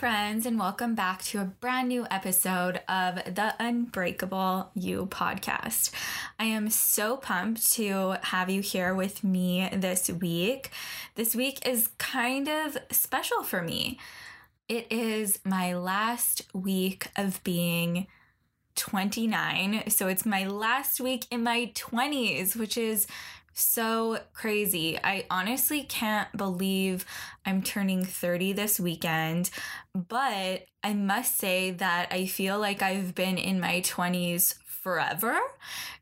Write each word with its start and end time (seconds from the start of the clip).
Friends, 0.00 0.46
and 0.46 0.58
welcome 0.58 0.94
back 0.94 1.20
to 1.20 1.38
a 1.42 1.44
brand 1.44 1.86
new 1.86 2.06
episode 2.10 2.80
of 2.88 3.16
the 3.16 3.54
Unbreakable 3.60 4.70
You 4.72 5.04
podcast. 5.04 5.90
I 6.38 6.44
am 6.46 6.70
so 6.70 7.18
pumped 7.18 7.70
to 7.74 8.16
have 8.22 8.48
you 8.48 8.62
here 8.62 8.94
with 8.94 9.22
me 9.22 9.68
this 9.74 10.08
week. 10.08 10.70
This 11.16 11.36
week 11.36 11.68
is 11.68 11.90
kind 11.98 12.48
of 12.48 12.78
special 12.90 13.42
for 13.42 13.60
me. 13.60 13.98
It 14.70 14.86
is 14.90 15.38
my 15.44 15.74
last 15.74 16.46
week 16.54 17.08
of 17.14 17.44
being 17.44 18.06
29. 18.76 19.90
So 19.90 20.08
it's 20.08 20.24
my 20.24 20.46
last 20.46 20.98
week 21.02 21.26
in 21.30 21.42
my 21.42 21.72
20s, 21.74 22.56
which 22.56 22.78
is 22.78 23.06
so 23.52 24.18
crazy. 24.32 24.98
I 25.02 25.26
honestly 25.30 25.82
can't 25.82 26.34
believe 26.36 27.04
I'm 27.44 27.62
turning 27.62 28.04
30 28.04 28.52
this 28.52 28.80
weekend, 28.80 29.50
but 29.94 30.66
I 30.82 30.94
must 30.94 31.36
say 31.36 31.72
that 31.72 32.08
I 32.10 32.26
feel 32.26 32.58
like 32.58 32.82
I've 32.82 33.14
been 33.14 33.38
in 33.38 33.60
my 33.60 33.80
20s 33.80 34.54
forever. 34.64 35.38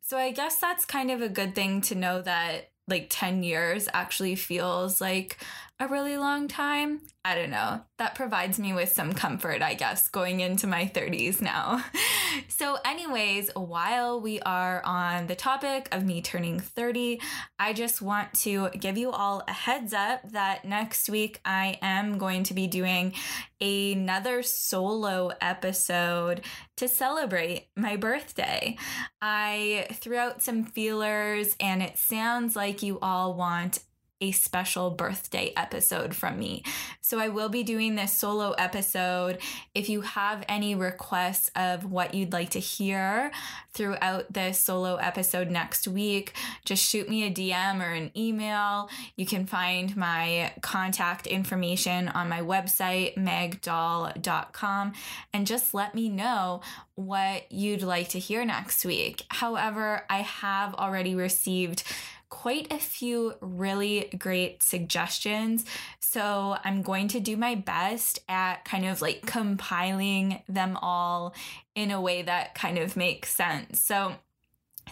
So 0.01 0.17
I 0.17 0.31
guess 0.31 0.57
that's 0.57 0.85
kind 0.85 1.11
of 1.11 1.21
a 1.21 1.29
good 1.29 1.55
thing 1.55 1.81
to 1.83 1.95
know 1.95 2.23
that 2.23 2.71
like 2.87 3.09
10 3.11 3.43
years 3.43 3.89
actually 3.93 4.35
feels 4.35 5.01
like 5.01 5.37
a 5.81 5.87
really 5.87 6.17
long 6.17 6.49
time. 6.49 7.01
I 7.25 7.35
don't 7.35 7.51
know. 7.51 7.83
That 7.99 8.15
provides 8.15 8.59
me 8.59 8.73
with 8.73 8.91
some 8.93 9.13
comfort, 9.13 9.63
I 9.63 9.75
guess, 9.75 10.09
going 10.09 10.41
into 10.41 10.67
my 10.67 10.91
30s 10.93 11.41
now. 11.41 11.85
so, 12.49 12.79
anyways, 12.85 13.51
while 13.55 14.21
we 14.21 14.41
are 14.41 14.83
on 14.85 15.27
the 15.29 15.35
topic 15.37 15.89
of 15.93 16.05
me 16.05 16.21
turning 16.21 16.59
30, 16.59 17.21
I 17.59 17.75
just 17.75 18.03
want 18.03 18.35
to 18.41 18.71
give 18.71 18.99
you 18.99 19.11
all 19.11 19.45
a 19.47 19.53
heads 19.53 19.93
up 19.93 20.33
that 20.33 20.65
next 20.65 21.09
week 21.09 21.41
I 21.45 21.79
am 21.83 22.19
going 22.19 22.45
to 22.45 22.55
be 22.55 22.67
doing 22.67 23.13
another 23.61 24.43
solo 24.43 25.31
episode 25.41 26.41
to 26.77 26.89
celebrate 26.89 27.69
my 27.77 27.97
birthday. 27.97 28.77
I 29.21 29.87
threw 29.93 30.17
out 30.17 30.43
some 30.43 30.65
feelers, 30.65 31.55
and 31.61 31.83
it 31.83 31.99
sounds 31.99 32.57
like 32.57 32.83
you 32.83 32.99
all 33.01 33.35
want 33.35 33.81
a 34.21 34.33
special 34.33 34.91
birthday 34.91 35.53
episode 35.57 36.15
from 36.15 36.39
me. 36.39 36.63
So 37.01 37.19
I 37.19 37.29
will 37.29 37.49
be 37.49 37.63
doing 37.63 37.95
this 37.95 38.13
solo 38.13 38.53
episode. 38.53 39.39
If 39.75 39.89
you 39.89 40.01
have 40.01 40.45
any 40.49 40.75
requests 40.75 41.51
of 41.55 41.91
what 41.91 42.15
you'd 42.15 42.33
like 42.33 42.51
to 42.51 42.59
hear 42.59 43.31
throughout 43.73 44.33
this 44.33 44.59
solo 44.59 44.97
episode 44.97 45.51
next 45.51 45.87
week, 45.87 46.33
just 46.65 46.83
shoot 46.85 47.09
me 47.09 47.25
a 47.25 47.31
DM 47.31 47.81
or 47.81 47.93
an 47.93 48.11
email. 48.17 48.91
You 49.17 49.25
can 49.25 49.47
find 49.47 49.97
my 49.97 50.53
contact 50.63 51.27
information 51.27 52.09
on 52.09 52.29
my 52.29 52.41
website, 52.41 53.15
megdoll.com, 53.17 54.93
and 55.33 55.47
just 55.47 55.75
let 55.75 55.95
me 55.95 56.09
know 56.09 56.61
what 56.97 57.51
you'd 57.53 57.83
like 57.83 58.09
to 58.09 58.19
hear 58.19 58.45
next 58.45 58.85
week. 58.85 59.23
However, 59.29 60.05
I 60.11 60.23
have 60.23 60.75
already 60.75 61.15
received 61.15 61.85
quite 62.29 62.73
a 62.73 62.79
few 62.79 63.35
really 63.41 64.11
great 64.19 64.63
suggestions. 64.63 65.65
So 66.01 66.57
I'm 66.65 66.83
going 66.83 67.09
to 67.09 67.21
do 67.21 67.37
my 67.37 67.55
best 67.55 68.21
at 68.29 68.65
kind 68.65 68.87
of 68.87 69.01
like 69.01 69.27
compiling 69.27 70.43
them 70.49 70.77
all 70.81 71.35
in 71.75 71.91
a 71.91 72.01
way 72.01 72.23
that 72.23 72.55
kind 72.55 72.79
of 72.79 72.97
makes 72.97 73.35
sense. 73.35 73.83
So 73.83 74.15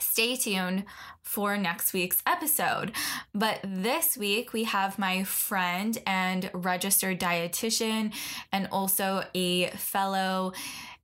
stay 0.00 0.36
tuned 0.36 0.84
for 1.22 1.56
next 1.56 1.92
week's 1.92 2.22
episode. 2.26 2.92
But 3.34 3.60
this 3.64 4.16
week 4.16 4.52
we 4.52 4.64
have 4.64 4.98
my 4.98 5.24
friend 5.24 5.98
and 6.06 6.50
registered 6.54 7.20
dietitian 7.20 8.14
and 8.52 8.68
also 8.70 9.24
a 9.34 9.68
fellow 9.70 10.52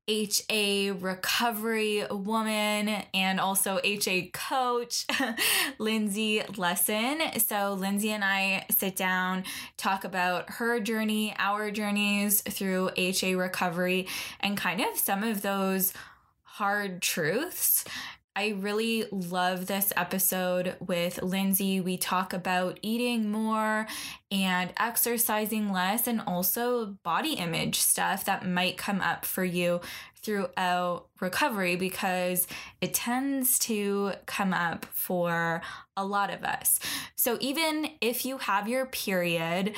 HA 0.09 0.91
recovery 0.93 2.05
woman 2.11 2.89
and 3.15 3.39
also 3.39 3.79
HA 3.85 4.31
coach, 4.33 5.07
Lindsey 5.79 6.41
Lusson. 6.41 7.41
So, 7.41 7.75
Lindsey 7.75 8.11
and 8.11 8.25
I 8.25 8.67
sit 8.71 8.97
down, 8.97 9.45
talk 9.77 10.05
about 10.05 10.51
her 10.51 10.81
journey, 10.81 11.35
our 11.39 11.71
journeys 11.71 12.41
through 12.43 12.91
HA 12.97 13.37
recovery, 13.37 14.09
and 14.41 14.57
kind 14.57 14.81
of 14.81 14.97
some 14.97 15.23
of 15.23 15.43
those 15.43 15.93
hard 16.43 17.01
truths 17.01 17.85
I 18.35 18.55
really 18.59 19.05
love 19.11 19.67
this 19.67 19.93
episode 19.95 20.77
with 20.81 21.23
Lindsey. 21.23 21.83
We 21.83 21.99
talk 21.99 22.33
about 22.33 22.79
eating 22.81 23.31
more 23.31 23.87
and 24.31 24.73
exercising 24.79 25.71
less, 25.71 26.07
and 26.07 26.23
also 26.27 26.97
body 27.03 27.35
image 27.35 27.79
stuff 27.79 28.25
that 28.25 28.49
might 28.49 28.79
come 28.79 29.03
up 29.03 29.27
for 29.27 29.45
you 29.45 29.83
throughout 30.23 31.09
recovery 31.21 31.77
because 31.77 32.47
it 32.81 32.95
tends 32.95 33.59
to 33.59 34.13
come 34.25 34.55
up 34.55 34.87
for 34.87 35.61
a 35.95 36.05
lot 36.07 36.33
of 36.33 36.43
us. 36.43 36.81
So, 37.15 37.37
even 37.41 37.91
if 38.01 38.25
you 38.25 38.39
have 38.39 38.67
your 38.67 38.87
period, 38.87 39.75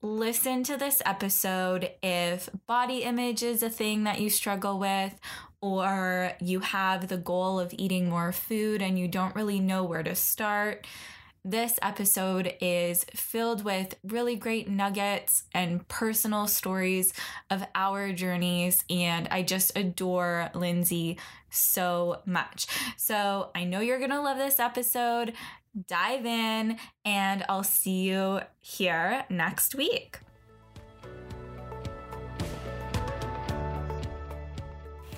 listen 0.00 0.64
to 0.64 0.76
this 0.76 1.00
episode 1.06 1.92
if 2.02 2.48
body 2.66 3.04
image 3.04 3.44
is 3.44 3.62
a 3.62 3.70
thing 3.70 4.02
that 4.02 4.20
you 4.20 4.28
struggle 4.28 4.80
with 4.80 5.14
or 5.62 6.32
you 6.40 6.60
have 6.60 7.08
the 7.08 7.16
goal 7.16 7.58
of 7.58 7.72
eating 7.78 8.10
more 8.10 8.32
food 8.32 8.82
and 8.82 8.98
you 8.98 9.08
don't 9.08 9.34
really 9.34 9.60
know 9.60 9.84
where 9.84 10.02
to 10.02 10.14
start. 10.14 10.86
This 11.44 11.78
episode 11.82 12.54
is 12.60 13.04
filled 13.16 13.64
with 13.64 13.96
really 14.04 14.36
great 14.36 14.68
nuggets 14.68 15.44
and 15.52 15.86
personal 15.88 16.46
stories 16.46 17.12
of 17.50 17.64
our 17.74 18.12
journeys, 18.12 18.84
and 18.88 19.26
I 19.28 19.42
just 19.42 19.76
adore 19.76 20.50
Lindsey 20.54 21.18
so 21.50 22.20
much. 22.26 22.66
So 22.96 23.50
I 23.56 23.64
know 23.64 23.80
you're 23.80 23.98
gonna 23.98 24.22
love 24.22 24.38
this 24.38 24.60
episode. 24.60 25.32
Dive 25.88 26.26
in, 26.26 26.78
and 27.04 27.44
I'll 27.48 27.64
see 27.64 28.02
you 28.02 28.40
here 28.60 29.24
next 29.28 29.74
week. 29.74 30.20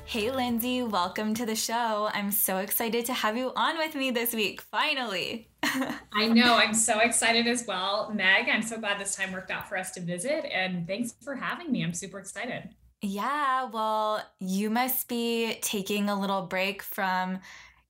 Hey, 0.06 0.31
Lindsey, 0.31 0.82
welcome 0.82 1.34
to 1.34 1.47
the 1.47 1.56
show. 1.56 2.10
I'm 2.12 2.31
so 2.31 2.59
excited 2.59 3.06
to 3.06 3.15
have 3.15 3.37
you 3.37 3.53
on 3.56 3.78
with 3.78 3.94
me 3.94 4.10
this 4.10 4.34
week, 4.34 4.60
finally. 4.60 5.48
I 5.62 6.28
know. 6.28 6.56
I'm 6.56 6.75
so 6.75 7.00
excited 7.00 7.47
as 7.47 7.65
well. 7.66 8.12
Meg, 8.15 8.48
I'm 8.48 8.62
so 8.62 8.78
glad 8.78 9.00
this 9.00 9.16
time 9.16 9.32
worked 9.32 9.50
out 9.50 9.69
for 9.69 9.76
us 9.76 9.91
to 9.92 10.00
visit. 10.00 10.44
And 10.53 10.87
thanks 10.87 11.15
for 11.22 11.34
having 11.34 11.72
me. 11.72 11.82
I'm 11.82 11.94
super 11.94 12.19
excited. 12.19 12.69
Yeah, 13.00 13.65
well, 13.70 14.22
you 14.38 14.70
must 14.70 15.09
be 15.09 15.59
taking 15.62 16.09
a 16.09 16.21
little 16.21 16.42
break 16.42 16.82
from 16.82 17.41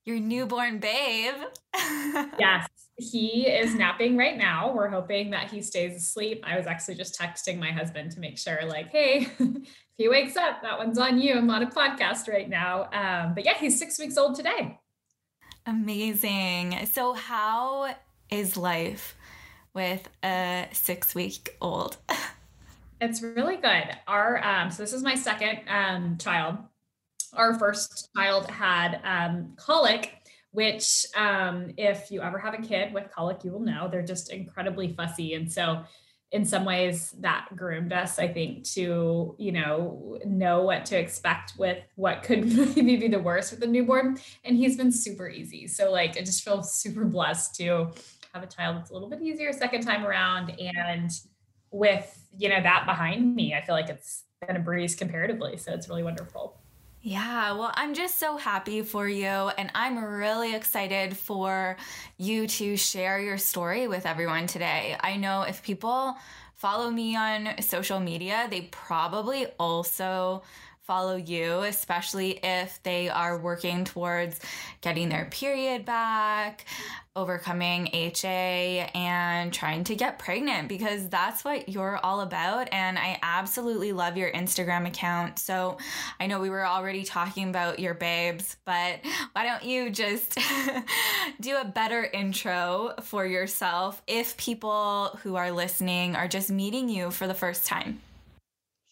your 0.05 0.19
newborn 0.19 0.79
babe. 0.79 1.35
yes, 2.39 2.67
he 2.97 3.47
is 3.47 3.75
napping 3.75 4.17
right 4.17 4.37
now. 4.37 4.73
We're 4.73 4.89
hoping 4.89 5.31
that 5.31 5.51
he 5.51 5.61
stays 5.61 5.95
asleep. 5.95 6.43
I 6.45 6.57
was 6.57 6.65
actually 6.65 6.95
just 6.95 7.19
texting 7.19 7.59
my 7.59 7.71
husband 7.71 8.11
to 8.11 8.19
make 8.19 8.37
sure, 8.37 8.65
like, 8.65 8.89
hey, 8.91 9.27
if 9.97 10.03
he 10.03 10.09
wakes 10.09 10.35
up, 10.35 10.61
that 10.61 10.77
one's 10.77 10.97
on 10.97 11.19
you. 11.19 11.35
I'm 11.35 11.49
on 11.49 11.63
a 11.63 11.67
podcast 11.67 12.27
right 12.27 12.49
now. 12.49 12.89
Um, 12.91 13.33
but 13.33 13.45
yeah, 13.45 13.53
he's 13.57 13.79
six 13.79 13.97
weeks 13.97 14.17
old 14.17 14.35
today. 14.35 14.77
Amazing. 15.65 16.85
So, 16.91 17.13
how 17.13 17.95
is 18.29 18.57
life 18.57 19.15
with 19.73 20.09
a 20.21 20.67
six 20.73 21.15
week 21.15 21.55
old? 21.61 21.97
it's 23.01 23.21
really 23.21 23.55
good. 23.55 23.97
Our 24.05 24.45
um, 24.45 24.69
so 24.69 24.83
this 24.83 24.91
is 24.91 25.01
my 25.01 25.15
second 25.15 25.61
um, 25.69 26.17
child. 26.17 26.57
Our 27.33 27.57
first 27.57 28.09
child 28.17 28.49
had 28.49 28.99
um, 29.05 29.53
colic, 29.55 30.13
which 30.51 31.05
um, 31.15 31.71
if 31.77 32.11
you 32.11 32.21
ever 32.21 32.37
have 32.37 32.53
a 32.53 32.61
kid 32.61 32.93
with 32.93 33.09
colic, 33.11 33.45
you 33.45 33.51
will 33.51 33.61
know 33.61 33.87
they're 33.89 34.03
just 34.03 34.29
incredibly 34.29 34.93
fussy, 34.93 35.35
and 35.35 35.49
so 35.49 35.85
in 36.31 36.43
some 36.43 36.65
ways 36.65 37.13
that 37.19 37.47
groomed 37.55 37.93
us 37.93 38.19
i 38.19 38.27
think 38.27 38.63
to 38.63 39.35
you 39.37 39.51
know 39.51 40.17
know 40.25 40.63
what 40.63 40.85
to 40.85 40.97
expect 40.97 41.53
with 41.57 41.77
what 41.95 42.23
could 42.23 42.45
maybe 42.75 42.95
be 42.95 43.07
the 43.07 43.19
worst 43.19 43.51
with 43.51 43.63
a 43.63 43.67
newborn 43.67 44.17
and 44.43 44.57
he's 44.57 44.75
been 44.75 44.91
super 44.91 45.29
easy 45.29 45.67
so 45.67 45.91
like 45.91 46.17
i 46.17 46.21
just 46.21 46.43
feel 46.43 46.61
super 46.63 47.05
blessed 47.05 47.55
to 47.55 47.91
have 48.33 48.43
a 48.43 48.47
child 48.47 48.75
that's 48.75 48.89
a 48.89 48.93
little 48.93 49.09
bit 49.09 49.21
easier 49.21 49.53
second 49.53 49.81
time 49.81 50.05
around 50.05 50.51
and 50.59 51.11
with, 51.75 52.29
you 52.37 52.49
know, 52.49 52.61
that 52.61 52.85
behind 52.85 53.35
me, 53.35 53.53
I 53.53 53.61
feel 53.61 53.75
like 53.75 53.89
it's 53.89 54.23
been 54.45 54.55
a 54.55 54.59
breeze 54.59 54.95
comparatively. 54.95 55.57
So 55.57 55.73
it's 55.73 55.89
really 55.89 56.03
wonderful. 56.03 56.57
Yeah, 57.07 57.51
well, 57.51 57.71
I'm 57.75 57.93
just 57.93 58.17
so 58.17 58.35
happy 58.35 58.81
for 58.81 59.07
you. 59.07 59.27
And 59.27 59.69
I'm 59.75 60.03
really 60.03 60.55
excited 60.55 61.15
for 61.15 61.77
you 62.17 62.47
to 62.47 62.75
share 62.77 63.19
your 63.19 63.37
story 63.37 63.87
with 63.87 64.07
everyone 64.07 64.47
today. 64.47 64.97
I 64.99 65.15
know 65.15 65.43
if 65.43 65.61
people 65.61 66.17
follow 66.55 66.89
me 66.89 67.15
on 67.15 67.61
social 67.61 67.99
media, 67.99 68.47
they 68.49 68.61
probably 68.71 69.45
also 69.59 70.41
follow 70.85 71.15
you, 71.15 71.61
especially 71.61 72.39
if 72.43 72.81
they 72.83 73.09
are 73.09 73.39
working 73.39 73.85
towards 73.85 74.39
getting 74.81 75.09
their 75.09 75.25
period 75.25 75.83
back, 75.83 76.65
overcoming 77.15 77.89
HA, 77.91 78.91
and 78.93 79.51
trying 79.51 79.83
to 79.85 79.95
get 79.95 80.19
pregnant 80.19 80.69
because 80.69 81.09
that's 81.09 81.43
what 81.43 81.69
you're 81.69 81.97
all 82.03 82.21
about. 82.21 82.69
And 82.71 82.99
I 82.99 83.17
absolutely 83.23 83.93
love 83.93 84.15
your 84.15 84.31
Instagram 84.31 84.87
account. 84.87 85.39
So 85.39 85.77
I 86.19 86.27
know 86.27 86.39
we 86.39 86.51
were 86.51 86.65
already 86.65 87.03
talking 87.03 87.49
about 87.49 87.79
your 87.79 87.95
babes, 87.95 88.55
but 88.65 88.99
why 89.31 89.43
don't 89.43 89.63
you 89.63 89.89
just 89.89 90.37
do 91.39 91.57
a 91.57 91.65
better 91.65 92.03
intro 92.03 92.93
for 93.01 93.25
yourself 93.25 94.03
if 94.05 94.37
people 94.37 95.17
who 95.23 95.35
are 95.35 95.51
listening 95.51 96.15
are 96.15 96.27
just 96.27 96.51
meeting 96.51 96.89
you 96.89 97.09
for 97.09 97.25
the 97.25 97.33
first 97.33 97.65
time? 97.65 98.01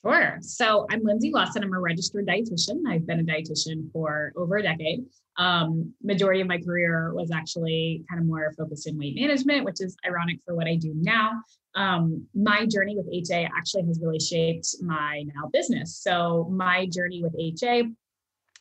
Sure. 0.06 0.38
So 0.42 0.86
I'm 0.92 1.02
Lindsey 1.02 1.32
Lusson. 1.32 1.64
I'm 1.64 1.74
a 1.74 1.80
registered 1.80 2.28
dietitian. 2.28 2.82
I've 2.86 3.08
been 3.08 3.22
a 3.22 3.24
dietitian 3.24 3.90
for 3.94 4.34
over 4.36 4.58
a 4.58 4.64
decade. 4.64 5.06
Um, 5.38 5.94
majority 6.04 6.42
of 6.42 6.48
my 6.48 6.58
career 6.58 7.14
was 7.14 7.32
actually 7.32 8.04
kind 8.10 8.20
of 8.20 8.28
more 8.28 8.54
focused 8.58 8.86
in 8.86 8.98
weight 8.98 9.16
management, 9.16 9.64
which 9.64 9.80
is 9.80 9.96
ironic 10.06 10.40
for 10.46 10.56
what 10.56 10.68
I 10.68 10.76
do 10.76 10.94
now. 10.98 11.42
Um, 11.76 12.28
my 12.36 12.66
journey 12.66 12.98
with 12.98 13.08
HA 13.12 13.50
actually 13.56 13.86
has 13.88 14.00
really 14.04 14.20
shaped 14.20 14.76
my 14.82 15.24
now 15.34 15.50
business. 15.54 15.98
So 16.04 16.50
my 16.52 16.86
journey 16.88 17.24
with 17.24 17.34
HA 17.40 17.84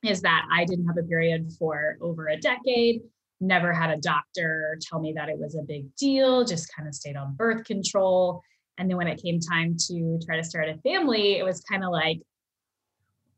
is 0.04 0.22
that 0.22 0.46
I 0.52 0.64
didn't 0.64 0.86
have 0.86 0.96
a 0.96 1.02
period 1.02 1.50
for 1.58 1.98
over 2.00 2.28
a 2.28 2.36
decade. 2.36 3.00
Never 3.40 3.72
had 3.72 3.90
a 3.90 3.96
doctor 3.96 4.78
tell 4.80 5.00
me 5.00 5.12
that 5.14 5.28
it 5.28 5.38
was 5.38 5.56
a 5.56 5.62
big 5.62 5.92
deal, 5.96 6.44
just 6.44 6.72
kind 6.72 6.88
of 6.88 6.94
stayed 6.94 7.16
on 7.16 7.34
birth 7.34 7.64
control 7.64 8.42
and 8.78 8.88
then 8.88 8.96
when 8.96 9.08
it 9.08 9.22
came 9.22 9.38
time 9.40 9.76
to 9.88 10.18
try 10.24 10.36
to 10.36 10.44
start 10.44 10.68
a 10.68 10.76
family, 10.78 11.38
it 11.38 11.44
was 11.44 11.60
kind 11.60 11.84
of 11.84 11.90
like, 11.90 12.20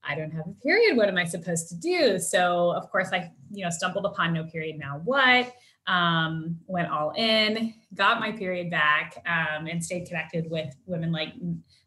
I 0.03 0.15
don't 0.15 0.31
have 0.31 0.47
a 0.47 0.55
period. 0.63 0.97
What 0.97 1.09
am 1.09 1.17
I 1.17 1.25
supposed 1.25 1.69
to 1.71 1.77
do? 1.77 2.19
So 2.19 2.71
of 2.73 2.91
course 2.91 3.09
I, 3.13 3.33
you 3.51 3.65
know, 3.65 3.71
stumbled 3.71 4.05
upon 4.05 4.35
no 4.35 4.45
period. 4.45 4.79
Now 4.79 5.01
what? 5.05 5.53
Um, 5.87 6.61
went 6.67 6.91
all 6.91 7.13
in, 7.15 7.75
got 7.95 8.19
my 8.19 8.33
period 8.33 8.71
back, 8.71 9.23
um, 9.27 9.67
and 9.67 9.85
stayed 9.85 10.07
connected 10.07 10.51
with 10.51 10.75
women 10.87 11.13
like 11.13 11.35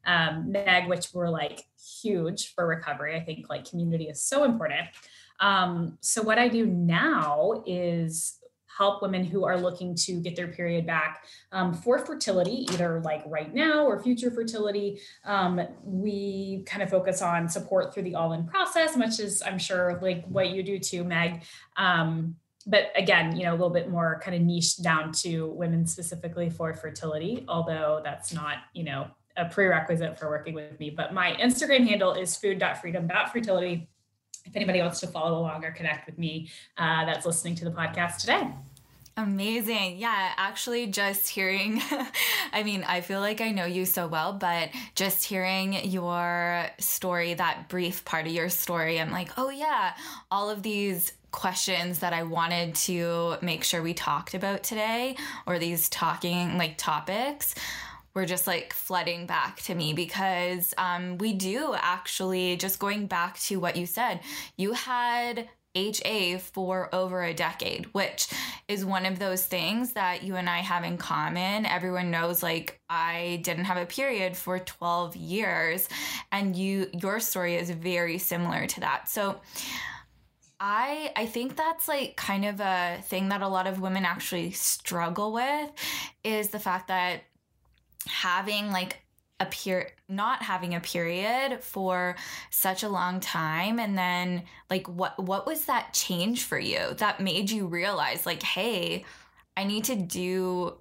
um, 0.05 0.51
Meg, 0.51 0.87
which 0.87 1.13
were 1.13 1.29
like 1.29 1.63
huge 2.01 2.53
for 2.53 2.67
recovery. 2.67 3.15
I 3.15 3.23
think 3.23 3.49
like 3.49 3.67
community 3.67 4.05
is 4.05 4.21
so 4.21 4.43
important. 4.43 4.87
Um, 5.39 5.97
so 6.01 6.21
what 6.21 6.37
I 6.37 6.47
do 6.47 6.67
now 6.67 7.63
is 7.65 8.37
help 8.77 9.01
women 9.01 9.23
who 9.23 9.43
are 9.45 9.59
looking 9.59 9.95
to 9.95 10.19
get 10.19 10.35
their 10.35 10.47
period 10.47 10.85
back 10.85 11.25
um, 11.51 11.73
for 11.73 11.99
fertility, 11.99 12.67
either 12.71 13.01
like 13.03 13.23
right 13.25 13.53
now 13.53 13.85
or 13.85 14.01
future 14.01 14.29
fertility. 14.29 14.99
Um, 15.25 15.59
we 15.83 16.63
kind 16.65 16.83
of 16.83 16.89
focus 16.89 17.21
on 17.21 17.49
support 17.49 17.93
through 17.93 18.03
the 18.03 18.15
all 18.15 18.33
in 18.33 18.45
process, 18.45 18.95
much 18.95 19.19
as 19.19 19.41
I'm 19.45 19.57
sure 19.57 19.99
like 20.01 20.25
what 20.27 20.49
you 20.49 20.63
do 20.63 20.77
too, 20.79 21.03
Meg. 21.03 21.43
Um, 21.75 22.35
but 22.67 22.91
again, 22.95 23.35
you 23.35 23.45
know, 23.45 23.51
a 23.51 23.57
little 23.57 23.69
bit 23.69 23.89
more 23.89 24.19
kind 24.23 24.35
of 24.35 24.41
niche 24.41 24.77
down 24.77 25.11
to 25.13 25.47
women 25.47 25.87
specifically 25.87 26.49
for 26.49 26.73
fertility, 26.73 27.45
although 27.47 28.01
that's 28.03 28.33
not, 28.33 28.57
you 28.73 28.83
know, 28.83 29.07
a 29.37 29.45
prerequisite 29.45 30.19
for 30.19 30.29
working 30.29 30.53
with 30.53 30.77
me. 30.79 30.89
But 30.89 31.13
my 31.13 31.33
Instagram 31.33 31.87
handle 31.87 32.13
is 32.13 32.35
food.freedom.fertility 32.35 33.87
if 34.45 34.55
anybody 34.55 34.81
wants 34.81 34.99
to 35.01 35.07
follow 35.07 35.39
along 35.39 35.63
or 35.65 35.71
connect 35.71 36.05
with 36.05 36.17
me 36.17 36.49
uh, 36.77 37.05
that's 37.05 37.25
listening 37.25 37.55
to 37.55 37.65
the 37.65 37.71
podcast 37.71 38.17
today. 38.17 38.49
Amazing. 39.17 39.97
Yeah, 39.97 40.33
actually, 40.37 40.85
just 40.85 41.27
hearing, 41.27 41.81
I 42.53 42.61
mean, 42.61 42.83
I 42.83 43.01
feel 43.01 43.19
like 43.19 43.41
I 43.41 43.49
know 43.49 43.65
you 43.65 43.87
so 43.87 44.05
well, 44.05 44.31
but 44.31 44.69
just 44.93 45.25
hearing 45.25 45.73
your 45.85 46.67
story, 46.77 47.33
that 47.33 47.67
brief 47.67 48.05
part 48.05 48.27
of 48.27 48.31
your 48.31 48.49
story, 48.49 49.01
I'm 49.01 49.09
like, 49.09 49.31
oh, 49.35 49.49
yeah, 49.49 49.93
all 50.29 50.51
of 50.51 50.61
these 50.61 51.13
questions 51.31 51.97
that 51.99 52.13
I 52.13 52.23
wanted 52.23 52.75
to 52.75 53.37
make 53.41 53.63
sure 53.63 53.81
we 53.81 53.95
talked 53.95 54.35
about 54.35 54.61
today, 54.61 55.17
or 55.47 55.57
these 55.57 55.89
talking 55.89 56.55
like 56.59 56.77
topics 56.77 57.55
were 58.13 58.25
just 58.27 58.45
like 58.45 58.71
flooding 58.71 59.25
back 59.25 59.57
to 59.61 59.73
me 59.73 59.93
because 59.93 60.75
um, 60.77 61.17
we 61.17 61.33
do 61.33 61.75
actually, 61.75 62.55
just 62.55 62.77
going 62.77 63.07
back 63.07 63.39
to 63.39 63.59
what 63.59 63.75
you 63.75 63.87
said, 63.87 64.19
you 64.57 64.73
had 64.73 65.49
HA 65.77 66.39
for 66.39 66.93
over 66.93 67.23
a 67.23 67.33
decade, 67.33 67.85
which 67.93 68.27
is 68.67 68.83
one 68.83 69.05
of 69.05 69.19
those 69.19 69.45
things 69.45 69.93
that 69.93 70.23
you 70.23 70.35
and 70.35 70.49
I 70.49 70.59
have 70.59 70.83
in 70.83 70.97
common. 70.97 71.65
Everyone 71.65 72.09
knows 72.09 72.41
like 72.41 72.79
I 72.89 73.41
didn't 73.43 73.65
have 73.65 73.77
a 73.77 73.85
period 73.85 74.35
for 74.35 74.57
12 74.57 75.15
years 75.15 75.87
and 76.31 76.55
you 76.55 76.89
your 76.93 77.19
story 77.19 77.55
is 77.55 77.69
very 77.69 78.17
similar 78.17 78.65
to 78.67 78.79
that. 78.79 79.07
So 79.07 79.39
I 80.59 81.11
I 81.15 81.27
think 81.27 81.55
that's 81.55 81.87
like 81.87 82.15
kind 82.15 82.45
of 82.45 82.59
a 82.59 82.97
thing 83.03 83.29
that 83.29 83.41
a 83.41 83.47
lot 83.47 83.67
of 83.67 83.79
women 83.79 84.03
actually 84.03 84.51
struggle 84.51 85.31
with 85.31 85.71
is 86.23 86.49
the 86.49 86.59
fact 86.59 86.87
that 86.87 87.21
having 88.07 88.71
like 88.71 88.97
a 89.39 89.85
not 90.09 90.41
having 90.41 90.73
a 90.73 90.79
period 90.79 91.61
for 91.61 92.15
such 92.49 92.83
a 92.83 92.89
long 92.89 93.19
time 93.19 93.79
and 93.79 93.97
then 93.97 94.43
like 94.69 94.87
what 94.87 95.17
what 95.23 95.45
was 95.45 95.65
that 95.65 95.93
change 95.93 96.43
for 96.43 96.57
you 96.57 96.93
that 96.97 97.19
made 97.19 97.51
you 97.51 97.67
realize 97.67 98.25
like 98.25 98.41
hey 98.41 99.05
i 99.55 99.63
need 99.63 99.83
to 99.83 99.95
do 99.95 100.75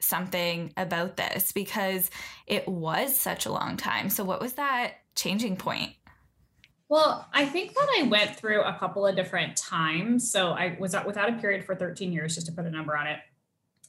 something 0.00 0.72
about 0.76 1.16
this 1.16 1.52
because 1.52 2.10
it 2.46 2.66
was 2.66 3.18
such 3.18 3.46
a 3.46 3.52
long 3.52 3.76
time 3.76 4.10
so 4.10 4.24
what 4.24 4.40
was 4.40 4.54
that 4.54 4.94
changing 5.14 5.56
point 5.56 5.92
well, 6.88 7.28
I 7.32 7.46
think 7.46 7.74
that 7.74 7.86
I 8.00 8.02
went 8.08 8.34
through 8.34 8.62
a 8.62 8.76
couple 8.76 9.06
of 9.06 9.14
different 9.14 9.56
times. 9.56 10.28
So 10.28 10.50
I 10.50 10.76
was 10.80 10.96
without 11.06 11.28
a 11.28 11.34
period 11.34 11.64
for 11.64 11.76
13 11.76 12.12
years, 12.12 12.34
just 12.34 12.48
to 12.48 12.52
put 12.52 12.66
a 12.66 12.70
number 12.70 12.96
on 12.96 13.06
it. 13.06 13.20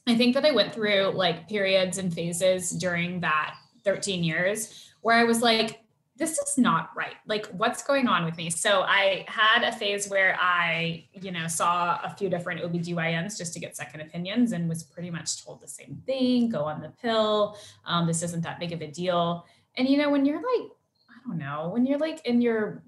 I 0.06 0.14
think 0.14 0.34
that 0.34 0.44
I 0.44 0.52
went 0.52 0.72
through 0.72 1.10
like 1.12 1.48
periods 1.48 1.98
and 1.98 2.14
phases 2.14 2.70
during 2.70 3.18
that 3.22 3.56
13 3.84 4.24
years 4.24 4.92
where 5.00 5.16
I 5.16 5.24
was 5.24 5.42
like, 5.42 5.82
this 6.16 6.38
is 6.38 6.58
not 6.58 6.90
right. 6.94 7.16
Like, 7.26 7.46
what's 7.46 7.82
going 7.82 8.06
on 8.06 8.24
with 8.24 8.36
me? 8.36 8.50
So 8.50 8.82
I 8.82 9.24
had 9.28 9.64
a 9.64 9.72
phase 9.72 10.08
where 10.08 10.36
I, 10.40 11.06
you 11.14 11.32
know, 11.32 11.48
saw 11.48 11.98
a 12.04 12.14
few 12.16 12.28
different 12.28 12.60
OBGYNs 12.60 13.38
just 13.38 13.54
to 13.54 13.60
get 13.60 13.76
second 13.76 14.02
opinions 14.02 14.52
and 14.52 14.68
was 14.68 14.82
pretty 14.82 15.10
much 15.10 15.42
told 15.44 15.60
the 15.60 15.68
same 15.68 16.00
thing, 16.06 16.50
go 16.50 16.64
on 16.64 16.80
the 16.80 16.90
pill. 16.90 17.56
Um, 17.86 18.06
this 18.06 18.22
isn't 18.22 18.42
that 18.42 18.60
big 18.60 18.72
of 18.72 18.82
a 18.82 18.86
deal. 18.86 19.46
And, 19.76 19.88
you 19.88 19.96
know, 19.96 20.10
when 20.10 20.26
you're 20.26 20.36
like, 20.36 20.70
I 21.10 21.28
don't 21.28 21.38
know, 21.38 21.70
when 21.72 21.86
you're 21.86 21.98
like 21.98 22.24
in 22.26 22.42
your 22.42 22.82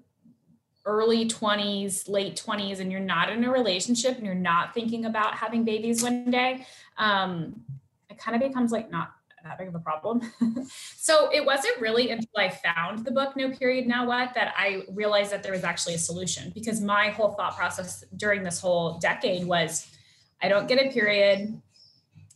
early 0.85 1.27
20s, 1.27 2.07
late 2.07 2.35
20s, 2.35 2.79
and 2.79 2.91
you're 2.91 3.01
not 3.01 3.29
in 3.29 3.43
a 3.43 3.51
relationship 3.51 4.17
and 4.17 4.25
you're 4.25 4.35
not 4.35 4.73
thinking 4.73 5.05
about 5.05 5.35
having 5.35 5.65
babies 5.65 6.03
one 6.03 6.29
day, 6.29 6.65
um, 6.97 7.59
it 8.09 8.19
kind 8.19 8.35
of 8.35 8.47
becomes 8.47 8.71
like 8.71 8.91
not 8.91 9.13
that 9.45 9.57
big 9.57 9.67
of 9.67 9.75
a 9.75 9.79
problem. 9.79 10.21
so 10.97 11.29
it 11.31 11.45
wasn't 11.45 11.79
really 11.79 12.09
until 12.09 12.29
I 12.37 12.49
found 12.49 13.05
the 13.05 13.11
book 13.11 13.35
No 13.37 13.51
Period 13.51 13.87
Now 13.87 14.05
What 14.07 14.33
that 14.33 14.53
I 14.57 14.83
realized 14.91 15.31
that 15.31 15.43
there 15.43 15.51
was 15.51 15.63
actually 15.63 15.93
a 15.93 15.99
solution 15.99 16.51
because 16.53 16.81
my 16.81 17.09
whole 17.09 17.31
thought 17.33 17.55
process 17.55 18.03
during 18.17 18.43
this 18.43 18.59
whole 18.59 18.97
decade 18.97 19.45
was 19.45 19.87
I 20.41 20.49
don't 20.49 20.67
get 20.67 20.83
a 20.83 20.91
period. 20.91 21.61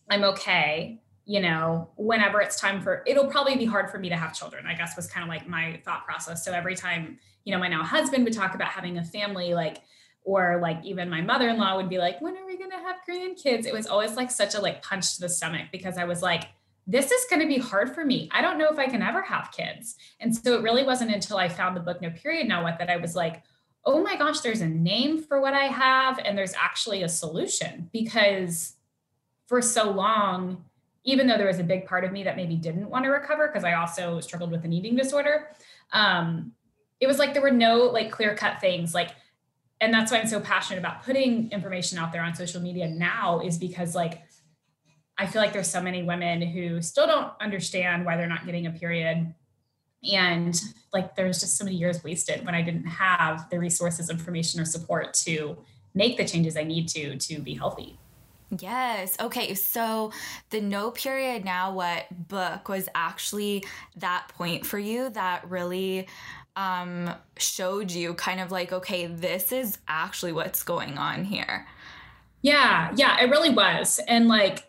I'm 0.09 0.23
okay. 0.23 1.01
You 1.25 1.41
know, 1.41 1.89
whenever 1.95 2.41
it's 2.41 2.59
time 2.59 2.81
for 2.81 3.03
it'll 3.05 3.27
probably 3.27 3.55
be 3.55 3.65
hard 3.65 3.89
for 3.89 3.99
me 3.99 4.09
to 4.09 4.15
have 4.15 4.33
children, 4.33 4.65
I 4.65 4.75
guess 4.75 4.95
was 4.95 5.07
kind 5.07 5.23
of 5.23 5.29
like 5.29 5.47
my 5.47 5.81
thought 5.83 6.05
process. 6.05 6.45
So 6.45 6.51
every 6.53 6.75
time, 6.75 7.19
you 7.43 7.53
know, 7.53 7.59
my 7.59 7.67
now 7.67 7.83
husband 7.83 8.23
would 8.23 8.33
talk 8.33 8.55
about 8.55 8.69
having 8.69 8.97
a 8.97 9.03
family, 9.03 9.53
like, 9.53 9.79
or 10.23 10.59
like 10.61 10.83
even 10.83 11.09
my 11.09 11.21
mother-in-law 11.21 11.75
would 11.77 11.89
be 11.89 11.97
like, 11.97 12.21
when 12.21 12.35
are 12.37 12.45
we 12.45 12.57
gonna 12.57 12.77
have 12.77 12.97
grandkids? 13.07 13.65
It 13.65 13.73
was 13.73 13.87
always 13.87 14.15
like 14.15 14.29
such 14.29 14.53
a 14.53 14.61
like 14.61 14.83
punch 14.83 15.15
to 15.15 15.21
the 15.21 15.29
stomach 15.29 15.67
because 15.71 15.97
I 15.97 16.05
was 16.05 16.21
like, 16.21 16.49
this 16.89 17.11
is 17.11 17.25
going 17.29 17.39
to 17.39 17.47
be 17.47 17.59
hard 17.59 17.93
for 17.93 18.03
me. 18.03 18.27
I 18.31 18.41
don't 18.41 18.57
know 18.57 18.67
if 18.69 18.79
I 18.79 18.87
can 18.87 19.03
ever 19.03 19.21
have 19.21 19.51
kids. 19.51 19.95
And 20.19 20.35
so 20.35 20.55
it 20.55 20.63
really 20.63 20.83
wasn't 20.83 21.13
until 21.13 21.37
I 21.37 21.47
found 21.47 21.77
the 21.77 21.81
book 21.81 22.01
No 22.01 22.09
Period 22.09 22.47
Now 22.47 22.63
What 22.63 22.79
that 22.79 22.89
I 22.89 22.97
was 22.97 23.15
like, 23.15 23.43
oh 23.85 24.01
my 24.01 24.15
gosh, 24.15 24.39
there's 24.39 24.61
a 24.61 24.67
name 24.67 25.21
for 25.21 25.39
what 25.39 25.53
I 25.53 25.65
have 25.65 26.19
and 26.25 26.35
there's 26.35 26.55
actually 26.55 27.03
a 27.03 27.09
solution 27.09 27.91
because 27.93 28.73
for 29.45 29.61
so 29.61 29.91
long, 29.91 30.65
even 31.03 31.27
though 31.27 31.37
there 31.37 31.45
was 31.45 31.59
a 31.59 31.63
big 31.63 31.85
part 31.85 32.03
of 32.03 32.11
me 32.11 32.23
that 32.23 32.35
maybe 32.35 32.55
didn't 32.55 32.89
want 32.89 33.05
to 33.05 33.11
recover 33.11 33.47
because 33.47 33.63
I 33.63 33.73
also 33.73 34.19
struggled 34.19 34.49
with 34.49 34.65
an 34.65 34.73
eating 34.73 34.95
disorder, 34.95 35.49
um, 35.93 36.53
it 36.99 37.05
was 37.05 37.19
like 37.19 37.33
there 37.33 37.43
were 37.43 37.51
no 37.51 37.83
like 37.83 38.09
clear 38.09 38.35
cut 38.35 38.59
things 38.59 38.95
like 38.95 39.11
and 39.81 39.93
that's 39.93 40.11
why 40.11 40.17
I'm 40.17 40.27
so 40.27 40.41
passionate 40.41 40.79
about 40.79 41.03
putting 41.03 41.51
information 41.51 41.99
out 41.99 42.11
there 42.11 42.21
on 42.21 42.35
social 42.35 42.61
media 42.61 42.87
now 42.89 43.39
is 43.39 43.57
because 43.57 43.95
like 43.95 44.23
I 45.19 45.27
feel 45.27 45.41
like 45.41 45.51
there's 45.51 45.69
so 45.69 45.81
many 45.81 46.01
women 46.01 46.41
who 46.41 46.81
still 46.81 47.05
don't 47.05 47.33
understand 47.41 48.05
why 48.05 48.15
they're 48.15 48.25
not 48.25 48.45
getting 48.45 48.67
a 48.67 48.71
period. 48.71 49.33
And 50.09 50.59
like 50.93 51.15
there's 51.15 51.41
just 51.41 51.57
so 51.57 51.65
many 51.65 51.75
years 51.75 52.03
wasted 52.03 52.45
when 52.45 52.55
I 52.55 52.61
didn't 52.61 52.85
have 52.85 53.49
the 53.49 53.59
resources, 53.59 54.09
information, 54.09 54.61
or 54.61 54.65
support 54.65 55.13
to 55.25 55.57
make 55.93 56.15
the 56.15 56.25
changes 56.25 56.55
I 56.55 56.63
need 56.63 56.87
to 56.89 57.17
to 57.17 57.39
be 57.39 57.53
healthy. 57.53 57.99
Yes. 58.59 59.15
Okay. 59.19 59.53
So 59.53 60.11
the 60.49 60.61
No 60.61 60.89
Period 60.89 61.45
Now 61.45 61.73
What 61.73 62.05
book 62.29 62.69
was 62.69 62.89
actually 62.95 63.65
that 63.97 64.29
point 64.29 64.65
for 64.65 64.79
you 64.79 65.09
that 65.11 65.47
really 65.49 66.07
um, 66.55 67.13
showed 67.37 67.91
you 67.91 68.13
kind 68.15 68.39
of 68.39 68.51
like, 68.51 68.71
okay, 68.71 69.05
this 69.05 69.51
is 69.51 69.77
actually 69.87 70.31
what's 70.31 70.63
going 70.63 70.97
on 70.97 71.25
here. 71.25 71.67
Yeah. 72.41 72.91
Yeah. 72.95 73.21
It 73.21 73.29
really 73.29 73.51
was. 73.51 73.99
And 74.07 74.27
like, 74.27 74.68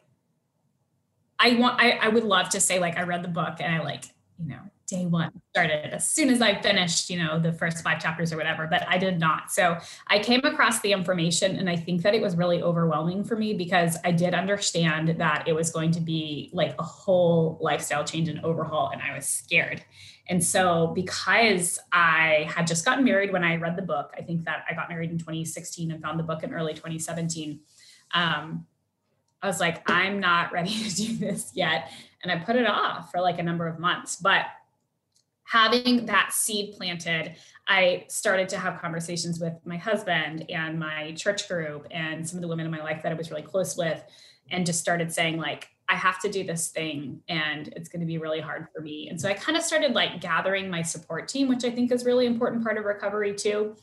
I 1.41 1.55
want, 1.55 1.81
I, 1.81 1.93
I 1.93 2.09
would 2.09 2.25
love 2.25 2.51
to 2.51 2.61
say, 2.61 2.79
like, 2.79 2.99
I 2.99 3.03
read 3.03 3.25
the 3.25 3.29
book 3.29 3.57
and 3.61 3.75
I 3.75 3.83
like, 3.83 4.05
you 4.39 4.49
know, 4.49 4.61
day 4.91 5.07
one 5.07 5.31
started 5.51 5.95
as 5.95 6.09
soon 6.09 6.29
as 6.29 6.43
I 6.43 6.61
finished, 6.61 7.09
you 7.11 7.19
know, 7.23 7.39
the 7.39 7.53
first 7.53 7.83
five 7.83 8.03
chapters 8.03 8.33
or 8.33 8.37
whatever, 8.37 8.67
but 8.67 8.85
I 8.89 8.99
did 8.99 9.21
not. 9.21 9.51
So 9.51 9.79
I 10.09 10.19
came 10.19 10.45
across 10.45 10.81
the 10.81 10.93
information 10.93 11.57
and 11.57 11.71
I 11.71 11.77
think 11.77 12.03
that 12.03 12.15
it 12.15 12.21
was 12.21 12.37
really 12.37 12.61
overwhelming 12.63 13.25
for 13.25 13.37
me 13.37 13.55
because 13.55 13.97
I 14.05 14.11
did 14.11 14.35
understand 14.35 15.17
that 15.19 15.45
it 15.47 15.55
was 15.55 15.71
going 15.71 15.93
to 15.93 16.01
be 16.01 16.51
like 16.53 16.75
a 16.79 16.83
whole 16.83 17.59
lifestyle 17.61 18.05
change 18.05 18.29
and 18.29 18.41
overhaul 18.45 18.91
and 18.93 19.01
I 19.01 19.15
was 19.15 19.27
scared. 19.27 19.83
And 20.29 20.43
so 20.43 20.89
because 20.89 21.79
I 21.93 22.51
had 22.55 22.67
just 22.67 22.85
gotten 22.85 23.05
married 23.05 23.33
when 23.33 23.45
I 23.45 23.57
read 23.57 23.77
the 23.77 23.83
book, 23.83 24.13
I 24.17 24.23
think 24.23 24.45
that 24.45 24.65
I 24.69 24.75
got 24.75 24.89
married 24.89 25.11
in 25.11 25.19
2016 25.19 25.91
and 25.91 26.03
found 26.03 26.19
the 26.19 26.25
book 26.25 26.43
in 26.43 26.53
early 26.53 26.75
2017. 26.75 27.61
Um, 28.13 28.67
I 29.43 29.47
was 29.47 29.61
like, 29.61 29.89
I'm 29.91 30.21
not 30.21 30.53
ready 30.53 30.71
to 30.89 30.95
do 30.95 31.17
this 31.17 31.53
yet. 31.55 31.91
And 32.23 32.31
I 32.31 32.37
put 32.37 32.57
it 32.57 32.67
off 32.67 33.11
for 33.11 33.21
like 33.21 33.39
a 33.39 33.43
number 33.43 33.67
of 33.67 33.79
months. 33.79 34.17
But 34.17 34.47
having 35.45 36.07
that 36.07 36.33
seed 36.33 36.75
planted, 36.77 37.37
I 37.67 38.05
started 38.09 38.49
to 38.51 38.59
have 38.59 38.81
conversations 38.81 39.41
with 39.41 39.55
my 39.65 39.77
husband 39.77 40.51
and 40.51 40.79
my 40.79 41.13
church 41.13 41.49
group 41.49 41.87
and 41.91 42.29
some 42.29 42.37
of 42.37 42.43
the 42.43 42.49
women 42.49 42.67
in 42.67 42.73
my 42.73 42.83
life 42.83 43.03
that 43.03 43.13
I 43.13 43.15
was 43.15 43.31
really 43.31 43.43
close 43.43 43.77
with, 43.77 44.03
and 44.51 44.67
just 44.67 44.81
started 44.81 45.13
saying, 45.13 45.39
like, 45.39 45.69
I 45.89 45.95
have 45.95 46.21
to 46.21 46.31
do 46.31 46.45
this 46.45 46.69
thing 46.69 47.21
and 47.29 47.69
it's 47.75 47.89
going 47.89 48.01
to 48.01 48.07
be 48.07 48.19
really 48.19 48.41
hard 48.41 48.69
for 48.73 48.81
me. 48.81 49.09
And 49.09 49.21
so 49.21 49.29
I 49.29 49.35
kind 49.35 49.59
of 49.59 49.65
started 49.65 49.93
like 49.93 50.21
gathering 50.21 50.71
my 50.71 50.83
support 50.83 51.27
team, 51.27 51.49
which 51.49 51.65
I 51.65 51.71
think 51.71 51.91
is 51.91 52.05
really 52.05 52.27
important 52.27 52.63
part 52.63 52.79
of 52.79 52.85
recovery 52.85 53.35
too. 53.35 53.75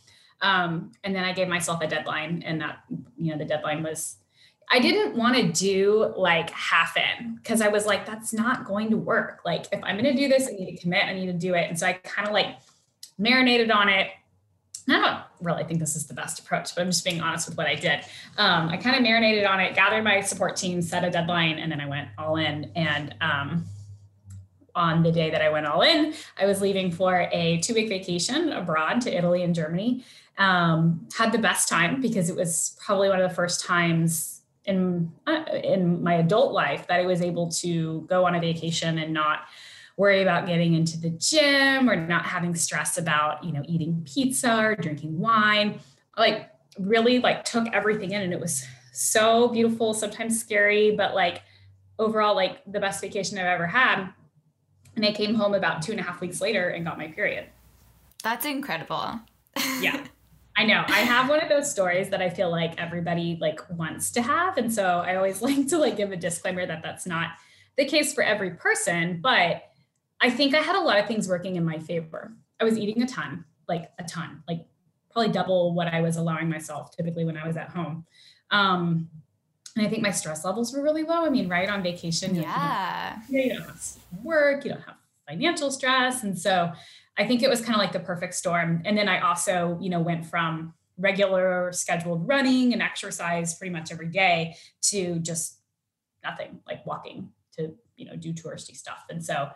Um, 0.41 0.93
and 1.03 1.13
then 1.13 1.25
I 1.25 1.33
gave 1.33 1.49
myself 1.49 1.81
a 1.81 1.87
deadline, 1.87 2.43
and 2.45 2.61
that, 2.61 2.79
you 3.17 3.31
know, 3.31 3.37
the 3.37 3.45
deadline 3.45 3.83
was 3.83 4.17
I 4.69 4.79
didn't 4.79 5.15
want 5.15 5.35
to 5.37 5.43
do 5.43 6.13
like 6.17 6.49
half 6.49 6.97
in 6.97 7.35
because 7.35 7.61
I 7.61 7.69
was 7.69 7.85
like, 7.85 8.05
that's 8.05 8.33
not 8.33 8.65
going 8.65 8.89
to 8.89 8.97
work. 8.97 9.41
Like, 9.45 9.65
if 9.71 9.81
I'm 9.83 9.97
going 9.97 10.13
to 10.13 10.19
do 10.19 10.27
this, 10.27 10.47
I 10.47 10.51
need 10.51 10.75
to 10.75 10.81
commit, 10.81 11.05
I 11.05 11.13
need 11.13 11.27
to 11.27 11.33
do 11.33 11.53
it. 11.53 11.69
And 11.69 11.79
so 11.79 11.87
I 11.87 11.93
kind 11.93 12.27
of 12.27 12.33
like 12.33 12.57
marinated 13.17 13.71
on 13.71 13.87
it. 13.87 14.09
I 14.89 14.99
don't 14.99 15.19
really 15.41 15.65
think 15.65 15.79
this 15.79 15.97
is 15.97 16.07
the 16.07 16.13
best 16.13 16.39
approach, 16.39 16.73
but 16.73 16.81
I'm 16.81 16.87
just 16.87 17.03
being 17.03 17.19
honest 17.19 17.49
with 17.49 17.57
what 17.57 17.67
I 17.67 17.75
did. 17.75 17.99
Um, 18.37 18.69
I 18.69 18.77
kind 18.77 18.95
of 18.95 19.01
marinated 19.01 19.43
on 19.43 19.59
it, 19.59 19.75
gathered 19.75 20.03
my 20.03 20.21
support 20.21 20.55
team, 20.55 20.81
set 20.81 21.03
a 21.03 21.09
deadline, 21.09 21.59
and 21.59 21.69
then 21.69 21.81
I 21.81 21.87
went 21.87 22.07
all 22.17 22.37
in. 22.37 22.71
And 22.75 23.13
um, 23.19 23.65
on 24.75 25.03
the 25.03 25.11
day 25.11 25.29
that 25.29 25.41
I 25.41 25.49
went 25.49 25.65
all 25.65 25.81
in, 25.81 26.13
I 26.39 26.45
was 26.45 26.61
leaving 26.61 26.91
for 26.91 27.27
a 27.33 27.57
two 27.57 27.73
week 27.73 27.89
vacation 27.89 28.53
abroad 28.53 29.01
to 29.01 29.15
Italy 29.15 29.43
and 29.43 29.53
Germany. 29.53 30.05
Um, 30.37 31.07
had 31.17 31.31
the 31.31 31.39
best 31.39 31.67
time 31.67 31.99
because 31.99 32.29
it 32.29 32.35
was 32.35 32.77
probably 32.79 33.09
one 33.09 33.19
of 33.19 33.27
the 33.27 33.35
first 33.35 33.65
times 33.65 34.36
in 34.67 35.11
uh, 35.25 35.45
in 35.63 36.03
my 36.03 36.15
adult 36.15 36.53
life 36.53 36.85
that 36.87 36.99
I 36.99 37.05
was 37.05 37.21
able 37.21 37.49
to 37.53 38.01
go 38.01 38.25
on 38.25 38.35
a 38.35 38.39
vacation 38.39 38.99
and 38.99 39.13
not 39.13 39.47
worry 39.95 40.21
about 40.21 40.45
getting 40.45 40.75
into 40.75 40.99
the 40.99 41.09
gym 41.09 41.89
or 41.89 41.95
not 41.95 42.25
having 42.25 42.53
stress 42.53 42.97
about 42.97 43.43
you 43.43 43.51
know 43.51 43.63
eating 43.67 44.05
pizza 44.05 44.55
or 44.57 44.75
drinking 44.75 45.17
wine. 45.17 45.79
Like 46.17 46.51
really 46.77 47.19
like 47.19 47.43
took 47.43 47.67
everything 47.73 48.11
in 48.11 48.21
and 48.21 48.33
it 48.33 48.39
was 48.39 48.63
so 48.91 49.47
beautiful 49.47 49.95
sometimes 49.95 50.39
scary 50.39 50.95
but 50.95 51.15
like 51.15 51.41
overall 51.97 52.35
like 52.35 52.61
the 52.71 52.79
best 52.79 53.01
vacation 53.01 53.37
i've 53.37 53.45
ever 53.45 53.65
had. 53.65 54.09
And 54.95 55.05
i 55.05 55.11
came 55.11 55.33
home 55.33 55.53
about 55.53 55.81
two 55.81 55.91
and 55.91 56.01
a 56.01 56.03
half 56.03 56.21
weeks 56.21 56.41
later 56.41 56.69
and 56.69 56.85
got 56.85 56.97
my 56.97 57.07
period. 57.07 57.45
That's 58.23 58.45
incredible. 58.45 59.19
Yeah 59.79 60.05
I 60.57 60.65
know. 60.65 60.83
I 60.87 61.01
have 61.01 61.29
one 61.29 61.39
of 61.39 61.49
those 61.49 61.69
stories 61.69 62.09
that 62.09 62.21
I 62.21 62.31
feel 62.31 62.49
like 62.49 62.79
everybody 62.79 63.37
like 63.39 63.61
wants 63.69 64.09
to 64.11 64.23
have 64.23 64.57
and 64.57 64.73
so 64.73 65.03
I 65.05 65.15
always 65.15 65.41
like 65.47 65.67
to 65.67 65.77
like 65.77 65.97
give 65.97 66.11
a 66.11 66.17
disclaimer 66.17 66.65
that 66.65 66.81
that's 66.81 67.05
not 67.05 67.31
the 67.77 67.85
case 67.85 68.13
for 68.13 68.23
every 68.23 68.51
person, 68.51 69.19
but 69.21 69.63
I 70.19 70.31
think 70.31 70.55
I 70.55 70.61
had 70.61 70.75
a 70.75 70.81
lot 70.81 70.99
of 70.99 71.07
things 71.07 71.27
working 71.27 71.57
in 71.57 71.63
my 71.63 71.77
favor. 71.77 72.33
I 72.59 72.63
was 72.63 72.77
eating 72.77 73.03
a 73.03 73.07
ton, 73.07 73.45
like 73.67 73.91
a 73.99 74.03
ton, 74.03 74.41
like 74.47 74.65
probably 75.11 75.31
double 75.31 75.75
what 75.75 75.87
I 75.87 76.01
was 76.01 76.17
allowing 76.17 76.49
myself 76.49 76.95
typically 76.95 77.23
when 77.23 77.37
I 77.37 77.45
was 77.45 77.55
at 77.55 77.69
home. 77.69 78.05
Um, 78.49 79.09
and 79.75 79.85
I 79.85 79.89
think 79.89 80.01
my 80.01 80.09
stress 80.09 80.43
levels 80.43 80.73
were 80.73 80.81
really 80.81 81.03
low. 81.03 81.23
I 81.23 81.29
mean, 81.29 81.47
right 81.47 81.69
on 81.69 81.83
vacation, 81.83 82.33
yeah, 82.33 83.19
you, 83.29 83.41
you 83.41 83.49
don't 83.53 83.61
have 83.61 83.97
work, 84.23 84.65
you 84.65 84.71
don't 84.71 84.81
have 84.81 84.95
financial 85.27 85.69
stress. 85.69 86.23
And 86.23 86.37
so 86.37 86.71
I 87.17 87.25
think 87.25 87.41
it 87.41 87.49
was 87.49 87.61
kind 87.61 87.73
of 87.73 87.79
like 87.79 87.91
the 87.91 87.99
perfect 87.99 88.35
storm. 88.35 88.81
And 88.85 88.97
then 88.97 89.09
I 89.09 89.19
also, 89.21 89.77
you 89.81 89.89
know, 89.89 89.99
went 89.99 90.25
from 90.25 90.73
regular 90.97 91.71
scheduled 91.73 92.27
running 92.27 92.73
and 92.73 92.81
exercise 92.81 93.55
pretty 93.55 93.71
much 93.71 93.91
every 93.91 94.07
day 94.07 94.55
to 94.83 95.19
just 95.19 95.59
nothing, 96.23 96.59
like 96.67 96.85
walking 96.85 97.29
to, 97.57 97.73
you 97.95 98.05
know, 98.05 98.15
do 98.15 98.33
touristy 98.33 98.75
stuff. 98.75 99.05
And 99.09 99.23
so, 99.23 99.49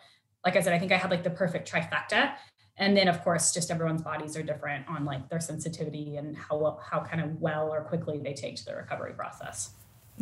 like 0.46 0.56
I 0.56 0.62
said, 0.62 0.74
I 0.74 0.80
think 0.80 0.92
I 0.92 0.98
had 0.98 1.12
like 1.12 1.24
the 1.24 1.30
perfect 1.30 1.72
trifecta. 1.72 2.34
And 2.78 2.98
then 2.98 3.08
of 3.08 3.22
course, 3.24 3.54
just 3.54 3.70
everyone's 3.70 4.02
bodies 4.02 4.36
are 4.36 4.44
different 4.44 4.88
on 4.88 5.06
like 5.06 5.30
their 5.30 5.40
sensitivity 5.40 6.18
and 6.18 6.36
how 6.36 6.58
well, 6.58 6.82
how 6.84 7.02
kind 7.02 7.22
of 7.22 7.40
well 7.40 7.70
or 7.70 7.82
quickly 7.82 8.20
they 8.24 8.34
take 8.34 8.56
to 8.58 8.66
the 8.66 8.76
recovery 8.76 9.14
process. 9.14 9.72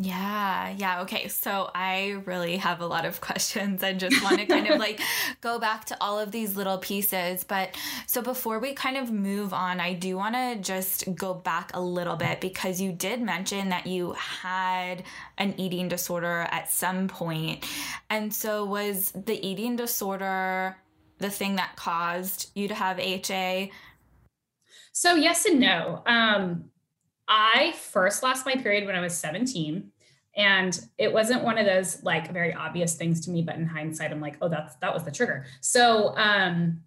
Yeah, 0.01 0.69
yeah. 0.77 1.01
Okay. 1.01 1.27
So 1.27 1.69
I 1.75 2.21
really 2.23 2.55
have 2.55 2.79
a 2.79 2.85
lot 2.85 3.03
of 3.03 3.19
questions 3.29 3.83
and 3.83 3.99
just 3.99 4.23
want 4.23 4.39
to 4.39 4.45
kind 4.45 4.67
of 4.67 4.79
like 4.79 5.01
go 5.41 5.59
back 5.59 5.85
to 5.85 5.97
all 5.99 6.17
of 6.17 6.31
these 6.31 6.55
little 6.55 6.77
pieces. 6.77 7.43
But 7.43 7.75
so 8.07 8.21
before 8.21 8.59
we 8.59 8.73
kind 8.73 8.95
of 8.95 9.11
move 9.11 9.53
on, 9.53 9.81
I 9.81 9.93
do 9.93 10.15
want 10.15 10.35
to 10.35 10.55
just 10.55 11.13
go 11.15 11.33
back 11.33 11.71
a 11.73 11.81
little 11.81 12.15
bit 12.15 12.39
because 12.39 12.79
you 12.79 12.93
did 12.93 13.21
mention 13.21 13.69
that 13.69 13.87
you 13.87 14.13
had 14.13 15.03
an 15.37 15.53
eating 15.57 15.89
disorder 15.89 16.47
at 16.49 16.71
some 16.71 17.09
point. 17.09 17.65
And 18.09 18.33
so 18.33 18.63
was 18.63 19.11
the 19.11 19.45
eating 19.45 19.75
disorder 19.75 20.77
the 21.17 21.29
thing 21.29 21.57
that 21.57 21.75
caused 21.75 22.51
you 22.55 22.69
to 22.69 22.73
have 22.73 22.99
HA? 22.99 23.69
So, 24.93 25.15
yes 25.15 25.45
and 25.45 25.59
no. 25.59 26.03
Um, 26.05 26.71
I 27.29 27.74
first 27.74 28.24
lost 28.24 28.45
my 28.45 28.55
period 28.55 28.86
when 28.86 28.95
I 28.95 29.01
was 29.01 29.15
17. 29.15 29.91
And 30.36 30.79
it 30.98 31.12
wasn't 31.12 31.43
one 31.43 31.57
of 31.57 31.65
those 31.65 32.03
like 32.03 32.31
very 32.31 32.53
obvious 32.53 32.95
things 32.95 33.21
to 33.21 33.31
me, 33.31 33.41
but 33.41 33.55
in 33.55 33.65
hindsight, 33.65 34.12
I'm 34.12 34.21
like, 34.21 34.38
oh, 34.41 34.50
that's 34.50 34.75
that 34.77 34.93
was 34.93 35.03
the 35.03 35.12
trigger. 35.12 35.45
So 35.62 36.15
um 36.17 36.81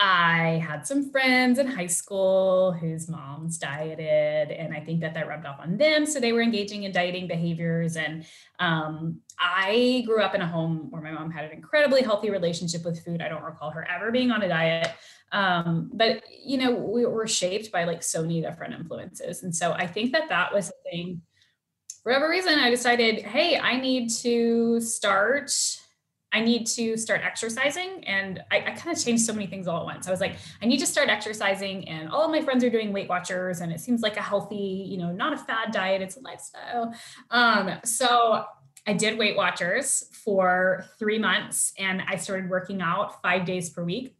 I 0.00 0.62
had 0.64 0.86
some 0.86 1.10
friends 1.10 1.58
in 1.58 1.66
high 1.66 1.88
school 1.88 2.70
whose 2.70 3.08
moms 3.08 3.58
dieted, 3.58 4.52
and 4.52 4.72
I 4.72 4.78
think 4.78 5.00
that 5.00 5.12
that 5.14 5.26
rubbed 5.26 5.44
off 5.44 5.58
on 5.58 5.76
them. 5.76 6.06
So 6.06 6.20
they 6.20 6.32
were 6.32 6.40
engaging 6.40 6.84
in 6.84 6.92
dieting 6.92 7.26
behaviors. 7.26 7.96
And 7.96 8.24
um, 8.60 9.20
I 9.40 10.04
grew 10.06 10.22
up 10.22 10.36
in 10.36 10.40
a 10.40 10.46
home 10.46 10.86
where 10.90 11.02
my 11.02 11.10
mom 11.10 11.32
had 11.32 11.46
an 11.46 11.50
incredibly 11.50 12.02
healthy 12.02 12.30
relationship 12.30 12.84
with 12.84 13.04
food. 13.04 13.20
I 13.20 13.28
don't 13.28 13.42
recall 13.42 13.70
her 13.72 13.88
ever 13.90 14.12
being 14.12 14.30
on 14.30 14.42
a 14.42 14.48
diet. 14.48 14.92
Um, 15.32 15.90
but, 15.92 16.22
you 16.42 16.58
know, 16.58 16.72
we 16.72 17.04
were 17.06 17.26
shaped 17.26 17.70
by 17.70 17.84
like 17.84 18.02
so 18.02 18.22
many 18.22 18.40
different 18.40 18.74
influences. 18.74 19.42
And 19.42 19.54
so 19.54 19.72
I 19.72 19.86
think 19.86 20.12
that 20.12 20.28
that 20.28 20.52
was 20.52 20.68
the 20.68 20.90
thing. 20.90 21.22
For 22.02 22.12
whatever 22.12 22.30
reason, 22.30 22.58
I 22.58 22.70
decided, 22.70 23.22
hey, 23.22 23.58
I 23.58 23.80
need 23.80 24.10
to 24.22 24.80
start 24.80 25.50
I 26.32 26.40
need 26.40 26.66
to 26.66 26.96
start 26.96 27.22
exercising. 27.24 28.04
And 28.06 28.42
I, 28.50 28.58
I 28.58 28.70
kind 28.72 28.94
of 28.94 29.02
changed 29.02 29.24
so 29.24 29.32
many 29.32 29.46
things 29.46 29.66
all 29.66 29.80
at 29.80 29.84
once. 29.86 30.08
I 30.08 30.10
was 30.10 30.20
like, 30.20 30.36
I 30.60 30.66
need 30.66 30.78
to 30.80 30.86
start 30.86 31.08
exercising, 31.08 31.88
and 31.88 32.10
all 32.10 32.22
of 32.22 32.30
my 32.30 32.42
friends 32.42 32.62
are 32.64 32.70
doing 32.70 32.92
Weight 32.92 33.08
Watchers, 33.08 33.60
and 33.60 33.72
it 33.72 33.80
seems 33.80 34.02
like 34.02 34.18
a 34.18 34.22
healthy, 34.22 34.56
you 34.56 34.98
know, 34.98 35.10
not 35.10 35.32
a 35.32 35.38
fad 35.38 35.72
diet, 35.72 36.02
it's 36.02 36.16
a 36.16 36.20
lifestyle. 36.20 36.94
Um, 37.30 37.78
so 37.84 38.44
I 38.86 38.92
did 38.92 39.18
Weight 39.18 39.36
Watchers 39.36 40.04
for 40.12 40.84
three 40.98 41.18
months, 41.18 41.72
and 41.78 42.02
I 42.06 42.16
started 42.16 42.50
working 42.50 42.82
out 42.82 43.22
five 43.22 43.46
days 43.46 43.70
per 43.70 43.82
week. 43.82 44.14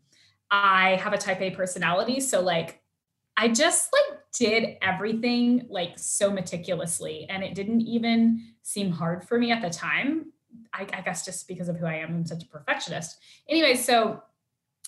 I 0.51 0.97
have 0.97 1.13
a 1.13 1.19
type 1.19 1.41
A 1.41 1.51
personality. 1.51 2.21
So, 2.21 2.41
like, 2.41 2.81
I 3.37 3.49
just 3.49 3.93
like 3.93 4.21
did 4.33 4.77
everything 4.83 5.67
like 5.69 5.99
so 5.99 6.31
meticulously, 6.31 7.27
and 7.29 7.43
it 7.45 7.55
didn't 7.55 7.83
even 7.83 8.43
seem 8.63 8.91
hard 8.91 9.25
for 9.25 9.39
me 9.39 9.53
at 9.53 9.63
the 9.63 9.71
time 9.71 10.33
I, 10.73 10.87
I 10.93 11.01
guess 11.01 11.25
just 11.25 11.49
because 11.49 11.69
of 11.69 11.77
who 11.77 11.87
I 11.87 11.95
am, 11.97 12.11
I'm 12.11 12.27
such 12.27 12.43
a 12.43 12.47
perfectionist. 12.47 13.19
Anyway, 13.49 13.75
so 13.75 14.23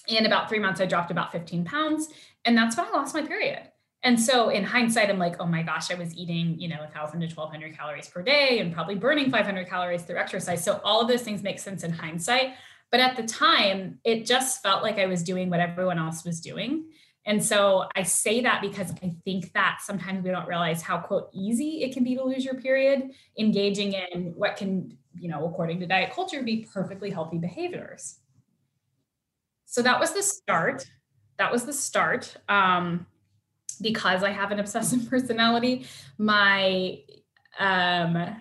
in 0.09 0.27
about 0.27 0.49
three 0.49 0.59
months, 0.59 0.81
I 0.81 0.87
dropped 0.87 1.11
about 1.11 1.33
15 1.33 1.65
pounds, 1.65 2.09
and 2.45 2.57
that's 2.57 2.77
when 2.77 2.87
I 2.87 2.91
lost 2.91 3.15
my 3.15 3.23
period. 3.23 3.61
And 4.03 4.19
so 4.19 4.49
in 4.49 4.65
hindsight, 4.65 5.11
I'm 5.11 5.19
like, 5.19 5.37
oh 5.41 5.47
my 5.47 5.63
gosh, 5.63 5.91
I 5.91 5.95
was 5.95 6.17
eating, 6.17 6.59
you 6.59 6.69
know, 6.69 6.79
1,000 6.79 7.21
to 7.21 7.27
1,200 7.27 7.77
calories 7.77 8.09
per 8.09 8.23
day 8.23 8.61
and 8.61 8.73
probably 8.73 8.95
burning 8.95 9.31
500 9.31 9.69
calories 9.69 10.03
through 10.03 10.17
exercise. 10.17 10.65
So 10.65 10.81
all 10.85 11.03
of 11.03 11.09
those 11.09 11.21
things 11.21 11.43
make 11.43 11.59
sense 11.59 11.85
in 11.85 11.93
hindsight. 11.93 12.55
But 12.91 13.01
at 13.01 13.17
the 13.17 13.23
time, 13.23 13.99
it 14.05 14.27
just 14.27 14.63
felt 14.63 14.83
like 14.83 14.99
I 14.99 15.07
was 15.07 15.23
doing 15.23 15.49
what 15.49 15.61
everyone 15.61 15.99
else 15.99 16.25
was 16.25 16.41
doing. 16.41 16.87
And 17.27 17.45
so 17.45 17.87
I 17.95 18.03
say 18.03 18.41
that 18.41 18.63
because 18.63 18.93
I 19.03 19.15
think 19.25 19.53
that 19.53 19.79
sometimes 19.83 20.25
we 20.25 20.31
don't 20.31 20.49
realize 20.49 20.83
how 20.83 20.99
quote 20.99 21.29
easy 21.33 21.83
it 21.83 21.93
can 21.93 22.03
be 22.03 22.17
to 22.17 22.25
lose 22.25 22.45
your 22.45 22.55
period, 22.55 23.11
engaging 23.39 23.93
in 23.93 24.33
what 24.37 24.57
can, 24.57 24.97
you 25.19 25.29
know, 25.29 25.47
according 25.47 25.81
to 25.81 25.87
diet 25.87 26.13
culture, 26.13 26.43
be 26.43 26.67
perfectly 26.73 27.11
healthy 27.11 27.39
behaviors. 27.39 28.19
So 29.67 29.83
that 29.83 30.01
was 30.01 30.13
the 30.13 30.23
start. 30.23 30.91
That 31.37 31.53
was 31.53 31.65
the 31.65 31.73
start. 31.73 32.37
Um, 32.49 33.07
because 33.81 34.23
I 34.23 34.31
have 34.31 34.51
an 34.51 34.59
obsessive 34.59 35.09
personality, 35.11 35.87
my 36.19 37.01
um, 37.59 38.37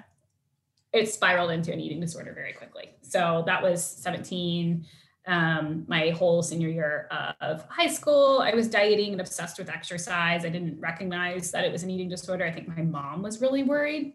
it 0.91 1.11
spiraled 1.11 1.51
into 1.51 1.71
an 1.71 1.79
eating 1.79 1.99
disorder 1.99 2.33
very 2.33 2.53
quickly. 2.53 2.89
So 3.09 3.43
that 3.45 3.61
was 3.61 3.83
17. 3.83 4.85
Um, 5.27 5.85
my 5.87 6.09
whole 6.09 6.41
senior 6.41 6.69
year 6.69 7.07
of 7.41 7.63
high 7.69 7.87
school, 7.87 8.41
I 8.41 8.53
was 8.53 8.67
dieting 8.67 9.11
and 9.11 9.21
obsessed 9.21 9.59
with 9.59 9.69
exercise. 9.69 10.45
I 10.45 10.49
didn't 10.49 10.79
recognize 10.79 11.51
that 11.51 11.65
it 11.65 11.71
was 11.71 11.83
an 11.83 11.89
eating 11.89 12.09
disorder. 12.09 12.45
I 12.45 12.51
think 12.51 12.67
my 12.67 12.81
mom 12.81 13.21
was 13.21 13.41
really 13.41 13.63
worried. 13.63 14.13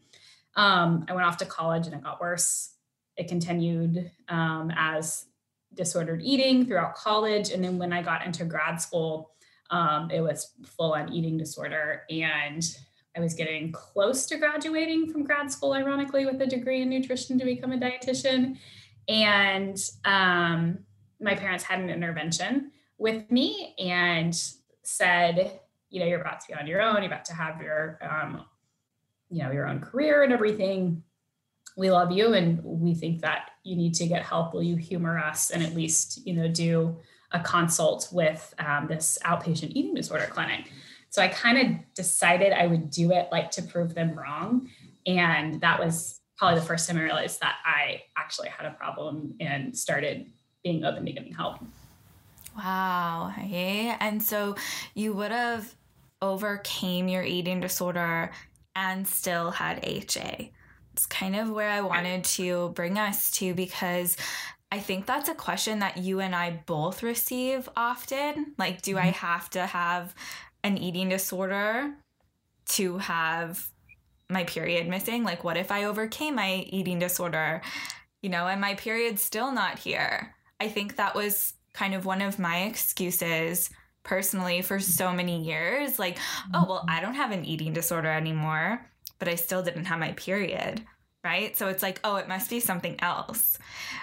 Um, 0.56 1.04
I 1.08 1.12
went 1.12 1.26
off 1.26 1.36
to 1.38 1.46
college 1.46 1.86
and 1.86 1.94
it 1.94 2.02
got 2.02 2.20
worse. 2.20 2.74
It 3.16 3.28
continued 3.28 4.10
um, 4.28 4.72
as 4.76 5.26
disordered 5.74 6.22
eating 6.22 6.66
throughout 6.66 6.94
college. 6.94 7.50
And 7.50 7.62
then 7.62 7.78
when 7.78 7.92
I 7.92 8.02
got 8.02 8.24
into 8.24 8.44
grad 8.44 8.80
school, 8.80 9.30
um, 9.70 10.10
it 10.10 10.20
was 10.20 10.52
full 10.64 10.92
on 10.92 11.12
eating 11.12 11.36
disorder. 11.36 12.02
And 12.10 12.64
I 13.16 13.20
was 13.20 13.34
getting 13.34 13.70
close 13.70 14.26
to 14.26 14.36
graduating 14.36 15.12
from 15.12 15.24
grad 15.24 15.50
school, 15.50 15.72
ironically, 15.72 16.26
with 16.26 16.40
a 16.40 16.46
degree 16.46 16.82
in 16.82 16.90
nutrition 16.90 17.38
to 17.38 17.44
become 17.44 17.72
a 17.72 17.78
dietitian. 17.78 18.56
And 19.08 19.78
um, 20.04 20.78
my 21.20 21.34
parents 21.34 21.64
had 21.64 21.80
an 21.80 21.90
intervention 21.90 22.70
with 22.99 23.30
me 23.30 23.75
and 23.78 24.34
said, 24.82 25.61
you 25.90 26.00
know, 26.00 26.06
you're 26.06 26.20
about 26.20 26.40
to 26.40 26.49
be 26.49 26.54
on 26.54 26.66
your 26.66 26.82
own, 26.82 26.96
you're 26.96 27.06
about 27.06 27.25
to 27.26 27.34
have 27.34 27.61
your, 27.61 27.99
um, 28.02 28.44
you 29.30 29.42
know, 29.42 29.50
your 29.50 29.68
own 29.68 29.80
career 29.80 30.23
and 30.23 30.32
everything. 30.32 31.02
We 31.76 31.90
love 31.90 32.12
you 32.12 32.34
and 32.34 32.62
we 32.62 32.94
think 32.94 33.20
that 33.23 33.50
you 33.64 33.76
need 33.76 33.94
to 33.94 34.06
get 34.06 34.23
help. 34.23 34.54
Will 34.54 34.62
you 34.62 34.76
humor 34.76 35.18
us 35.18 35.50
and 35.50 35.62
at 35.62 35.75
least, 35.75 36.25
you 36.26 36.34
know, 36.34 36.49
do 36.49 36.96
a 37.34 37.40
consult 37.40 38.08
with 38.12 38.54
um, 38.58 38.87
this 38.87 39.18
outpatient 39.25 39.73
eating 39.75 39.94
disorder 39.94 40.26
clinic. 40.30 40.70
So 41.11 41.20
I 41.20 41.28
kind 41.28 41.58
of 41.58 41.94
decided 41.94 42.52
I 42.52 42.66
would 42.66 42.90
do 42.90 43.12
it 43.12 43.28
like 43.30 43.50
to 43.52 43.62
prove 43.62 43.94
them 43.94 44.14
wrong. 44.14 44.70
And 45.06 45.61
that 45.61 45.78
was 45.78 46.20
probably 46.36 46.60
the 46.60 46.66
first 46.66 46.88
time 46.88 46.98
I 46.98 47.02
realized 47.02 47.40
that 47.40 47.56
I 47.64 48.02
actually 48.16 48.48
had 48.48 48.66
a 48.66 48.72
problem 48.72 49.34
and 49.40 49.76
started 49.76 50.30
being 50.62 50.84
open 50.84 51.04
to 51.06 51.12
getting 51.12 51.32
help. 51.32 51.58
Wow. 52.56 53.32
Hey. 53.36 53.96
And 54.00 54.22
so 54.22 54.56
you 54.94 55.12
would 55.12 55.30
have 55.30 55.74
overcame 56.22 57.08
your 57.08 57.22
eating 57.22 57.60
disorder 57.60 58.30
and 58.74 59.06
still 59.06 59.50
had 59.50 59.80
HA. 59.84 60.50
It's 60.92 61.06
kind 61.06 61.36
of 61.36 61.50
where 61.50 61.68
I 61.68 61.80
wanted 61.80 62.24
to 62.24 62.70
bring 62.70 62.98
us 62.98 63.30
to 63.32 63.54
because 63.54 64.16
I 64.70 64.78
think 64.78 65.06
that's 65.06 65.28
a 65.28 65.34
question 65.34 65.80
that 65.80 65.98
you 65.98 66.20
and 66.20 66.34
I 66.34 66.62
both 66.66 67.02
receive 67.02 67.68
often. 67.76 68.54
Like, 68.58 68.82
do 68.82 68.96
I 68.96 69.02
mm-hmm. 69.02 69.26
have 69.26 69.50
to 69.50 69.66
have 69.66 70.14
an 70.62 70.78
eating 70.78 71.08
disorder 71.08 71.94
to 72.66 72.98
have 72.98 73.68
my 74.28 74.44
period 74.44 74.88
missing? 74.88 75.24
Like, 75.24 75.44
what 75.44 75.56
if 75.56 75.70
I 75.70 75.84
overcame 75.84 76.36
my 76.36 76.66
eating 76.68 76.98
disorder, 76.98 77.62
you 78.22 78.30
know, 78.30 78.46
and 78.46 78.60
my 78.60 78.74
period's 78.74 79.22
still 79.22 79.52
not 79.52 79.78
here? 79.78 80.34
I 80.60 80.68
think 80.68 80.96
that 80.96 81.14
was 81.14 81.54
kind 81.72 81.94
of 81.94 82.06
one 82.06 82.22
of 82.22 82.38
my 82.38 82.62
excuses 82.62 83.70
personally 84.04 84.62
for 84.62 84.78
mm. 84.78 84.82
so 84.82 85.12
many 85.12 85.42
years. 85.42 85.98
Like, 85.98 86.18
oh, 86.52 86.64
well, 86.68 86.78
mm-hmm. 86.80 86.90
I 86.90 87.00
don't 87.00 87.14
have 87.14 87.32
an 87.32 87.44
eating 87.44 87.72
disorder 87.72 88.10
anymore, 88.10 88.87
but 89.18 89.28
I 89.28 89.34
still 89.34 89.62
didn't 89.62 89.87
have 89.87 89.98
my 89.98 90.12
period. 90.12 90.82
Right. 91.24 91.56
So 91.56 91.68
it's 91.68 91.82
like, 91.82 92.00
oh, 92.04 92.16
it 92.16 92.28
must 92.28 92.50
be 92.50 92.60
something 92.60 92.96
else. 93.00 93.58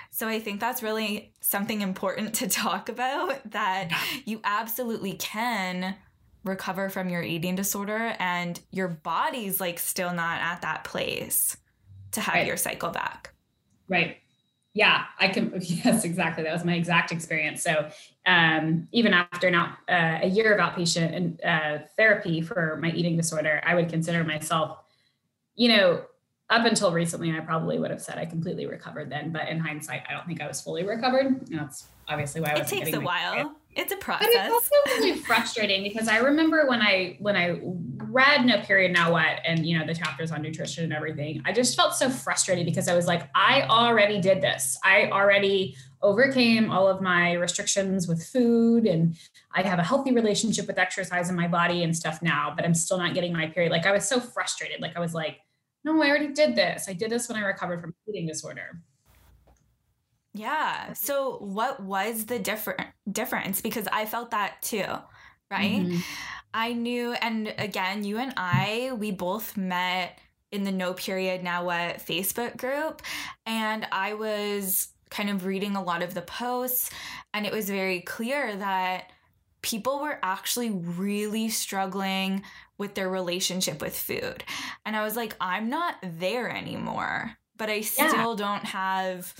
So 0.10 0.27
I 0.27 0.39
think 0.39 0.60
that's 0.60 0.81
really 0.81 1.34
something 1.39 1.81
important 1.81 2.34
to 2.36 2.47
talk 2.49 2.89
about 2.89 3.51
that 3.51 3.89
you 4.25 4.41
absolutely 4.43 5.13
can 5.13 5.95
recover 6.43 6.89
from 6.89 7.10
your 7.10 7.21
eating 7.21 7.56
disorder 7.56 8.15
and 8.19 8.60
your 8.71 8.88
body's 8.88 9.60
like 9.60 9.80
still 9.80 10.13
not 10.13 10.41
at 10.41 10.62
that 10.62 10.84
place 10.84 11.58
to 12.12 12.21
have 12.21 12.36
right. 12.36 12.47
your 12.47 12.58
cycle 12.58 12.89
back. 12.89 13.34
Right. 13.88 14.17
Yeah, 14.73 15.04
I 15.19 15.27
can. 15.27 15.54
Yes, 15.62 16.06
exactly. 16.06 16.43
That 16.43 16.54
was 16.54 16.63
my 16.63 16.75
exact 16.75 17.12
experience. 17.12 17.62
So, 17.62 17.89
um, 18.25 18.88
even 18.91 19.13
after 19.13 19.51
now 19.51 19.77
uh, 19.89 20.19
a 20.21 20.27
year 20.27 20.54
of 20.54 20.60
outpatient 20.60 21.15
and 21.15 21.41
uh, 21.43 21.86
therapy 21.97 22.41
for 22.41 22.77
my 22.82 22.91
eating 22.91 23.17
disorder, 23.17 23.62
I 23.65 23.75
would 23.75 23.89
consider 23.89 24.23
myself, 24.23 24.77
you 25.56 25.69
know, 25.69 26.04
up 26.49 26.65
until 26.65 26.91
recently, 26.91 27.32
I 27.32 27.39
probably 27.39 27.80
would 27.80 27.91
have 27.91 28.01
said 28.01 28.17
I 28.17 28.25
completely 28.25 28.65
recovered 28.65 29.10
then, 29.10 29.32
but 29.32 29.47
in 29.47 29.60
hindsight, 29.60 30.04
I 30.10 30.13
don't 30.13 30.27
think 30.27 30.41
I 30.41 30.47
was 30.47 30.62
fully 30.62 30.84
recovered. 30.84 31.27
And 31.27 31.60
that's 31.60 31.88
obviously 32.08 32.41
why 32.41 32.51
I 32.51 32.60
was. 32.60 32.71
It 32.71 32.75
takes 32.75 32.93
a 32.93 32.99
while. 32.99 33.56
It's 33.75 33.91
a 33.91 33.95
process. 33.97 34.27
But 34.27 34.45
it's 34.45 34.53
also 34.53 34.99
really 34.99 35.17
frustrating 35.19 35.84
because 35.84 36.07
I 36.07 36.17
remember 36.17 36.65
when 36.67 36.81
I 36.81 37.15
when 37.19 37.38
I 37.38 37.60
read 38.12 38.45
No 38.45 38.60
Period 38.62 38.91
Now 38.91 39.13
What 39.13 39.39
and 39.45 39.65
you 39.65 39.79
know 39.79 39.86
the 39.86 39.95
chapters 39.95 40.31
on 40.31 40.41
nutrition 40.41 40.84
and 40.84 40.93
everything, 40.93 41.41
I 41.45 41.53
just 41.53 41.75
felt 41.75 41.95
so 41.95 42.10
frustrated 42.10 42.65
because 42.65 42.88
I 42.88 42.95
was 42.95 43.07
like, 43.07 43.29
I 43.34 43.63
already 43.63 44.19
did 44.19 44.41
this. 44.41 44.77
I 44.84 45.10
already 45.10 45.75
overcame 46.01 46.69
all 46.69 46.88
of 46.88 47.01
my 47.01 47.34
restrictions 47.34 48.07
with 48.07 48.25
food 48.25 48.86
and 48.86 49.15
I 49.53 49.62
have 49.62 49.79
a 49.79 49.84
healthy 49.84 50.12
relationship 50.12 50.67
with 50.67 50.77
exercise 50.77 51.29
in 51.29 51.36
my 51.36 51.47
body 51.47 51.84
and 51.84 51.95
stuff 51.95 52.21
now, 52.21 52.53
but 52.55 52.65
I'm 52.65 52.73
still 52.73 52.97
not 52.97 53.13
getting 53.13 53.31
my 53.31 53.47
period. 53.47 53.71
Like 53.71 53.86
I 53.86 53.91
was 53.91 54.07
so 54.07 54.19
frustrated. 54.19 54.81
Like 54.81 54.97
I 54.97 54.99
was 54.99 55.13
like 55.13 55.38
no, 55.84 55.99
I 56.01 56.10
already 56.10 56.27
did 56.27 56.55
this. 56.55 56.88
I 56.88 56.93
did 56.93 57.10
this 57.10 57.27
when 57.27 57.38
I 57.38 57.45
recovered 57.45 57.81
from 57.81 57.95
eating 58.07 58.27
disorder. 58.27 58.81
Yeah. 60.34 60.94
So 60.94 61.38
what 61.38 61.82
was 61.82 62.26
the 62.26 62.39
different 62.39 62.82
difference? 63.12 63.62
Because 63.62 63.88
I 63.91 64.06
felt 64.06 64.32
that 64.32 64.62
too, 64.62 64.86
right? 65.50 65.82
Mm-hmm. 65.82 65.98
I 66.54 66.74
knew, 66.74 67.13
and 67.13 67.54
again, 67.58 68.04
you 68.04 68.17
and 68.17 68.34
I, 68.38 68.91
we 68.98 69.12
both 69.12 69.56
met 69.58 70.20
in 70.52 70.63
the 70.63 70.72
No 70.72 70.94
Period 70.94 71.44
Now 71.44 71.65
What 71.65 72.00
Facebook 72.00 72.58
group, 72.58 73.02
and 73.46 73.88
I 73.91 74.13
was 74.15 74.89
kind 75.10 75.30
of 75.30 75.46
reading 75.46 75.76
a 75.76 75.84
lot 75.84 76.04
of 76.04 76.13
the 76.13 76.22
posts, 76.22 76.89
and 77.34 77.46
it 77.46 77.54
was 77.54 77.70
very 77.70 78.02
clear 78.02 78.56
that 78.56 79.12
people 79.62 80.00
were 80.00 80.20
actually 80.24 80.72
really 80.72 81.50
struggling 81.50 82.44
with 82.78 82.96
their 82.96 83.10
relationship 83.10 83.82
with 83.82 83.96
food. 83.96 84.44
And 84.86 84.96
I 84.96 85.04
was 85.04 85.15
like, 85.15 85.36
I'm 85.39 85.70
not 85.70 85.96
there 86.02 86.50
anymore, 86.50 87.34
but 87.58 87.70
I 87.70 87.82
still 87.82 88.32
yeah. 88.32 88.36
don't 88.38 88.65
have 88.65 89.34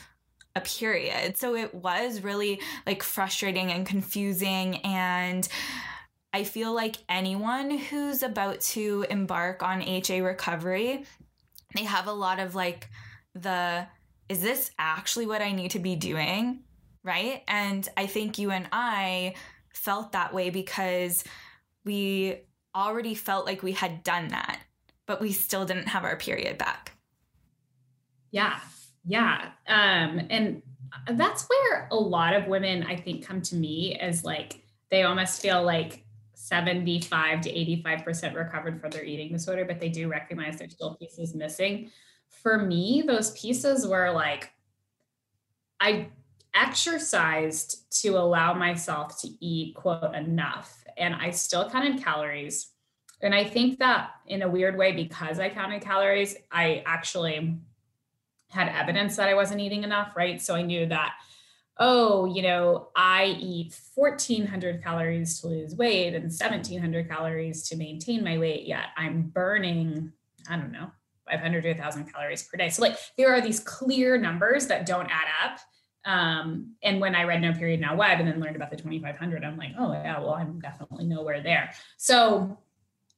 a 0.56 0.62
period. 0.62 1.38
So 1.38 1.56
it 1.56 1.74
was 1.74 2.22
really 2.22 2.62
like 2.86 3.04
frustrating 3.04 3.72
and 3.72 3.86
confusing. 3.86 4.78
And 4.78 5.48
I 6.34 6.44
feel 6.44 6.74
like 6.74 6.98
anyone 7.10 7.78
who's 7.78 8.24
about 8.24 8.62
to 8.62 9.06
embark 9.10 9.64
on 9.64 9.82
HA 9.82 10.22
recovery, 10.22 11.06
they 11.76 11.84
have 11.84 12.08
a 12.08 12.14
lot 12.14 12.40
of 12.40 12.56
like 12.56 12.90
the, 13.34 13.88
is 14.30 14.42
this 14.42 14.72
actually 14.78 15.26
what 15.26 15.42
I 15.42 15.52
need 15.52 15.72
to 15.72 15.80
be 15.80 15.96
doing? 15.96 16.64
Right. 17.04 17.44
And 17.48 17.88
I 17.98 18.06
think 18.06 18.38
you 18.38 18.52
and 18.52 18.68
I 18.72 19.36
felt 19.74 20.12
that 20.12 20.34
way 20.34 20.50
because 20.50 21.24
we 21.84 22.42
already 22.76 23.16
felt 23.16 23.46
like 23.46 23.64
we 23.64 23.72
had 23.72 24.04
done 24.04 24.30
that, 24.30 24.60
but 25.06 25.20
we 25.20 25.32
still 25.32 25.66
didn't 25.66 25.88
have 25.88 26.04
our 26.04 26.16
period 26.16 26.58
back. 26.58 26.94
Yeah. 28.32 28.60
Yeah. 29.06 29.52
Um, 29.68 30.22
and 30.30 30.62
that's 31.14 31.48
where 31.48 31.88
a 31.92 31.96
lot 31.96 32.34
of 32.34 32.48
women, 32.48 32.84
I 32.84 32.96
think, 32.96 33.26
come 33.26 33.42
to 33.44 33.56
me 33.56 33.96
as 33.96 34.24
like, 34.24 34.62
they 34.90 35.04
almost 35.04 35.42
feel 35.42 35.64
like 35.64 36.04
75 36.34 37.42
to 37.42 37.50
85% 37.54 38.36
recovered 38.36 38.82
from 38.82 38.92
their 38.92 39.04
eating 39.04 39.32
disorder, 39.32 39.64
but 39.66 39.80
they 39.80 39.90
do 39.90 40.08
recognize 40.08 40.58
there's 40.58 40.74
still 40.74 40.96
pieces 40.96 41.34
missing. 41.34 41.90
For 42.30 42.58
me, 42.58 43.04
those 43.06 43.32
pieces 43.32 43.88
were 43.88 44.12
like, 44.12 44.52
I 45.80 46.10
exercised 46.54 47.92
to 48.02 48.10
allow 48.18 48.54
myself 48.54 49.20
to 49.22 49.30
eat, 49.40 49.76
quote, 49.76 50.14
enough. 50.14 50.84
And 50.98 51.16
I 51.16 51.32
still 51.32 51.70
counted 51.70 52.04
calories. 52.04 52.72
And 53.22 53.34
I 53.34 53.44
think 53.44 53.80
that 53.80 54.12
in 54.28 54.42
a 54.42 54.50
weird 54.50 54.78
way, 54.78 54.92
because 54.92 55.40
I 55.40 55.50
counted 55.50 55.82
calories, 55.82 56.36
I 56.52 56.84
actually 56.86 57.58
had 58.52 58.70
evidence 58.70 59.16
that 59.16 59.28
I 59.28 59.34
wasn't 59.34 59.62
eating 59.62 59.84
enough, 59.84 60.16
right? 60.16 60.42
So 60.42 60.56
I 60.56 60.62
knew 60.62 60.86
that, 60.88 61.14
oh, 61.78 62.26
you 62.26 62.42
know, 62.42 62.90
I 62.96 63.38
eat 63.40 63.80
1400 63.96 64.84
calories 64.84 65.40
to 65.42 65.48
lose 65.48 65.76
weight 65.76 66.14
and 66.14 66.26
1700 66.26 67.10
calories 67.10 67.68
to 67.70 67.78
maintain 67.78 68.24
my 68.24 68.38
weight, 68.38 68.66
yet 68.68 68.88
I'm 68.98 69.24
burning, 69.24 70.12
I 70.50 70.58
don't 70.58 70.72
know, 70.72 70.92
500 71.30 71.62
to 71.64 71.70
1000 71.70 72.12
calories 72.14 72.44
per 72.44 72.58
day. 72.58 72.70
So, 72.70 72.82
like, 72.82 72.98
there 73.18 73.34
are 73.34 73.42
these 73.42 73.60
clear 73.60 74.18
numbers 74.18 74.68
that 74.68 74.86
don't 74.86 75.10
add 75.10 75.28
up. 75.44 75.60
Um, 76.04 76.74
and 76.84 77.00
when 77.00 77.16
I 77.16 77.24
read 77.24 77.42
No 77.42 77.54
Period 77.54 77.80
Now 77.80 77.96
What 77.96 78.12
and 78.12 78.28
then 78.28 78.40
learned 78.40 78.56
about 78.56 78.72
the 78.72 78.76
2500, 78.76 79.44
I'm 79.44 79.58
like, 79.58 79.72
oh, 79.80 79.94
yeah, 79.94 80.20
well, 80.20 80.34
I'm 80.34 80.60
definitely 80.60 81.06
nowhere 81.06 81.42
there. 81.42 81.72
So, 81.98 82.58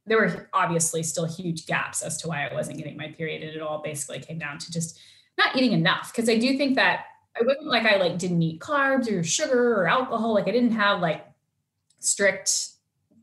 there 0.05 0.17
were 0.17 0.49
obviously 0.53 1.01
still 1.01 1.25
huge 1.25 1.65
gaps 1.65 2.01
as 2.01 2.17
to 2.17 2.27
why 2.27 2.45
I 2.45 2.53
wasn't 2.53 2.77
getting 2.77 2.97
my 2.97 3.07
period. 3.09 3.41
And 3.41 3.55
it 3.55 3.61
all 3.61 3.81
basically 3.81 4.19
came 4.19 4.37
down 4.37 4.57
to 4.57 4.71
just 4.71 4.99
not 5.37 5.55
eating 5.55 5.73
enough. 5.73 6.13
Cause 6.13 6.29
I 6.29 6.37
do 6.37 6.57
think 6.57 6.75
that 6.75 7.05
I 7.39 7.43
wasn't 7.43 7.67
like 7.67 7.85
I 7.85 7.97
like 7.97 8.17
didn't 8.17 8.41
eat 8.41 8.59
carbs 8.59 9.11
or 9.11 9.23
sugar 9.23 9.73
or 9.81 9.87
alcohol. 9.87 10.33
Like 10.33 10.47
I 10.47 10.51
didn't 10.51 10.73
have 10.73 11.01
like 11.01 11.25
strict, 11.99 12.69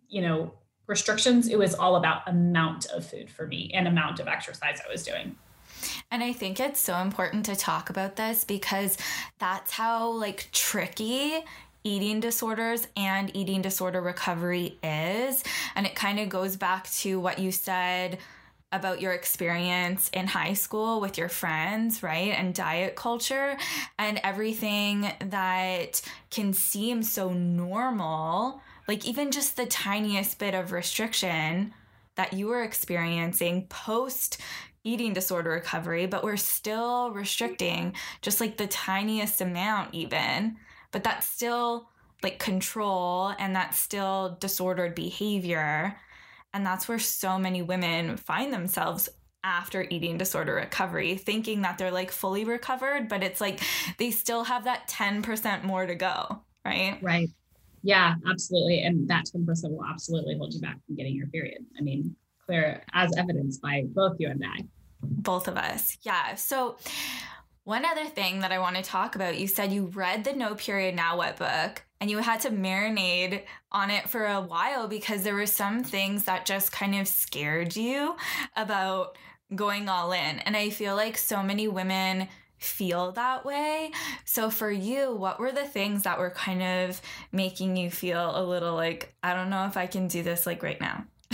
you 0.09 0.23
know, 0.23 0.53
restrictions. 0.87 1.49
It 1.49 1.59
was 1.59 1.75
all 1.75 1.97
about 1.97 2.29
amount 2.29 2.87
of 2.87 3.07
food 3.07 3.31
for 3.31 3.47
me 3.47 3.71
and 3.73 3.87
amount 3.87 4.19
of 4.19 4.27
exercise 4.27 4.81
I 4.87 4.91
was 4.91 5.05
doing. 5.05 5.37
And 6.11 6.23
I 6.23 6.33
think 6.33 6.59
it's 6.61 6.81
so 6.81 6.97
important 6.99 7.47
to 7.47 7.57
talk 7.57 7.89
about 7.89 8.17
this 8.17 8.45
because 8.45 8.99
that's 9.39 9.71
how 9.71 10.09
like 10.11 10.49
tricky 10.53 11.39
eating 11.85 12.21
disorders 12.21 12.87
and 12.97 13.35
eating 13.35 13.63
disorder 13.63 14.01
recovery 14.01 14.79
is. 14.83 15.43
And 15.75 15.87
it 15.87 15.95
kind 15.95 16.19
of 16.21 16.29
goes 16.29 16.57
back 16.57 16.91
to 16.91 17.19
what 17.19 17.39
you 17.39 17.53
said 17.53 18.19
about 18.73 19.01
your 19.01 19.13
experience 19.13 20.09
in 20.13 20.29
high 20.29 20.53
school 20.53 21.01
with 21.01 21.19
your 21.19 21.29
friends, 21.29 22.03
right? 22.03 22.33
And 22.37 22.55
diet 22.55 22.95
culture 22.95 23.57
and 23.99 24.21
everything 24.23 25.11
that 25.21 26.01
can 26.31 26.53
seem 26.53 27.03
so 27.03 27.33
normal, 27.33 28.61
like 28.87 29.05
even 29.05 29.33
just 29.33 29.57
the 29.57 29.67
tiniest 29.67 30.39
bit 30.39 30.55
of 30.55 30.73
restriction 30.73 31.75
that 32.15 32.33
you 32.33 32.47
were 32.47 32.63
experiencing 32.63 33.67
post 33.67 34.41
eating 34.83 35.13
disorder 35.13 35.51
recovery, 35.51 36.07
but 36.07 36.25
we're 36.25 36.37
still 36.37 37.11
restricting 37.11 37.95
just 38.23 38.41
like 38.41 38.57
the 38.57 38.67
tiniest 38.67 39.41
amount, 39.41 39.95
even. 39.95 40.57
But 40.91 41.05
that's 41.05 41.29
still 41.29 41.89
like 42.23 42.39
control 42.39 43.33
and 43.39 43.55
that's 43.55 43.79
still 43.79 44.37
disordered 44.41 44.95
behavior 44.95 45.97
and 46.53 46.67
that's 46.67 46.89
where 46.89 46.99
so 46.99 47.39
many 47.39 47.63
women 47.63 48.17
find 48.17 48.53
themselves 48.53 49.09
after 49.43 49.87
eating 49.91 50.19
disorder 50.19 50.55
recovery, 50.55 51.17
thinking 51.17 51.63
that 51.63 51.79
they're 51.79 51.91
like 51.91 52.11
fully 52.11 52.45
recovered, 52.45 53.09
but 53.09 53.23
it's 53.23 53.41
like 53.41 53.61
they 53.99 54.11
still 54.11 54.45
have 54.45 54.65
that 54.65 54.89
10% 54.89 55.65
more 55.65 55.87
to 55.87 55.95
go, 55.95 56.43
right? 56.65 56.99
Right. 57.01 57.29
Yeah, 57.83 58.15
absolutely. 58.29 58.83
And 58.83 59.09
that 59.09 59.25
10% 59.35 59.47
will 59.71 59.85
absolutely 59.85 60.37
hold 60.37 60.53
you 60.53 60.61
back 60.61 60.77
from 60.85 60.97
getting 60.97 61.15
your 61.15 61.29
period. 61.29 61.65
I 61.79 61.81
mean, 61.81 62.15
clear 62.45 62.83
as 62.93 63.17
evidenced 63.17 63.63
by 63.63 63.85
both 63.87 64.17
you 64.19 64.29
and 64.29 64.45
I. 64.45 64.65
Both 65.03 65.49
of 65.49 65.57
us. 65.57 65.97
Yeah. 66.03 66.35
So, 66.35 66.77
one 67.71 67.85
other 67.85 68.07
thing 68.07 68.41
that 68.41 68.51
I 68.51 68.59
want 68.59 68.75
to 68.75 68.83
talk 68.83 69.15
about 69.15 69.39
you 69.39 69.47
said 69.47 69.73
you 69.73 69.87
read 69.95 70.25
the 70.25 70.33
No 70.33 70.57
Period 70.57 70.97
Now 70.97 71.17
What 71.17 71.37
book 71.37 71.85
and 72.01 72.11
you 72.11 72.19
had 72.19 72.41
to 72.41 72.51
marinate 72.51 73.45
on 73.71 73.91
it 73.91 74.09
for 74.09 74.27
a 74.27 74.41
while 74.41 74.89
because 74.89 75.23
there 75.23 75.37
were 75.37 75.47
some 75.47 75.85
things 75.85 76.25
that 76.25 76.47
just 76.47 76.73
kind 76.73 76.97
of 76.97 77.07
scared 77.07 77.77
you 77.77 78.17
about 78.57 79.17
going 79.55 79.89
all 79.89 80.11
in. 80.11 80.41
And 80.41 80.57
I 80.57 80.71
feel 80.71 80.97
like 80.97 81.17
so 81.17 81.45
many 81.45 81.69
women 81.69 82.27
feel 82.59 83.13
that 83.13 83.45
way. 83.45 83.93
So 84.25 84.51
for 84.51 84.73
you, 84.73 85.15
what 85.15 85.39
were 85.39 85.53
the 85.53 85.65
things 85.65 86.03
that 86.03 86.19
were 86.19 86.31
kind 86.31 86.65
of 86.65 87.01
making 87.31 87.77
you 87.77 87.89
feel 87.89 88.33
a 88.37 88.43
little 88.43 88.75
like, 88.75 89.15
I 89.23 89.33
don't 89.33 89.49
know 89.49 89.67
if 89.67 89.77
I 89.77 89.87
can 89.87 90.09
do 90.09 90.25
this 90.25 90.45
like 90.45 90.65
right 90.65 90.81
now? 90.81 91.05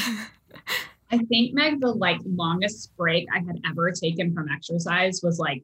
I 1.11 1.16
think 1.16 1.55
Meg, 1.55 1.81
the 1.81 1.92
like 1.92 2.20
longest 2.27 2.94
break 2.94 3.27
I 3.35 3.38
had 3.38 3.59
ever 3.66 3.90
taken 3.90 4.35
from 4.35 4.51
exercise 4.51 5.20
was 5.22 5.38
like 5.38 5.62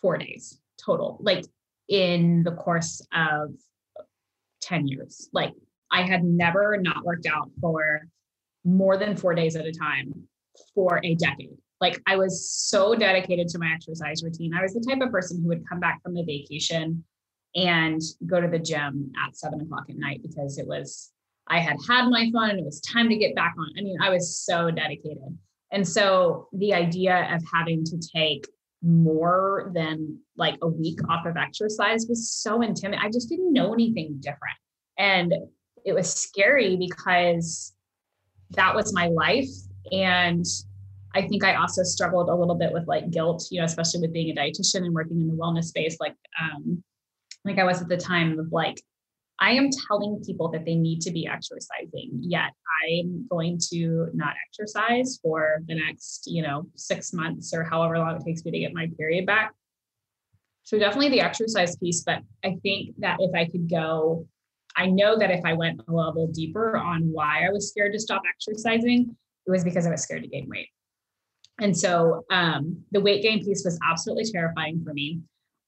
four 0.00 0.18
days 0.18 0.58
total, 0.84 1.18
like 1.20 1.44
in 1.88 2.42
the 2.42 2.52
course 2.52 3.06
of 3.12 3.54
10 4.62 4.86
years. 4.86 5.28
Like 5.32 5.52
I 5.90 6.02
had 6.02 6.24
never 6.24 6.76
not 6.76 7.04
worked 7.04 7.26
out 7.26 7.50
for 7.60 8.06
more 8.64 8.96
than 8.96 9.16
four 9.16 9.34
days 9.34 9.56
at 9.56 9.66
a 9.66 9.72
time 9.72 10.12
for 10.74 11.00
a 11.02 11.14
decade. 11.14 11.56
Like 11.80 12.00
I 12.06 12.16
was 12.16 12.50
so 12.50 12.94
dedicated 12.94 13.48
to 13.48 13.58
my 13.58 13.70
exercise 13.72 14.22
routine. 14.22 14.52
I 14.54 14.62
was 14.62 14.74
the 14.74 14.84
type 14.86 15.00
of 15.00 15.12
person 15.12 15.40
who 15.40 15.48
would 15.48 15.68
come 15.68 15.80
back 15.80 16.02
from 16.02 16.16
a 16.16 16.24
vacation 16.24 17.04
and 17.54 18.00
go 18.26 18.40
to 18.40 18.48
the 18.48 18.58
gym 18.58 19.12
at 19.24 19.36
seven 19.36 19.60
o'clock 19.60 19.84
at 19.88 19.96
night 19.96 20.20
because 20.22 20.58
it 20.58 20.66
was, 20.66 21.12
I 21.46 21.60
had 21.60 21.76
had 21.88 22.08
my 22.08 22.30
fun 22.32 22.50
and 22.50 22.58
it 22.58 22.64
was 22.64 22.80
time 22.80 23.08
to 23.08 23.16
get 23.16 23.34
back 23.34 23.54
on. 23.58 23.70
I 23.78 23.82
mean, 23.82 23.96
I 24.02 24.10
was 24.10 24.36
so 24.36 24.70
dedicated. 24.70 25.38
And 25.70 25.86
so 25.86 26.48
the 26.52 26.74
idea 26.74 27.32
of 27.34 27.42
having 27.52 27.84
to 27.84 27.98
take 27.98 28.46
more 28.82 29.70
than 29.74 30.18
like 30.36 30.56
a 30.62 30.68
week 30.68 31.00
off 31.08 31.26
of 31.26 31.36
exercise 31.36 32.06
was 32.08 32.30
so 32.30 32.62
intimidating. 32.62 33.04
I 33.04 33.10
just 33.10 33.28
didn't 33.28 33.52
know 33.52 33.72
anything 33.72 34.16
different. 34.20 34.56
And 34.98 35.34
it 35.84 35.92
was 35.92 36.12
scary 36.12 36.76
because 36.76 37.74
that 38.50 38.74
was 38.74 38.92
my 38.94 39.08
life. 39.08 39.48
And 39.90 40.44
I 41.14 41.26
think 41.26 41.44
I 41.44 41.54
also 41.54 41.82
struggled 41.82 42.28
a 42.28 42.34
little 42.34 42.54
bit 42.54 42.72
with 42.72 42.86
like 42.86 43.10
guilt, 43.10 43.48
you 43.50 43.58
know, 43.58 43.64
especially 43.64 44.00
with 44.00 44.12
being 44.12 44.30
a 44.30 44.40
dietitian 44.40 44.84
and 44.84 44.94
working 44.94 45.20
in 45.20 45.28
the 45.28 45.34
wellness 45.34 45.64
space, 45.64 45.96
like 46.00 46.14
um, 46.40 46.82
like 47.44 47.58
I 47.58 47.64
was 47.64 47.80
at 47.80 47.88
the 47.88 47.96
time 47.96 48.38
of 48.38 48.52
like, 48.52 48.80
I 49.40 49.52
am 49.52 49.70
telling 49.86 50.22
people 50.24 50.50
that 50.50 50.64
they 50.64 50.74
need 50.74 51.00
to 51.02 51.12
be 51.12 51.26
exercising, 51.26 52.10
yet 52.20 52.50
I'm 52.84 53.26
going 53.28 53.58
to 53.70 54.08
not 54.12 54.34
exercise 54.48 55.18
for 55.22 55.62
the 55.66 55.76
next, 55.76 56.24
you 56.26 56.42
know, 56.42 56.66
six 56.74 57.12
months 57.12 57.54
or 57.54 57.62
however 57.62 57.98
long 57.98 58.16
it 58.16 58.24
takes 58.24 58.44
me 58.44 58.50
to 58.50 58.58
get 58.58 58.74
my 58.74 58.88
period 58.98 59.26
back. 59.26 59.52
So 60.64 60.78
definitely 60.78 61.10
the 61.10 61.20
exercise 61.20 61.76
piece, 61.76 62.02
but 62.02 62.18
I 62.44 62.56
think 62.62 62.94
that 62.98 63.18
if 63.20 63.34
I 63.34 63.46
could 63.46 63.70
go, 63.70 64.26
I 64.76 64.86
know 64.86 65.18
that 65.18 65.30
if 65.30 65.44
I 65.44 65.54
went 65.54 65.80
a 65.88 65.92
level 65.92 66.26
deeper 66.26 66.76
on 66.76 67.10
why 67.10 67.46
I 67.46 67.50
was 67.50 67.70
scared 67.70 67.92
to 67.92 67.98
stop 67.98 68.22
exercising, 68.28 69.16
it 69.46 69.50
was 69.50 69.64
because 69.64 69.86
I 69.86 69.90
was 69.90 70.02
scared 70.02 70.24
to 70.24 70.28
gain 70.28 70.48
weight. 70.48 70.68
And 71.60 71.76
so 71.76 72.24
um, 72.30 72.82
the 72.92 73.00
weight 73.00 73.22
gain 73.22 73.44
piece 73.44 73.62
was 73.64 73.78
absolutely 73.88 74.30
terrifying 74.30 74.82
for 74.84 74.92
me. 74.92 75.20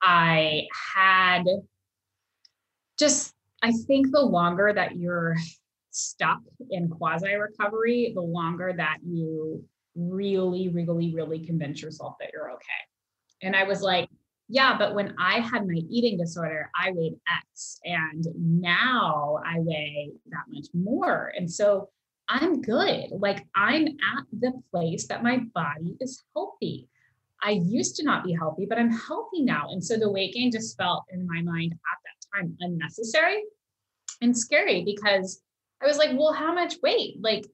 I 0.02 0.66
had 0.94 1.44
just 2.98 3.32
I 3.62 3.72
think 3.72 4.10
the 4.10 4.20
longer 4.20 4.72
that 4.74 4.96
you're 4.96 5.36
stuck 5.90 6.40
in 6.70 6.88
quasi 6.88 7.34
recovery, 7.34 8.12
the 8.14 8.22
longer 8.22 8.72
that 8.76 8.98
you 9.04 9.64
really, 9.94 10.68
really, 10.68 11.14
really 11.14 11.44
convince 11.44 11.82
yourself 11.82 12.16
that 12.20 12.30
you're 12.32 12.52
okay. 12.52 12.64
And 13.42 13.56
I 13.56 13.64
was 13.64 13.82
like, 13.82 14.08
yeah, 14.48 14.76
but 14.76 14.94
when 14.94 15.14
I 15.18 15.40
had 15.40 15.66
my 15.66 15.80
eating 15.88 16.18
disorder, 16.18 16.70
I 16.74 16.90
weighed 16.92 17.14
X 17.52 17.78
and 17.84 18.26
now 18.36 19.38
I 19.46 19.56
weigh 19.60 20.10
that 20.30 20.44
much 20.48 20.66
more. 20.74 21.32
And 21.36 21.50
so 21.50 21.88
I'm 22.28 22.60
good. 22.60 23.10
Like 23.12 23.46
I'm 23.54 23.86
at 23.86 24.24
the 24.32 24.52
place 24.70 25.06
that 25.06 25.22
my 25.22 25.38
body 25.54 25.96
is 26.00 26.24
healthy. 26.34 26.88
I 27.42 27.52
used 27.52 27.96
to 27.96 28.04
not 28.04 28.24
be 28.24 28.32
healthy, 28.32 28.66
but 28.66 28.78
I'm 28.78 28.92
healthy 28.92 29.42
now. 29.42 29.68
And 29.70 29.82
so 29.82 29.96
the 29.96 30.10
weight 30.10 30.34
gain 30.34 30.50
just 30.50 30.76
felt 30.76 31.04
in 31.10 31.26
my 31.26 31.42
mind 31.42 31.74
time 32.34 32.56
unnecessary 32.60 33.42
and 34.20 34.36
scary 34.36 34.84
because 34.84 35.42
I 35.82 35.86
was 35.86 35.96
like, 35.96 36.10
well, 36.12 36.32
how 36.32 36.52
much 36.52 36.76
weight? 36.82 37.16
Like, 37.20 37.46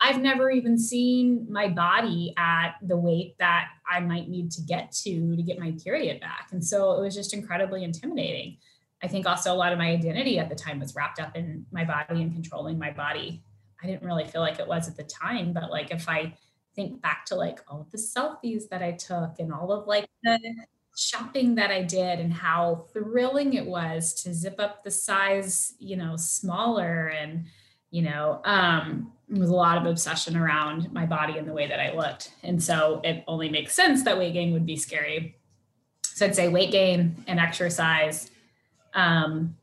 I've 0.00 0.20
never 0.20 0.50
even 0.50 0.76
seen 0.78 1.46
my 1.48 1.68
body 1.68 2.34
at 2.36 2.74
the 2.82 2.96
weight 2.96 3.36
that 3.38 3.68
I 3.88 4.00
might 4.00 4.28
need 4.28 4.50
to 4.52 4.62
get 4.62 4.90
to 5.04 5.36
to 5.36 5.42
get 5.42 5.60
my 5.60 5.76
period 5.84 6.20
back. 6.20 6.48
And 6.50 6.64
so 6.64 6.92
it 6.98 7.00
was 7.00 7.14
just 7.14 7.32
incredibly 7.32 7.84
intimidating. 7.84 8.56
I 9.00 9.06
think 9.06 9.26
also 9.26 9.52
a 9.52 9.54
lot 9.54 9.72
of 9.72 9.78
my 9.78 9.90
identity 9.90 10.40
at 10.40 10.48
the 10.48 10.56
time 10.56 10.80
was 10.80 10.96
wrapped 10.96 11.20
up 11.20 11.36
in 11.36 11.66
my 11.70 11.84
body 11.84 12.20
and 12.20 12.32
controlling 12.32 12.78
my 12.78 12.90
body. 12.90 13.44
I 13.80 13.86
didn't 13.86 14.02
really 14.02 14.24
feel 14.24 14.40
like 14.40 14.58
it 14.58 14.66
was 14.66 14.88
at 14.88 14.96
the 14.96 15.04
time, 15.04 15.52
but 15.52 15.70
like 15.70 15.92
if 15.92 16.08
I 16.08 16.34
think 16.74 17.00
back 17.00 17.24
to 17.26 17.36
like 17.36 17.60
all 17.68 17.82
of 17.82 17.90
the 17.90 17.98
selfies 17.98 18.68
that 18.70 18.82
I 18.82 18.92
took 18.92 19.38
and 19.38 19.52
all 19.52 19.70
of 19.72 19.86
like 19.86 20.08
the 20.24 20.38
shopping 20.96 21.54
that 21.54 21.70
I 21.70 21.82
did 21.82 22.20
and 22.20 22.32
how 22.32 22.86
thrilling 22.92 23.54
it 23.54 23.66
was 23.66 24.14
to 24.22 24.34
zip 24.34 24.56
up 24.58 24.84
the 24.84 24.90
size, 24.90 25.74
you 25.78 25.96
know, 25.96 26.16
smaller 26.16 27.08
and, 27.08 27.46
you 27.90 28.02
know, 28.02 28.40
um, 28.44 29.12
it 29.30 29.38
was 29.38 29.50
a 29.50 29.54
lot 29.54 29.78
of 29.78 29.86
obsession 29.86 30.36
around 30.36 30.92
my 30.92 31.06
body 31.06 31.38
and 31.38 31.48
the 31.48 31.52
way 31.52 31.66
that 31.66 31.80
I 31.80 31.94
looked. 31.94 32.32
And 32.42 32.62
so 32.62 33.00
it 33.04 33.24
only 33.26 33.48
makes 33.48 33.74
sense 33.74 34.02
that 34.04 34.18
weight 34.18 34.34
gain 34.34 34.52
would 34.52 34.66
be 34.66 34.76
scary. 34.76 35.36
So 36.02 36.26
I'd 36.26 36.34
say 36.34 36.48
weight 36.48 36.70
gain 36.70 37.24
and 37.26 37.40
exercise. 37.40 38.30
Um, 38.92 39.56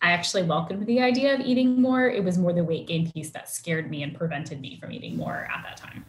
I 0.00 0.10
actually 0.10 0.44
welcomed 0.44 0.86
the 0.86 1.00
idea 1.00 1.34
of 1.34 1.40
eating 1.40 1.80
more. 1.80 2.08
It 2.08 2.22
was 2.22 2.38
more 2.38 2.52
the 2.52 2.62
weight 2.62 2.86
gain 2.86 3.10
piece 3.10 3.30
that 3.30 3.48
scared 3.48 3.90
me 3.90 4.02
and 4.02 4.14
prevented 4.14 4.60
me 4.60 4.78
from 4.78 4.92
eating 4.92 5.16
more 5.16 5.48
at 5.52 5.64
that 5.64 5.76
time. 5.76 6.04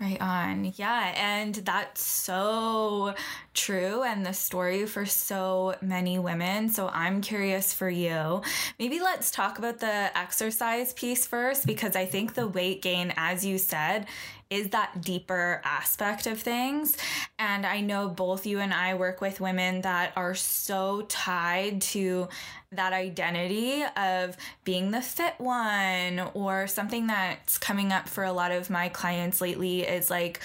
Right 0.00 0.18
on. 0.18 0.72
Yeah. 0.76 1.12
And 1.14 1.54
that's 1.56 2.00
so 2.02 3.14
true 3.52 4.02
and 4.02 4.24
the 4.24 4.32
story 4.32 4.86
for 4.86 5.04
so 5.04 5.74
many 5.82 6.18
women. 6.18 6.70
So 6.70 6.88
I'm 6.88 7.20
curious 7.20 7.74
for 7.74 7.90
you. 7.90 8.40
Maybe 8.78 8.98
let's 8.98 9.30
talk 9.30 9.58
about 9.58 9.80
the 9.80 10.16
exercise 10.16 10.94
piece 10.94 11.26
first, 11.26 11.66
because 11.66 11.96
I 11.96 12.06
think 12.06 12.32
the 12.32 12.48
weight 12.48 12.80
gain, 12.80 13.12
as 13.18 13.44
you 13.44 13.58
said, 13.58 14.06
is 14.50 14.70
that 14.70 15.00
deeper 15.00 15.62
aspect 15.64 16.26
of 16.26 16.40
things. 16.40 16.96
And 17.38 17.64
I 17.64 17.80
know 17.80 18.08
both 18.08 18.46
you 18.46 18.58
and 18.58 18.74
I 18.74 18.94
work 18.94 19.20
with 19.20 19.40
women 19.40 19.82
that 19.82 20.12
are 20.16 20.34
so 20.34 21.02
tied 21.02 21.80
to 21.82 22.28
that 22.72 22.92
identity 22.92 23.84
of 23.96 24.36
being 24.64 24.90
the 24.90 25.00
fit 25.00 25.34
one, 25.38 26.20
or 26.34 26.66
something 26.66 27.06
that's 27.06 27.58
coming 27.58 27.92
up 27.92 28.08
for 28.08 28.24
a 28.24 28.32
lot 28.32 28.50
of 28.50 28.70
my 28.70 28.88
clients 28.88 29.40
lately 29.40 29.82
is 29.82 30.10
like, 30.10 30.40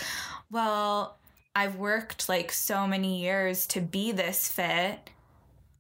well, 0.52 1.18
I've 1.56 1.76
worked 1.78 2.30
like 2.30 2.52
so 2.52 2.86
many 2.86 3.22
years 3.22 3.66
to 3.68 3.82
be 3.82 4.12
this 4.12 4.48
fit. 4.48 5.10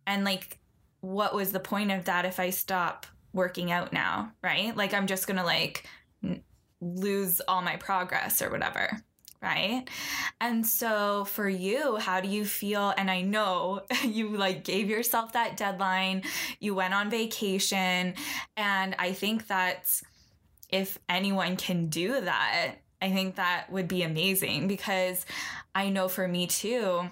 And 0.07 0.23
like, 0.23 0.57
what 1.01 1.35
was 1.35 1.51
the 1.51 1.59
point 1.59 1.91
of 1.91 2.05
that 2.05 2.25
if 2.25 2.39
I 2.39 2.49
stop 2.49 3.05
working 3.33 3.71
out 3.71 3.93
now? 3.93 4.31
Right? 4.43 4.75
Like, 4.75 4.93
I'm 4.93 5.05
just 5.05 5.27
to 5.37 5.43
like 5.43 5.87
lose 6.85 7.41
all 7.47 7.61
my 7.61 7.75
progress 7.77 8.41
or 8.41 8.49
whatever. 8.49 9.01
Right. 9.41 9.87
And 10.41 10.65
so 10.65 11.25
for 11.25 11.47
you, 11.47 11.97
how 11.97 12.19
do 12.19 12.27
you 12.27 12.45
feel? 12.45 12.93
And 12.97 13.11
I 13.11 13.21
know 13.21 13.81
you 14.03 14.35
like 14.35 14.63
gave 14.63 14.89
yourself 14.89 15.33
that 15.33 15.57
deadline, 15.57 16.23
you 16.59 16.73
went 16.73 16.93
on 16.93 17.09
vacation. 17.09 18.15
And 18.57 18.95
I 18.97 19.13
think 19.13 19.47
that 19.47 20.01
if 20.69 20.97
anyone 21.07 21.57
can 21.57 21.87
do 21.87 22.21
that, 22.21 22.77
I 23.01 23.11
think 23.11 23.35
that 23.35 23.67
would 23.69 23.87
be 23.87 24.01
amazing 24.01 24.67
because 24.67 25.25
I 25.75 25.89
know 25.89 26.07
for 26.07 26.27
me 26.27 26.47
too, 26.47 27.09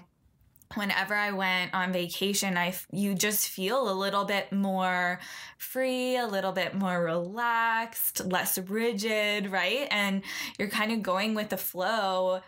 whenever 0.74 1.14
I 1.14 1.32
went 1.32 1.74
on 1.74 1.92
vacation, 1.92 2.56
I 2.56 2.74
you 2.90 3.14
just 3.14 3.48
feel 3.48 3.90
a 3.90 3.92
little 3.92 4.24
bit 4.24 4.52
more 4.52 5.20
free, 5.58 6.16
a 6.16 6.26
little 6.26 6.52
bit 6.52 6.74
more 6.74 7.02
relaxed, 7.02 8.24
less 8.24 8.58
rigid, 8.58 9.50
right? 9.50 9.86
And 9.90 10.22
you're 10.58 10.68
kind 10.68 10.92
of 10.92 11.02
going 11.02 11.34
with 11.34 11.50
the 11.50 11.56
flow 11.56 12.40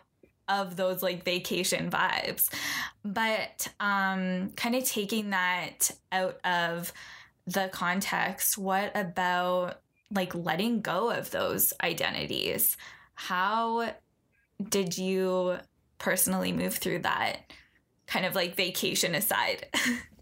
of 0.49 0.77
those 0.77 1.03
like 1.03 1.25
vacation 1.25 1.91
vibes. 1.91 2.49
But 3.05 3.69
um 3.81 4.51
kind 4.57 4.75
of 4.75 4.85
taking 4.85 5.31
that 5.31 5.91
out 6.13 6.39
of 6.45 6.93
the 7.47 7.69
context, 7.73 8.59
what 8.59 8.97
about 8.97 9.81
like 10.15 10.35
letting 10.35 10.81
go 10.81 11.11
of 11.11 11.31
those 11.31 11.73
identities? 11.83 12.77
How 13.15 13.93
did 14.69 14.97
you 14.97 15.59
personally 15.99 16.53
move 16.53 16.75
through 16.75 17.01
that 17.01 17.41
kind 18.07 18.27
of 18.27 18.35
like 18.35 18.57
vacation 18.57 19.15
aside? 19.15 19.67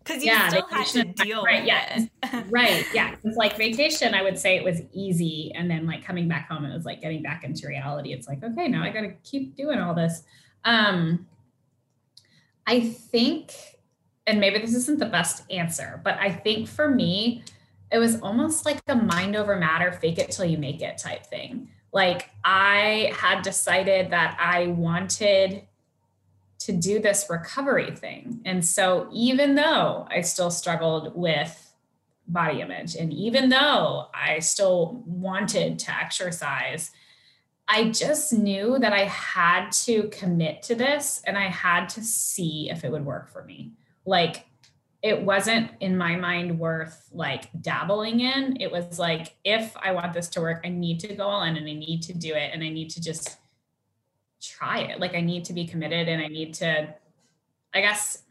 Because 0.05 0.23
you 0.23 0.33
yeah, 0.33 0.51
still 0.51 0.67
had 0.67 0.87
to 0.89 1.05
deal 1.05 1.43
right, 1.45 1.61
with 1.61 1.67
yeah. 1.67 2.07
it. 2.23 2.45
right. 2.51 2.85
Yeah. 2.93 3.15
It's 3.25 3.39
like 3.39 3.57
vacation, 3.57 4.13
I 4.13 4.21
would 4.21 4.39
say 4.39 4.55
it 4.55 4.63
was 4.63 4.83
easy. 4.93 5.51
And 5.55 5.71
then 5.71 5.87
like 5.87 6.05
coming 6.05 6.29
back 6.29 6.47
home, 6.51 6.67
it 6.67 6.75
was 6.75 6.85
like 6.85 7.01
getting 7.01 7.23
back 7.23 7.43
into 7.43 7.67
reality. 7.67 8.13
It's 8.13 8.29
like, 8.29 8.45
okay, 8.45 8.69
now 8.69 8.83
I 8.83 8.91
got 8.91 9.01
to 9.01 9.15
keep 9.23 9.57
doing 9.57 9.79
all 9.79 9.95
this. 9.95 10.25
Um, 10.67 11.27
I 12.67 12.81
think, 12.81 13.55
and 14.27 14.39
maybe 14.39 14.59
this 14.59 14.75
isn't 14.75 14.99
the 14.99 15.07
best 15.07 15.51
answer, 15.51 16.03
but 16.05 16.19
I 16.19 16.31
think 16.31 16.69
for 16.69 16.91
me, 16.91 17.43
it 17.91 17.97
was 17.97 18.21
almost 18.21 18.67
like 18.67 18.83
a 18.89 18.95
mind 18.95 19.37
over 19.37 19.57
matter, 19.57 19.91
fake 19.91 20.19
it 20.19 20.33
till 20.33 20.45
you 20.45 20.59
make 20.59 20.83
it 20.83 20.99
type 20.99 21.25
thing 21.25 21.71
like 21.95 22.31
I 22.45 23.13
had 23.17 23.43
decided 23.43 24.11
that 24.11 24.37
I 24.39 24.67
wanted 24.67 25.63
to 26.61 26.73
do 26.73 26.99
this 26.99 27.27
recovery 27.29 27.95
thing. 27.95 28.41
And 28.45 28.65
so 28.65 29.09
even 29.13 29.55
though 29.55 30.07
I 30.11 30.23
still 30.23 30.51
struggled 30.51 31.15
with 31.15 31.61
body 32.27 32.61
image 32.61 32.95
and 32.97 33.13
even 33.13 33.51
though 33.51 34.07
I 34.15 34.39
still 34.39 35.03
wanted 35.07 35.79
to 35.81 35.95
exercise, 35.95 36.91
I 37.69 37.91
just 37.91 38.33
knew 38.33 38.79
that 38.79 38.93
I 38.93 39.05
had 39.05 39.71
to 39.73 40.09
commit 40.09 40.63
to 40.65 40.75
this 40.75 41.23
and 41.27 41.37
I 41.37 41.49
had 41.49 41.89
to 41.91 42.03
see 42.03 42.71
if 42.71 42.85
it 42.85 42.93
would 42.93 43.05
work 43.05 43.29
for 43.29 43.45
me. 43.45 43.73
Like 44.05 44.47
it 45.03 45.21
wasn't 45.21 45.71
in 45.81 45.99
my 45.99 46.17
mind 46.17 46.59
worth 46.59 47.11
like 47.13 47.51
dabbling 47.61 48.21
in. 48.21 48.57
It 48.61 48.73
was 48.73 48.99
like, 48.99 49.35
if 49.45 49.77
I 49.77 49.93
want 49.93 50.15
this 50.15 50.29
to 50.31 50.41
work, 50.41 50.63
I 50.65 50.71
need 50.71 51.01
to 51.01 51.15
go 51.15 51.25
all 51.25 51.43
in 51.43 51.57
and 51.57 51.69
I 51.69 51.75
need 51.75 52.03
to 52.05 52.15
do 52.15 52.33
it 52.33 52.51
and 52.55 52.63
I 52.63 52.71
need 52.71 52.89
to 52.91 53.03
just 53.03 53.37
try 54.45 54.81
it. 54.81 55.01
Like 55.01 55.15
I 55.15 55.21
need 55.21 55.45
to 55.47 55.53
be 55.53 55.67
committed 55.67 56.09
and 56.09 56.23
I 56.23 56.29
need 56.29 56.55
to, 56.55 56.95
I 57.75 57.81
guess 57.81 58.23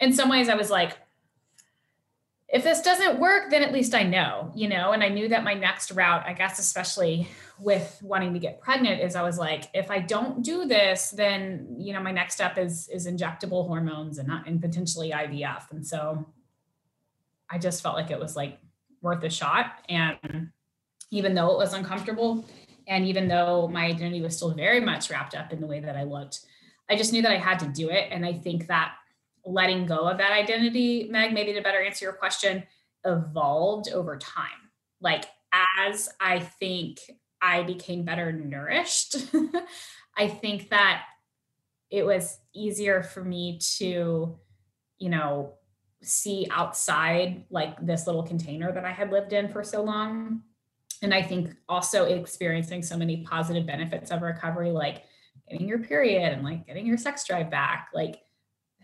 in 0.00 0.12
some 0.12 0.28
ways 0.28 0.48
I 0.48 0.54
was 0.54 0.70
like, 0.70 0.98
if 2.48 2.62
this 2.64 2.82
doesn't 2.82 3.18
work, 3.18 3.50
then 3.50 3.62
at 3.62 3.72
least 3.72 3.94
I 3.94 4.02
know, 4.02 4.52
you 4.54 4.68
know, 4.68 4.92
and 4.92 5.02
I 5.02 5.08
knew 5.08 5.26
that 5.28 5.42
my 5.42 5.54
next 5.54 5.90
route, 5.92 6.22
I 6.26 6.34
guess, 6.34 6.58
especially 6.58 7.26
with 7.58 7.98
wanting 8.02 8.34
to 8.34 8.38
get 8.38 8.60
pregnant 8.60 9.00
is 9.00 9.16
I 9.16 9.22
was 9.22 9.38
like, 9.38 9.70
if 9.72 9.90
I 9.90 10.00
don't 10.00 10.42
do 10.42 10.66
this, 10.66 11.10
then, 11.10 11.76
you 11.78 11.94
know, 11.94 12.02
my 12.02 12.12
next 12.12 12.34
step 12.34 12.58
is, 12.58 12.88
is 12.88 13.06
injectable 13.06 13.66
hormones 13.66 14.18
and 14.18 14.28
not, 14.28 14.46
and 14.46 14.60
potentially 14.60 15.12
IVF. 15.12 15.70
And 15.70 15.86
so 15.86 16.26
I 17.48 17.56
just 17.56 17.82
felt 17.82 17.96
like 17.96 18.10
it 18.10 18.20
was 18.20 18.36
like 18.36 18.58
worth 19.00 19.24
a 19.24 19.30
shot. 19.30 19.78
And 19.88 20.50
even 21.10 21.34
though 21.34 21.52
it 21.52 21.56
was 21.56 21.72
uncomfortable 21.72 22.44
and 22.92 23.06
even 23.06 23.26
though 23.26 23.68
my 23.68 23.86
identity 23.86 24.20
was 24.20 24.36
still 24.36 24.50
very 24.50 24.78
much 24.78 25.08
wrapped 25.08 25.34
up 25.34 25.50
in 25.50 25.62
the 25.62 25.66
way 25.66 25.80
that 25.80 25.96
I 25.96 26.02
looked, 26.02 26.40
I 26.90 26.94
just 26.94 27.10
knew 27.10 27.22
that 27.22 27.32
I 27.32 27.38
had 27.38 27.58
to 27.60 27.66
do 27.66 27.88
it. 27.88 28.08
And 28.10 28.24
I 28.24 28.34
think 28.34 28.66
that 28.66 28.92
letting 29.46 29.86
go 29.86 30.06
of 30.06 30.18
that 30.18 30.30
identity, 30.30 31.08
Meg, 31.10 31.32
maybe 31.32 31.54
to 31.54 31.62
better 31.62 31.82
answer 31.82 32.04
your 32.04 32.12
question, 32.12 32.64
evolved 33.06 33.88
over 33.90 34.18
time. 34.18 34.68
Like 35.00 35.24
as 35.78 36.10
I 36.20 36.40
think 36.40 37.00
I 37.40 37.62
became 37.62 38.04
better 38.04 38.30
nourished, 38.30 39.16
I 40.18 40.28
think 40.28 40.68
that 40.68 41.04
it 41.88 42.04
was 42.04 42.40
easier 42.54 43.02
for 43.02 43.24
me 43.24 43.58
to, 43.78 44.38
you 44.98 45.08
know, 45.08 45.54
see 46.02 46.46
outside 46.50 47.44
like 47.48 47.74
this 47.80 48.06
little 48.06 48.22
container 48.22 48.70
that 48.70 48.84
I 48.84 48.92
had 48.92 49.10
lived 49.10 49.32
in 49.32 49.48
for 49.48 49.64
so 49.64 49.82
long. 49.82 50.42
And 51.02 51.12
I 51.12 51.22
think 51.22 51.54
also 51.68 52.04
experiencing 52.04 52.82
so 52.82 52.96
many 52.96 53.24
positive 53.24 53.66
benefits 53.66 54.10
of 54.10 54.22
recovery, 54.22 54.70
like 54.70 55.02
getting 55.50 55.68
your 55.68 55.80
period 55.80 56.32
and 56.32 56.42
like 56.44 56.66
getting 56.66 56.86
your 56.86 56.96
sex 56.96 57.24
drive 57.24 57.50
back, 57.50 57.88
like 57.92 58.22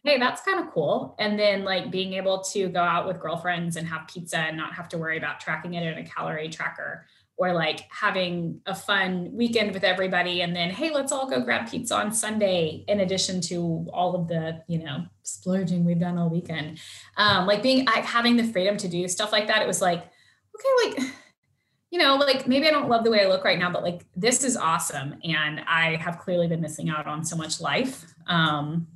hey, 0.04 0.18
that's 0.18 0.40
kind 0.42 0.60
of 0.60 0.72
cool. 0.72 1.16
And 1.18 1.38
then 1.38 1.64
like 1.64 1.90
being 1.90 2.14
able 2.14 2.40
to 2.44 2.68
go 2.68 2.80
out 2.80 3.06
with 3.06 3.20
girlfriends 3.20 3.76
and 3.76 3.86
have 3.88 4.08
pizza 4.08 4.38
and 4.38 4.56
not 4.56 4.72
have 4.74 4.88
to 4.90 4.98
worry 4.98 5.18
about 5.18 5.40
tracking 5.40 5.74
it 5.74 5.82
in 5.82 5.98
a 5.98 6.08
calorie 6.08 6.48
tracker 6.48 7.06
or 7.36 7.52
like 7.52 7.80
having 7.90 8.60
a 8.66 8.74
fun 8.74 9.30
weekend 9.32 9.72
with 9.72 9.84
everybody 9.84 10.40
and 10.42 10.54
then 10.54 10.70
hey 10.70 10.90
let's 10.90 11.12
all 11.12 11.28
go 11.30 11.40
grab 11.40 11.70
pizza 11.70 11.94
on 11.94 12.12
sunday 12.12 12.84
in 12.88 13.00
addition 13.00 13.40
to 13.40 13.86
all 13.92 14.16
of 14.16 14.26
the 14.26 14.60
you 14.66 14.78
know 14.78 15.04
splurging 15.22 15.84
we've 15.84 16.00
done 16.00 16.18
all 16.18 16.28
weekend 16.28 16.78
um, 17.16 17.46
like 17.46 17.62
being 17.62 17.84
like 17.86 18.04
having 18.04 18.36
the 18.36 18.44
freedom 18.44 18.76
to 18.76 18.88
do 18.88 19.06
stuff 19.06 19.30
like 19.30 19.46
that 19.46 19.62
it 19.62 19.68
was 19.68 19.80
like 19.80 20.00
okay 20.00 20.98
like 20.98 21.10
you 21.90 21.98
know 21.98 22.16
like 22.16 22.46
maybe 22.46 22.66
i 22.66 22.70
don't 22.70 22.88
love 22.88 23.04
the 23.04 23.10
way 23.10 23.22
i 23.22 23.28
look 23.28 23.44
right 23.44 23.58
now 23.58 23.70
but 23.70 23.82
like 23.82 24.04
this 24.16 24.44
is 24.44 24.56
awesome 24.56 25.14
and 25.24 25.60
i 25.66 25.96
have 25.96 26.18
clearly 26.18 26.46
been 26.46 26.60
missing 26.60 26.90
out 26.90 27.06
on 27.06 27.24
so 27.24 27.36
much 27.36 27.60
life 27.60 28.06
um, 28.28 28.86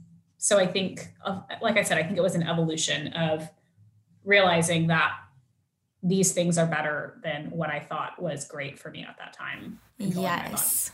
so 0.42 0.59
I 0.59 0.66
think, 0.66 1.09
of, 1.24 1.44
like 1.61 1.76
I 1.76 1.83
said, 1.83 1.98
I 1.98 2.02
think 2.02 2.18
it 2.18 2.20
was 2.20 2.35
an 2.35 2.42
evolution 2.42 3.12
of 3.12 3.48
realizing 4.24 4.88
that 4.88 5.12
these 6.02 6.33
things 6.33 6.59
are 6.59 6.66
better 6.66 7.20
than 7.22 7.48
what 7.52 7.70
I 7.70 7.78
thought 7.78 8.20
was 8.20 8.44
great 8.44 8.76
for 8.76 8.90
me 8.90 9.07
at 9.09 9.16
that 9.18 9.33
time. 9.33 9.78
Yes. 9.98 10.90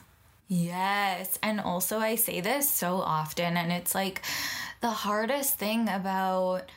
Yes. 0.48 1.38
And 1.42 1.60
also, 1.60 1.98
I 1.98 2.16
say 2.16 2.42
this 2.42 2.70
so 2.70 2.96
often, 2.96 3.56
and 3.56 3.72
it's 3.72 3.94
like 3.94 4.20
the 4.82 4.90
hardest 4.90 5.58
thing 5.58 5.88
about 5.88 6.70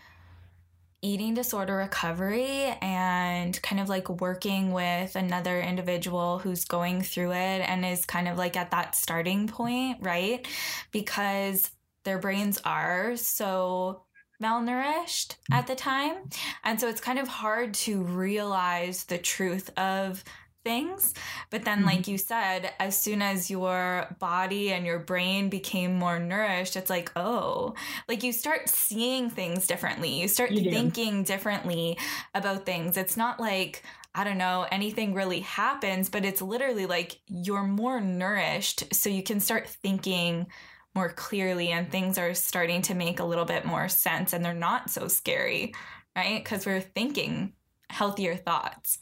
eating 1.02 1.34
disorder 1.34 1.78
recovery 1.78 2.76
and 2.82 3.60
kind 3.64 3.82
of 3.82 3.90
like 3.90 4.08
working 4.22 4.72
with 4.72 5.16
another 5.16 5.60
individual 5.60 6.40
who's 6.40 6.66
going 6.66 7.02
through 7.02 7.32
it 7.32 7.62
and 7.62 7.84
is 7.86 8.06
kind 8.06 8.28
of 8.28 8.38
like 8.38 8.56
at 8.56 8.72
that 8.72 8.96
starting 8.96 9.48
point, 9.48 9.98
right? 10.02 10.48
Because 10.92 11.70
their 12.04 12.20
brains 12.20 12.60
are 12.66 13.16
so 13.16 14.04
malnourished 14.42 15.36
at 15.52 15.68
the 15.68 15.76
time. 15.76 16.16
And 16.64 16.80
so 16.80 16.88
it's 16.88 17.02
kind 17.02 17.20
of 17.20 17.28
hard 17.28 17.74
to 17.76 18.02
realize 18.02 19.04
the 19.06 19.18
truth 19.18 19.70
of 19.78 20.24
things. 20.64 21.14
But 21.50 21.64
then, 21.64 21.80
mm-hmm. 21.80 21.88
like 21.88 22.08
you 22.08 22.18
said, 22.18 22.72
as 22.80 22.98
soon 22.98 23.22
as 23.22 23.50
your 23.50 24.16
body 24.20 24.72
and 24.72 24.86
your 24.86 25.00
brain 25.00 25.50
became 25.50 25.96
more 25.96 26.20
nourished, 26.20 26.76
it's 26.76 26.90
like, 26.90 27.12
oh, 27.16 27.76
like 28.08 28.24
you 28.24 28.32
start 28.32 28.70
seeing 28.70 29.30
things 29.30 29.68
differently. 29.68 30.22
You 30.22 30.28
start 30.28 30.52
you 30.52 30.72
thinking 30.72 31.24
differently 31.24 31.98
about 32.34 32.66
things. 32.66 32.98
It's 32.98 33.18
not 33.18 33.40
like, 33.40 33.84
I 34.14 34.24
don't 34.24 34.38
know, 34.38 34.68
anything 34.72 35.14
really 35.14 35.40
happens, 35.40 36.10
but 36.10 36.26
it's 36.26 36.42
literally 36.42 36.86
like 36.86 37.20
you're 37.28 37.64
more 37.64 38.02
nourished. 38.02 38.94
So 38.94 39.10
you 39.10 39.24
can 39.24 39.40
start 39.40 39.68
thinking 39.68 40.48
more 40.94 41.10
clearly 41.10 41.70
and 41.70 41.90
things 41.90 42.18
are 42.18 42.34
starting 42.34 42.82
to 42.84 42.94
make 42.94 43.20
a 43.20 43.24
little 43.24 43.46
bit 43.46 43.66
more 43.66 43.88
sense 43.88 44.34
and 44.34 44.44
they're 44.44 44.54
not 44.54 44.90
so 44.90 45.08
scary, 45.08 45.74
right? 46.16 46.44
Because 46.44 46.66
we're 46.66 46.82
thinking 46.82 47.54
healthier 47.90 48.36
thoughts. 48.36 49.00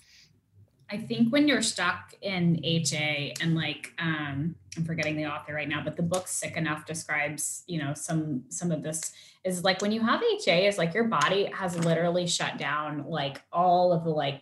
I 0.92 0.98
think 0.98 1.32
when 1.32 1.48
you're 1.48 1.62
stuck 1.62 2.14
in 2.22 2.60
HA 2.64 3.36
and 3.42 3.56
like 3.56 3.94
um, 4.00 4.56
I'm 4.76 4.86
forgetting 4.86 5.16
the 5.16 5.26
author 5.26 5.54
right 5.54 5.70
now, 5.70 5.84
but 5.84 5.96
the 5.96 6.04
book 6.04 6.28
Sick 6.28 6.58
Enough 6.58 6.86
describes, 6.86 7.64
you 7.68 7.80
know, 7.80 7.94
some 7.94 8.44
some 8.50 8.72
of 8.72 8.82
this 8.82 9.12
is 9.44 9.64
like 9.64 9.82
when 9.82 9.92
you 9.92 10.02
have 10.02 10.22
HA 10.24 10.68
is 10.68 10.78
like 10.78 10.94
your 10.94 11.06
body 11.06 11.46
has 11.54 11.78
literally 11.78 12.26
shut 12.28 12.58
down 12.58 13.06
like 13.08 13.42
all 13.52 13.94
of 13.94 14.04
the 14.04 14.10
like 14.10 14.42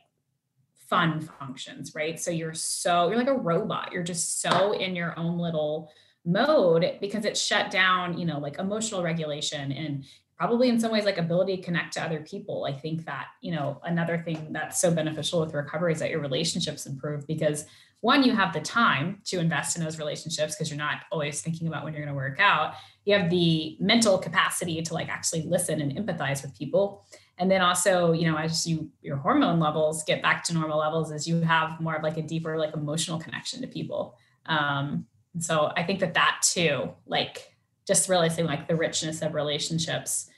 fun 0.88 1.20
functions, 1.40 1.94
right? 1.94 2.20
So 2.20 2.32
you're 2.32 2.54
so 2.54 3.10
you're 3.10 3.18
like 3.18 3.28
a 3.28 3.34
robot. 3.34 3.92
You're 3.92 4.04
just 4.04 4.42
so 4.42 4.72
in 4.72 4.96
your 4.96 5.18
own 5.20 5.38
little 5.38 5.92
mode 6.26 6.98
because 7.02 7.26
it's 7.26 7.42
shut 7.42 7.72
down, 7.72 8.18
you 8.18 8.26
know, 8.26 8.40
like 8.40 8.58
emotional 8.58 9.04
regulation 9.04 9.72
and 9.72 10.06
probably 10.38 10.70
in 10.70 10.80
some 10.80 10.92
ways 10.92 11.04
like 11.04 11.18
ability 11.18 11.58
to 11.58 11.64
connect 11.64 11.94
to 11.94 12.04
other 12.04 12.20
people. 12.20 12.66
I 12.66 12.74
think 12.74 13.06
that, 13.06 13.28
you 13.42 13.52
know, 13.52 13.82
another 13.84 14.20
thing 14.20 14.50
that's 14.52 14.80
so 14.80 14.92
beneficial 14.92 15.42
with 15.42 15.54
recovery 15.54 15.94
is 15.94 16.00
that 16.00 16.12
your 16.12 16.20
relationships 16.20 16.86
improve 16.86 17.26
because 17.26 17.66
one, 18.02 18.22
you 18.22 18.36
have 18.36 18.54
the 18.54 18.62
time 18.62 19.22
to 19.26 19.40
invest 19.40 19.76
in 19.76 19.84
those 19.84 19.98
relationships 19.98 20.54
because 20.54 20.70
you're 20.70 20.78
not 20.78 21.06
always 21.12 21.42
thinking 21.42 21.68
about 21.68 21.84
when 21.84 21.94
you're 21.94 22.04
going 22.04 22.14
to 22.14 22.16
work 22.16 22.40
out. 22.40 22.76
You 23.06 23.16
have 23.18 23.32
the 23.32 23.78
mental 23.80 24.20
capacity 24.20 24.80
to 24.84 24.94
like 24.94 25.10
actually 25.10 25.42
listen 25.42 25.82
and 25.82 25.94
empathize 25.94 26.44
with 26.44 26.56
people. 26.56 27.06
And 27.40 27.50
then 27.50 27.62
also, 27.62 28.12
you 28.12 28.30
know, 28.30 28.38
as 28.38 28.68
you 28.68 28.92
your 29.02 29.18
hormone 29.18 29.60
levels 29.60 30.04
get 30.04 30.22
back 30.22 30.44
to 30.46 30.54
normal 30.54 30.78
levels, 30.78 31.12
as 31.12 31.28
you 31.28 31.42
have 31.42 31.80
more 31.80 31.96
of 31.96 32.04
like 32.04 32.18
a 32.18 32.22
deeper 32.22 32.58
like 32.60 32.76
emotional 32.76 33.20
connection 33.20 33.62
to 33.62 33.68
people. 33.68 34.16
Um, 34.46 35.08
so 35.40 35.72
I 35.76 35.84
think 35.84 36.00
that 36.02 36.14
that 36.14 36.42
too, 36.44 36.94
like 37.08 37.57
just 37.88 38.10
realizing 38.10 38.46
like 38.46 38.68
the 38.68 38.76
richness 38.76 39.22
of 39.22 39.34
relationships 39.34 40.30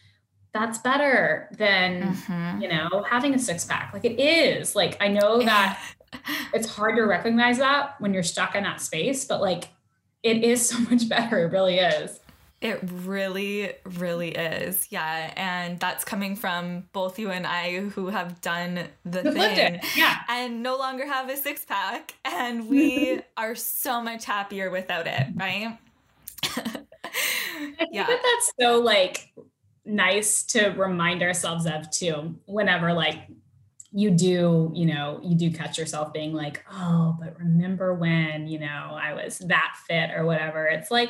that's 0.53 0.79
better 0.79 1.47
than 1.57 2.13
mm-hmm. 2.13 2.61
you 2.61 2.67
know 2.67 3.03
having 3.07 3.33
a 3.33 3.39
six 3.39 3.65
pack. 3.65 3.93
Like 3.93 4.05
it 4.05 4.19
is. 4.19 4.75
Like 4.75 4.97
i 4.99 5.07
know 5.07 5.41
that 5.43 5.79
it's 6.53 6.67
hard 6.67 6.95
to 6.95 7.03
recognize 7.03 7.57
that 7.59 7.99
when 7.99 8.13
you're 8.13 8.23
stuck 8.23 8.55
in 8.55 8.63
that 8.63 8.81
space 8.81 9.25
but 9.25 9.41
like 9.41 9.69
it 10.23 10.43
is 10.43 10.67
so 10.69 10.79
much 10.79 11.07
better. 11.07 11.39
It 11.45 11.51
really 11.51 11.79
is. 11.79 12.19
It 12.61 12.79
really 13.03 13.73
really 13.85 14.31
is. 14.31 14.87
Yeah. 14.89 15.31
And 15.37 15.79
that's 15.79 16.03
coming 16.03 16.35
from 16.35 16.89
both 16.93 17.19
you 17.19 17.29
and 17.29 17.45
i 17.45 17.79
who 17.79 18.07
have 18.07 18.41
done 18.41 18.87
the 19.05 19.21
We've 19.23 19.33
thing 19.33 19.79
yeah. 19.95 20.17
and 20.27 20.63
no 20.63 20.77
longer 20.77 21.05
have 21.05 21.29
a 21.29 21.37
six 21.37 21.63
pack 21.63 22.15
and 22.25 22.67
we 22.67 23.21
are 23.37 23.55
so 23.55 24.01
much 24.01 24.25
happier 24.25 24.71
without 24.71 25.07
it 25.07 25.27
right 25.35 25.77
yeah. 27.91 28.05
that 28.05 28.19
that's 28.21 28.51
so 28.59 28.79
like 28.79 29.31
nice 29.85 30.43
to 30.43 30.69
remind 30.69 31.23
ourselves 31.23 31.65
of 31.65 31.89
too, 31.89 32.35
whenever 32.45 32.93
like 32.93 33.27
you 33.91 34.11
do, 34.11 34.71
you 34.75 34.85
know, 34.85 35.19
you 35.23 35.35
do 35.35 35.51
catch 35.51 35.77
yourself 35.77 36.13
being 36.13 36.33
like, 36.33 36.63
oh, 36.71 37.17
but 37.19 37.37
remember 37.39 37.93
when, 37.93 38.47
you 38.47 38.59
know, 38.59 38.97
I 39.01 39.13
was 39.13 39.39
that 39.39 39.75
fit 39.87 40.11
or 40.15 40.25
whatever. 40.25 40.67
It's 40.67 40.91
like, 40.91 41.09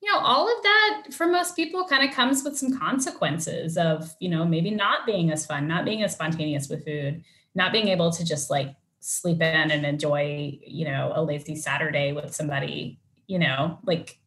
you 0.00 0.10
know, 0.12 0.18
all 0.18 0.46
of 0.48 0.62
that 0.62 1.06
for 1.12 1.26
most 1.26 1.56
people 1.56 1.86
kind 1.86 2.08
of 2.08 2.14
comes 2.14 2.44
with 2.44 2.56
some 2.56 2.78
consequences 2.78 3.76
of, 3.76 4.14
you 4.20 4.28
know, 4.28 4.44
maybe 4.44 4.70
not 4.70 5.06
being 5.06 5.30
as 5.30 5.44
fun, 5.44 5.66
not 5.66 5.84
being 5.84 6.02
as 6.02 6.12
spontaneous 6.12 6.68
with 6.68 6.84
food, 6.84 7.22
not 7.54 7.72
being 7.72 7.88
able 7.88 8.12
to 8.12 8.24
just 8.24 8.48
like 8.48 8.74
sleep 9.00 9.42
in 9.42 9.70
and 9.70 9.84
enjoy, 9.84 10.58
you 10.64 10.84
know, 10.84 11.12
a 11.14 11.22
lazy 11.22 11.56
Saturday 11.56 12.12
with 12.12 12.34
somebody, 12.34 13.00
you 13.26 13.38
know, 13.38 13.78
like 13.84 14.18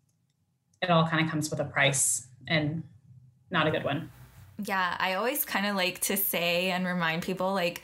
it 0.84 0.90
all 0.90 1.08
kind 1.08 1.26
of 1.26 1.32
comes 1.32 1.50
with 1.50 1.60
a 1.60 1.66
price 1.66 2.28
and 2.48 2.84
not 3.50 3.68
a 3.68 3.72
good 3.72 3.84
one. 3.84 4.12
Yeah, 4.64 4.96
I 5.00 5.16
always 5.16 5.46
kind 5.46 5.66
of 5.66 5.76
like 5.76 6.00
to 6.02 6.18
say 6.18 6.72
and 6.72 6.86
remind 6.86 7.24
people 7.24 7.54
like, 7.54 7.82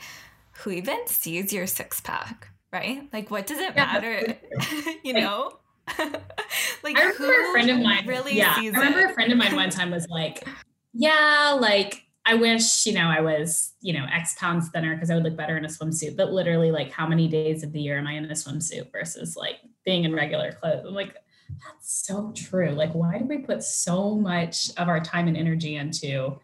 who 0.58 0.70
even 0.70 1.06
sees 1.06 1.52
your 1.52 1.66
six 1.66 2.00
pack, 2.00 2.48
right? 2.72 3.08
Like, 3.12 3.30
what 3.30 3.46
does 3.46 3.58
it 3.58 3.72
yeah, 3.74 3.86
matter? 3.86 4.36
you 5.02 5.14
know? 5.14 5.58
like, 5.98 6.96
I 6.96 7.10
remember 7.10 7.48
a 7.48 7.52
friend 7.52 7.70
of 7.70 7.80
mine 7.80 8.06
really 8.06 8.36
yeah, 8.36 8.54
I 8.56 8.66
remember 8.66 9.00
it? 9.00 9.10
a 9.10 9.14
friend 9.14 9.32
of 9.32 9.38
mine 9.38 9.56
one 9.56 9.70
time 9.70 9.90
was 9.90 10.06
like, 10.08 10.46
yeah, 10.92 11.56
like, 11.58 12.04
I 12.26 12.34
wish, 12.34 12.86
you 12.86 12.92
know, 12.92 13.08
I 13.08 13.20
was, 13.22 13.72
you 13.80 13.94
know, 13.94 14.04
X 14.12 14.36
pounds 14.38 14.68
thinner 14.68 14.94
because 14.94 15.10
I 15.10 15.14
would 15.14 15.24
look 15.24 15.36
better 15.36 15.56
in 15.56 15.64
a 15.64 15.68
swimsuit. 15.68 16.16
But 16.16 16.32
literally, 16.32 16.70
like, 16.70 16.92
how 16.92 17.06
many 17.06 17.26
days 17.26 17.62
of 17.62 17.72
the 17.72 17.80
year 17.80 17.98
am 17.98 18.06
I 18.06 18.12
in 18.12 18.26
a 18.26 18.34
swimsuit 18.34 18.92
versus 18.92 19.36
like 19.36 19.56
being 19.86 20.04
in 20.04 20.14
regular 20.14 20.52
clothes? 20.52 20.84
I'm 20.86 20.94
like, 20.94 21.16
that's 21.64 22.06
so 22.06 22.32
true. 22.34 22.70
Like, 22.70 22.92
why 22.92 23.18
do 23.18 23.24
we 23.24 23.38
put 23.38 23.62
so 23.62 24.14
much 24.14 24.70
of 24.76 24.88
our 24.88 25.00
time 25.00 25.28
and 25.28 25.36
energy 25.36 25.76
into, 25.76 26.38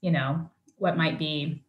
you 0.00 0.10
know, 0.10 0.50
what 0.78 0.96
might 0.96 1.18
be 1.18 1.62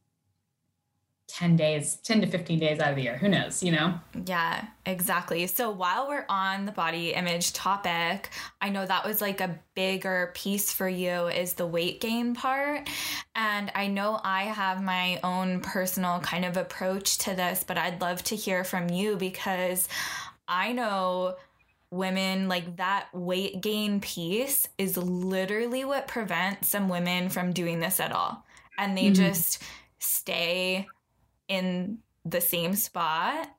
10 1.27 1.57
days, 1.57 1.97
10 2.03 2.21
to 2.21 2.27
15 2.27 2.57
days 2.57 2.79
out 2.79 2.89
of 2.89 2.95
the 2.95 3.03
year? 3.03 3.17
Who 3.17 3.27
knows, 3.27 3.61
you 3.61 3.71
know? 3.71 3.99
Yeah, 4.25 4.65
exactly. 4.85 5.45
So 5.47 5.69
while 5.69 6.07
we're 6.07 6.25
on 6.29 6.65
the 6.65 6.71
body 6.71 7.13
image 7.13 7.51
topic, 7.53 8.29
I 8.61 8.69
know 8.69 8.85
that 8.85 9.05
was 9.05 9.21
like 9.21 9.41
a 9.41 9.59
bigger 9.75 10.31
piece 10.35 10.71
for 10.71 10.87
you 10.87 11.27
is 11.27 11.53
the 11.53 11.67
weight 11.67 11.99
gain 11.99 12.33
part. 12.33 12.89
And 13.35 13.71
I 13.75 13.87
know 13.87 14.21
I 14.23 14.43
have 14.43 14.81
my 14.81 15.19
own 15.23 15.59
personal 15.59 16.19
kind 16.21 16.45
of 16.45 16.55
approach 16.55 17.17
to 17.19 17.35
this, 17.35 17.63
but 17.65 17.77
I'd 17.77 18.01
love 18.01 18.23
to 18.25 18.35
hear 18.35 18.63
from 18.63 18.89
you 18.89 19.17
because 19.17 19.89
I 20.47 20.71
know 20.71 21.35
women 21.89 22.47
like 22.47 22.77
that 22.77 23.07
weight 23.13 23.61
gain 23.61 24.01
piece 24.01 24.67
is 24.77 24.97
literally 24.97 25.85
what 25.85 26.07
prevents 26.07 26.67
some 26.67 26.89
women 26.89 27.29
from 27.29 27.53
doing 27.53 27.79
this 27.79 27.99
at 27.99 28.11
all 28.11 28.45
and 28.77 28.97
they 28.97 29.05
mm-hmm. 29.05 29.13
just 29.13 29.61
stay 29.99 30.85
in 31.47 31.97
the 32.25 32.41
same 32.41 32.75
spot 32.75 33.49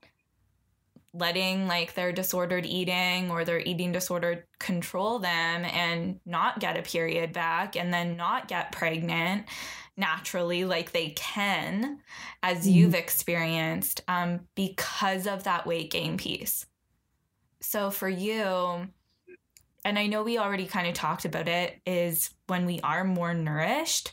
letting 1.14 1.66
like 1.66 1.94
their 1.94 2.12
disordered 2.12 2.66
eating 2.66 3.30
or 3.30 3.44
their 3.44 3.60
eating 3.60 3.92
disorder 3.92 4.46
control 4.58 5.18
them 5.18 5.64
and 5.64 6.20
not 6.26 6.60
get 6.60 6.76
a 6.76 6.82
period 6.82 7.32
back 7.32 7.76
and 7.76 7.92
then 7.92 8.16
not 8.16 8.46
get 8.46 8.72
pregnant 8.72 9.46
naturally 9.96 10.64
like 10.64 10.92
they 10.92 11.08
can 11.10 11.98
as 12.42 12.58
mm-hmm. 12.58 12.70
you've 12.70 12.94
experienced 12.94 14.02
um, 14.06 14.40
because 14.54 15.26
of 15.26 15.44
that 15.44 15.66
weight 15.66 15.90
gain 15.90 16.18
piece 16.18 16.66
so 17.68 17.90
for 17.90 18.08
you, 18.08 18.88
and 19.84 19.98
I 19.98 20.06
know 20.06 20.22
we 20.22 20.38
already 20.38 20.64
kind 20.64 20.88
of 20.88 20.94
talked 20.94 21.26
about 21.26 21.48
it, 21.48 21.78
is 21.84 22.30
when 22.46 22.64
we 22.64 22.80
are 22.80 23.04
more 23.04 23.34
nourished, 23.34 24.12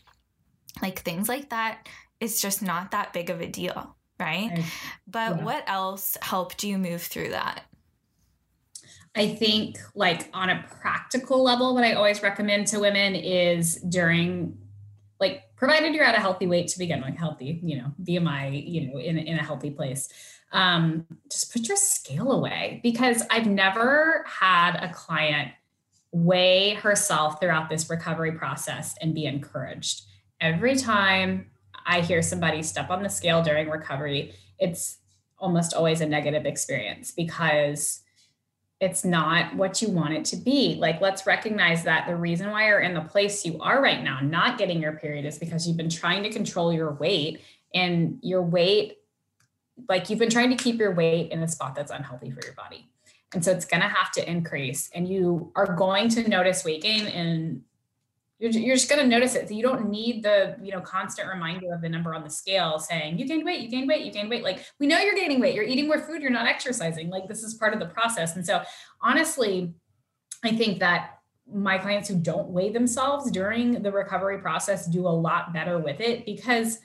like 0.81 0.99
things 1.03 1.29
like 1.29 1.51
that, 1.51 1.87
it's 2.19 2.41
just 2.41 2.61
not 2.61 2.91
that 2.91 3.13
big 3.13 3.29
of 3.29 3.39
a 3.39 3.47
deal, 3.47 3.95
right? 4.19 4.51
right. 4.51 4.65
But 5.07 5.37
yeah. 5.37 5.43
what 5.45 5.63
else 5.67 6.17
helped 6.21 6.65
you 6.65 6.77
move 6.77 7.01
through 7.01 7.29
that? 7.29 7.63
I 9.15 9.29
think, 9.35 9.77
like 9.95 10.29
on 10.33 10.49
a 10.49 10.65
practical 10.81 11.41
level, 11.41 11.73
what 11.75 11.85
I 11.85 11.93
always 11.93 12.21
recommend 12.21 12.67
to 12.67 12.81
women 12.81 13.15
is 13.15 13.75
during, 13.75 14.57
like, 15.21 15.43
provided 15.55 15.95
you're 15.95 16.03
at 16.03 16.15
a 16.15 16.19
healthy 16.19 16.45
weight 16.45 16.67
to 16.67 16.77
begin 16.77 17.01
with, 17.01 17.15
healthy, 17.15 17.61
you 17.63 17.77
know, 17.77 17.93
BMI, 18.03 18.69
you 18.69 18.91
know, 18.91 18.99
in, 18.99 19.17
in 19.17 19.39
a 19.39 19.43
healthy 19.43 19.69
place 19.69 20.09
um, 20.55 21.05
just 21.29 21.51
put 21.51 21.67
your 21.67 21.77
scale 21.77 22.31
away 22.31 22.79
because 22.81 23.23
I've 23.29 23.45
never 23.45 24.25
had 24.27 24.75
a 24.77 24.91
client 24.93 25.51
weigh 26.11 26.75
herself 26.75 27.39
throughout 27.39 27.69
this 27.69 27.89
recovery 27.89 28.31
process 28.31 28.95
and 29.01 29.13
be 29.13 29.25
encouraged. 29.25 30.03
Every 30.39 30.75
time 30.75 31.51
I 31.85 32.01
hear 32.01 32.21
somebody 32.21 32.63
step 32.63 32.89
on 32.89 33.03
the 33.03 33.09
scale 33.09 33.43
during 33.43 33.69
recovery, 33.69 34.33
it's 34.57 34.97
almost 35.37 35.73
always 35.73 35.99
a 35.99 36.05
negative 36.05 36.45
experience 36.45 37.11
because 37.11 38.01
it's 38.79 39.03
not 39.03 39.55
what 39.55 39.81
you 39.81 39.89
want 39.89 40.13
it 40.13 40.25
to 40.25 40.37
be. 40.37 40.75
Like, 40.75 41.01
let's 41.01 41.27
recognize 41.27 41.83
that 41.83 42.07
the 42.07 42.15
reason 42.15 42.49
why 42.51 42.67
you're 42.67 42.79
in 42.79 42.93
the 42.93 43.01
place 43.01 43.45
you 43.45 43.59
are 43.59 43.81
right 43.81 44.03
now, 44.03 44.19
not 44.21 44.57
getting 44.57 44.81
your 44.81 44.93
period, 44.93 45.25
is 45.25 45.37
because 45.37 45.67
you've 45.67 45.77
been 45.77 45.89
trying 45.89 46.23
to 46.23 46.29
control 46.29 46.71
your 46.71 46.93
weight, 46.93 47.41
and 47.73 48.19
your 48.21 48.41
weight 48.41 48.99
like 49.89 50.09
you've 50.09 50.19
been 50.19 50.29
trying 50.29 50.49
to 50.49 50.61
keep 50.61 50.79
your 50.79 50.93
weight 50.93 51.31
in 51.31 51.41
a 51.43 51.47
spot 51.47 51.75
that's 51.75 51.91
unhealthy 51.91 52.31
for 52.31 52.43
your 52.43 52.53
body. 52.53 52.87
And 53.33 53.43
so 53.43 53.51
it's 53.51 53.65
going 53.65 53.81
to 53.81 53.87
have 53.87 54.11
to 54.13 54.29
increase 54.29 54.89
and 54.93 55.07
you 55.07 55.51
are 55.55 55.75
going 55.75 56.09
to 56.09 56.27
notice 56.27 56.63
weight 56.63 56.81
gain 56.81 57.07
and 57.07 57.61
you're, 58.39 58.51
you're 58.51 58.75
just 58.75 58.89
going 58.89 59.01
to 59.01 59.07
notice 59.07 59.35
it. 59.35 59.47
So 59.47 59.53
you 59.53 59.63
don't 59.63 59.89
need 59.89 60.23
the, 60.23 60.57
you 60.61 60.71
know, 60.71 60.81
constant 60.81 61.27
reminder 61.27 61.73
of 61.73 61.81
the 61.81 61.89
number 61.89 62.13
on 62.13 62.23
the 62.23 62.29
scale 62.29 62.79
saying 62.79 63.17
you 63.17 63.25
gained 63.25 63.45
weight, 63.45 63.61
you 63.61 63.69
gained 63.69 63.87
weight, 63.87 64.05
you 64.05 64.11
gained 64.11 64.29
weight. 64.29 64.43
Like 64.43 64.65
we 64.79 64.87
know 64.87 64.99
you're 64.99 65.15
gaining 65.15 65.39
weight, 65.39 65.55
you're 65.55 65.65
eating 65.65 65.87
more 65.87 65.99
food, 65.99 66.21
you're 66.21 66.31
not 66.31 66.47
exercising. 66.47 67.09
Like 67.09 67.27
this 67.27 67.43
is 67.43 67.53
part 67.53 67.73
of 67.73 67.79
the 67.79 67.87
process. 67.87 68.35
And 68.35 68.45
so 68.45 68.63
honestly, 69.01 69.73
I 70.43 70.55
think 70.55 70.79
that 70.79 71.19
my 71.51 71.77
clients 71.77 72.09
who 72.09 72.15
don't 72.15 72.49
weigh 72.49 72.71
themselves 72.71 73.29
during 73.31 73.81
the 73.83 73.91
recovery 73.91 74.39
process 74.39 74.85
do 74.87 75.07
a 75.07 75.09
lot 75.09 75.53
better 75.53 75.77
with 75.77 75.99
it 75.99 76.25
because 76.25 76.79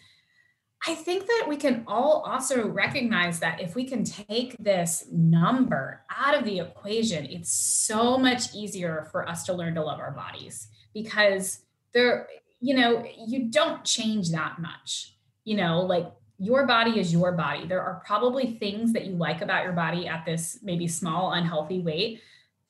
I 0.87 0.95
think 0.95 1.27
that 1.27 1.45
we 1.47 1.57
can 1.57 1.85
all 1.87 2.23
also 2.27 2.67
recognize 2.67 3.39
that 3.41 3.61
if 3.61 3.75
we 3.75 3.85
can 3.85 4.03
take 4.03 4.57
this 4.59 5.07
number 5.13 6.03
out 6.17 6.35
of 6.35 6.45
the 6.45 6.61
equation, 6.61 7.27
it's 7.27 7.53
so 7.53 8.17
much 8.17 8.55
easier 8.55 9.07
for 9.13 9.29
us 9.29 9.45
to 9.45 9.53
learn 9.53 9.75
to 9.75 9.83
love 9.83 10.01
our 10.01 10.13
bodies 10.13 10.69
because 10.95 11.61
there, 11.93 12.29
you 12.61 12.75
know, 12.75 13.05
you 13.27 13.51
don't 13.51 13.85
change 13.85 14.31
that 14.31 14.59
much. 14.59 15.17
You 15.45 15.57
know, 15.57 15.81
like 15.81 16.11
your 16.39 16.67
body 16.67 16.99
is 16.99 17.13
your 17.13 17.33
body. 17.33 17.67
There 17.67 17.83
are 17.83 18.03
probably 18.07 18.53
things 18.55 18.95
that 18.95 19.05
you 19.05 19.13
like 19.13 19.43
about 19.43 19.65
your 19.65 19.75
body 19.75 20.09
at 20.09 20.25
this 20.25 20.61
maybe 20.63 20.89
small, 20.89 21.33
unhealthy 21.33 21.81
weight 21.81 22.23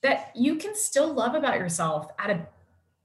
that 0.02 0.32
you 0.34 0.56
can 0.56 0.74
still 0.74 1.12
love 1.12 1.34
about 1.34 1.58
yourself 1.58 2.08
at 2.18 2.30
a 2.30 2.46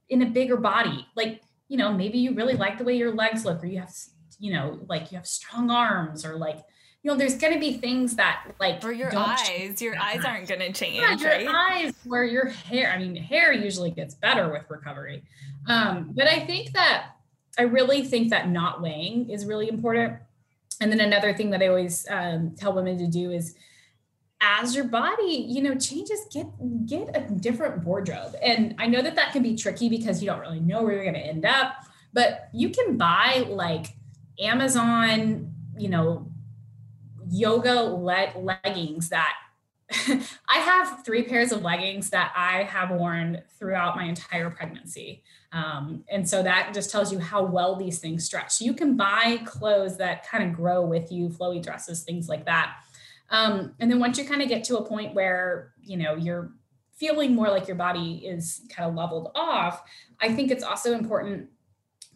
in 0.10 0.24
a 0.24 0.26
bigger 0.26 0.58
body. 0.58 1.06
Like, 1.16 1.42
you 1.68 1.78
know, 1.78 1.94
maybe 1.94 2.18
you 2.18 2.34
really 2.34 2.56
like 2.56 2.78
the 2.78 2.84
way 2.84 2.96
your 2.96 3.14
legs 3.14 3.46
look, 3.46 3.64
or 3.64 3.68
you 3.68 3.80
have 3.80 3.94
you 4.40 4.54
know, 4.54 4.80
like 4.88 5.12
you 5.12 5.18
have 5.18 5.28
strong 5.28 5.70
arms 5.70 6.26
or 6.26 6.38
like, 6.38 6.58
you 7.04 7.12
know, 7.12 7.18
there's 7.18 7.36
going 7.36 7.54
to 7.54 7.60
be 7.60 7.74
things 7.74 8.16
that 8.16 8.48
like 8.60 8.84
or 8.84 8.92
your 8.92 9.16
eyes, 9.16 9.82
your 9.82 9.96
eyes 9.98 10.18
much. 10.18 10.26
aren't 10.26 10.48
going 10.48 10.60
to 10.62 10.72
change. 10.72 10.96
Yeah, 10.96 11.16
your 11.16 11.30
right? 11.30 11.48
eyes, 11.48 11.94
where 12.04 12.24
your 12.24 12.48
hair. 12.48 12.92
I 12.92 12.98
mean, 12.98 13.16
hair 13.16 13.54
usually 13.54 13.92
gets 13.92 14.16
better 14.16 14.52
with 14.52 14.64
recovery, 14.70 15.24
um, 15.68 16.12
but 16.16 16.28
I 16.28 16.40
think 16.40 16.74
that 16.74 17.12
I 17.60 17.64
really 17.64 18.04
think 18.04 18.30
that 18.32 18.50
not 18.50 18.82
weighing 18.82 19.30
is 19.30 19.46
really 19.46 19.70
important. 19.70 20.16
And 20.82 20.92
then 20.92 21.00
another 21.00 21.34
thing 21.34 21.52
that 21.52 21.62
I 21.62 21.68
always 21.68 22.06
um, 22.10 22.56
tell 22.58 22.74
women 22.74 22.98
to 22.98 23.08
do 23.08 23.32
is, 23.32 23.56
as 24.42 24.76
your 24.76 24.86
body, 24.86 25.46
you 25.48 25.62
know, 25.62 25.76
changes, 25.76 26.22
get 26.34 26.48
get 26.86 27.16
a 27.16 27.22
different 27.22 27.84
wardrobe. 27.84 28.36
And 28.42 28.76
I 28.80 28.88
know 28.88 29.02
that 29.02 29.16
that 29.16 29.32
can 29.32 29.44
be 29.44 29.56
tricky 29.56 29.90
because 29.90 30.22
you 30.22 30.30
don't 30.30 30.40
really 30.40 30.60
know 30.60 30.84
where 30.84 30.94
you're 30.94 31.04
going 31.04 31.16
to 31.16 31.20
end 31.20 31.46
up, 31.46 31.76
but 32.14 32.50
you 32.54 32.70
can 32.70 32.98
buy 32.98 33.46
like 33.48 33.96
Amazon, 34.40 35.54
you 35.78 35.90
know, 35.90 36.32
yoga 37.30 37.82
le- 37.82 38.34
leggings 38.38 39.10
that 39.10 39.34
I 40.50 40.58
have 40.58 41.06
three 41.06 41.24
pairs 41.24 41.52
of 41.52 41.62
leggings 41.62 42.10
that 42.10 42.34
I 42.36 42.64
have 42.64 42.90
worn 42.90 43.42
throughout 43.60 43.96
my 43.96 44.06
entire 44.06 44.50
pregnancy. 44.50 45.24
Um, 45.52 46.04
and 46.10 46.28
so 46.28 46.42
that 46.44 46.74
just 46.74 46.90
tells 46.90 47.14
you 47.14 47.20
how 47.20 47.44
well 47.44 47.76
these 47.76 48.00
things 48.00 48.26
stretch. 48.26 48.62
You 48.62 48.74
can 48.74 48.98
buy 48.98 49.42
clothes 49.46 49.98
that 49.98 50.28
kind 50.28 50.44
of 50.44 50.56
grow 50.56 50.84
with 50.84 51.12
you, 51.12 51.30
flowy 51.30 51.62
dresses, 51.64 52.04
things 52.04 52.28
like 52.28 52.46
that. 52.46 52.78
Um, 53.30 53.74
and 53.80 53.90
then 53.90 54.00
once 54.00 54.18
you 54.18 54.26
kind 54.26 54.42
of 54.42 54.50
get 54.50 54.64
to 54.66 54.78
a 54.78 54.86
point 54.86 55.14
where, 55.14 55.74
you 55.82 55.98
know, 55.98 56.16
you're 56.16 56.52
feeling 56.96 57.36
more 57.36 57.50
like 57.50 57.68
your 57.68 57.76
body 57.76 58.24
is 58.26 58.62
kind 58.70 58.90
of 58.90 58.96
leveled 58.96 59.32
off, 59.36 59.84
I 60.20 60.34
think 60.34 60.52
it's 60.52 60.64
also 60.64 60.94
important 60.94 61.50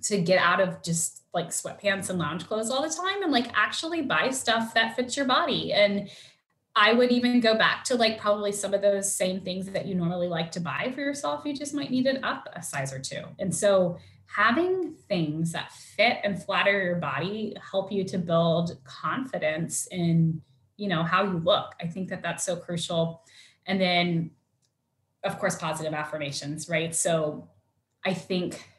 to 0.03 0.19
get 0.19 0.39
out 0.39 0.59
of 0.59 0.81
just 0.83 1.18
like 1.33 1.49
sweatpants 1.49 2.09
and 2.09 2.19
lounge 2.19 2.47
clothes 2.47 2.69
all 2.69 2.81
the 2.81 2.93
time 2.93 3.21
and 3.23 3.31
like 3.31 3.47
actually 3.53 4.01
buy 4.01 4.29
stuff 4.29 4.73
that 4.73 4.95
fits 4.95 5.15
your 5.15 5.25
body. 5.25 5.73
And 5.73 6.09
I 6.75 6.93
would 6.93 7.11
even 7.11 7.39
go 7.39 7.57
back 7.57 7.83
to 7.85 7.95
like 7.95 8.19
probably 8.19 8.51
some 8.51 8.73
of 8.73 8.81
those 8.81 9.13
same 9.13 9.41
things 9.41 9.67
that 9.71 9.85
you 9.85 9.95
normally 9.95 10.27
like 10.27 10.51
to 10.53 10.59
buy 10.59 10.91
for 10.93 11.01
yourself. 11.01 11.45
You 11.45 11.53
just 11.53 11.73
might 11.73 11.91
need 11.91 12.07
it 12.07 12.23
up 12.23 12.47
a 12.53 12.63
size 12.63 12.93
or 12.93 12.99
two. 12.99 13.21
And 13.37 13.53
so 13.53 13.97
having 14.35 14.93
things 15.07 15.51
that 15.51 15.71
fit 15.71 16.17
and 16.23 16.41
flatter 16.41 16.83
your 16.83 16.95
body 16.95 17.55
help 17.71 17.91
you 17.91 18.03
to 18.03 18.17
build 18.17 18.77
confidence 18.83 19.87
in 19.91 20.41
you 20.77 20.87
know 20.87 21.03
how 21.03 21.23
you 21.23 21.39
look 21.39 21.73
i 21.81 21.87
think 21.87 22.09
that 22.09 22.21
that's 22.21 22.43
so 22.43 22.55
crucial 22.55 23.23
and 23.65 23.81
then 23.81 24.29
of 25.23 25.39
course 25.39 25.55
positive 25.55 25.93
affirmations 25.93 26.69
right 26.69 26.93
so 26.93 27.49
i 28.05 28.13
think 28.13 28.69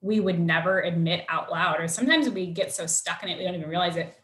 we 0.00 0.20
would 0.20 0.38
never 0.38 0.80
admit 0.80 1.24
out 1.28 1.50
loud, 1.50 1.80
or 1.80 1.88
sometimes 1.88 2.28
we 2.28 2.46
get 2.46 2.72
so 2.72 2.86
stuck 2.86 3.22
in 3.22 3.28
it, 3.28 3.38
we 3.38 3.44
don't 3.44 3.54
even 3.54 3.68
realize 3.68 3.96
it. 3.96 4.14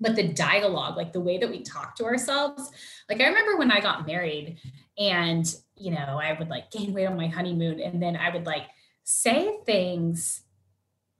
But 0.00 0.16
the 0.16 0.28
dialogue, 0.28 0.96
like 0.96 1.12
the 1.12 1.20
way 1.20 1.38
that 1.38 1.48
we 1.48 1.62
talk 1.62 1.96
to 1.96 2.04
ourselves, 2.04 2.70
like 3.08 3.20
I 3.20 3.26
remember 3.26 3.56
when 3.56 3.70
I 3.70 3.80
got 3.80 4.06
married 4.06 4.58
and, 4.98 5.46
you 5.76 5.92
know, 5.92 6.20
I 6.22 6.36
would 6.38 6.48
like 6.48 6.70
gain 6.70 6.92
weight 6.92 7.06
on 7.06 7.16
my 7.16 7.28
honeymoon 7.28 7.80
and 7.80 8.02
then 8.02 8.16
I 8.16 8.30
would 8.30 8.44
like 8.44 8.66
say 9.04 9.58
things 9.64 10.42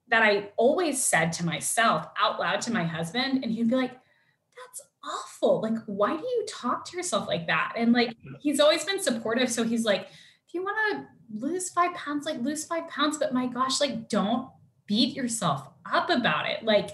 that 0.09 0.23
I 0.23 0.51
always 0.57 1.03
said 1.03 1.33
to 1.35 1.47
myself 1.47 2.07
out 2.21 2.39
loud 2.39 2.61
to 2.63 2.73
my 2.73 2.85
husband. 2.85 3.43
And 3.43 3.53
he'd 3.53 3.69
be 3.69 3.77
like, 3.77 3.93
that's 3.93 4.83
awful. 5.05 5.61
Like, 5.63 5.79
why 5.87 6.17
do 6.17 6.23
you 6.23 6.45
talk 6.49 6.85
to 6.87 6.97
yourself 6.97 7.27
like 7.27 7.47
that? 7.47 7.75
And 7.77 7.93
like, 7.93 8.15
he's 8.41 8.61
always 8.61 8.85
been 8.85 9.01
supportive. 9.01 9.51
So 9.51 9.65
he's 9.65 9.85
like, 9.85 10.09
if 10.47 10.53
you 10.53 10.63
want 10.63 10.77
to 10.93 11.07
lose 11.33 11.71
five 11.71 11.95
pounds, 11.95 12.27
like 12.27 12.41
lose 12.41 12.65
five 12.65 12.89
pounds, 12.89 13.19
but 13.19 13.33
my 13.33 13.47
gosh, 13.47 13.81
like 13.81 14.09
don't 14.09 14.49
beat 14.87 15.15
yourself 15.15 15.69
up 15.91 16.11
about 16.11 16.49
it. 16.49 16.63
Like, 16.65 16.91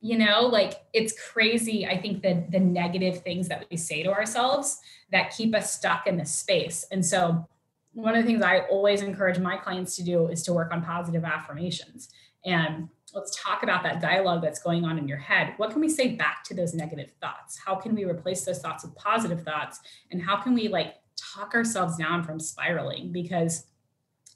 you 0.00 0.18
know, 0.18 0.42
like 0.42 0.74
it's 0.92 1.14
crazy. 1.30 1.86
I 1.86 2.00
think 2.00 2.22
that 2.22 2.50
the 2.50 2.60
negative 2.60 3.22
things 3.22 3.48
that 3.48 3.66
we 3.70 3.76
say 3.76 4.02
to 4.02 4.12
ourselves 4.12 4.78
that 5.12 5.34
keep 5.36 5.54
us 5.54 5.74
stuck 5.74 6.06
in 6.06 6.16
this 6.16 6.32
space. 6.32 6.86
And 6.90 7.04
so, 7.04 7.46
one 7.92 8.14
of 8.14 8.22
the 8.22 8.26
things 8.30 8.42
I 8.42 8.58
always 8.70 9.00
encourage 9.00 9.38
my 9.38 9.56
clients 9.56 9.96
to 9.96 10.02
do 10.02 10.26
is 10.28 10.42
to 10.42 10.52
work 10.52 10.70
on 10.70 10.84
positive 10.84 11.24
affirmations. 11.24 12.10
And 12.44 12.90
let's 13.14 13.42
talk 13.42 13.62
about 13.62 13.82
that 13.84 14.02
dialogue 14.02 14.42
that's 14.42 14.60
going 14.60 14.84
on 14.84 14.98
in 14.98 15.08
your 15.08 15.16
head. 15.16 15.54
What 15.56 15.70
can 15.70 15.80
we 15.80 15.88
say 15.88 16.14
back 16.14 16.44
to 16.44 16.54
those 16.54 16.74
negative 16.74 17.12
thoughts? 17.22 17.58
How 17.64 17.74
can 17.74 17.94
we 17.94 18.04
replace 18.04 18.44
those 18.44 18.58
thoughts 18.58 18.84
with 18.84 18.94
positive 18.96 19.42
thoughts? 19.42 19.80
And 20.10 20.20
how 20.20 20.36
can 20.36 20.52
we 20.52 20.68
like 20.68 20.96
talk 21.16 21.54
ourselves 21.54 21.96
down 21.96 22.22
from 22.22 22.38
spiraling 22.38 23.12
because 23.12 23.66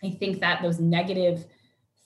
I 0.03 0.11
think 0.11 0.41
that 0.41 0.63
those 0.63 0.79
negative 0.81 1.45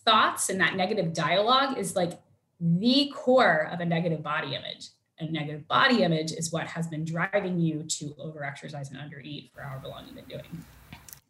thoughts 0.05 0.51
and 0.51 0.61
that 0.61 0.77
negative 0.77 1.13
dialogue 1.13 1.79
is 1.79 1.97
like 1.97 2.21
the 2.61 3.13
core 3.15 3.69
of 3.73 3.81
a 3.81 3.85
negative 3.85 4.23
body 4.23 4.55
image. 4.55 4.89
A 5.21 5.27
negative 5.27 5.67
body 5.69 6.03
image 6.03 6.33
is 6.33 6.53
what 6.53 6.67
has 6.67 6.89
been 6.89 7.05
driving 7.05 7.59
you 7.59 7.85
to 7.85 8.07
overexercise 8.21 8.91
and 8.91 8.99
undereat 8.99 9.53
for 9.53 9.61
however 9.63 9.89
long 9.89 10.05
you've 10.07 10.17
been 10.17 10.25
doing. 10.25 10.65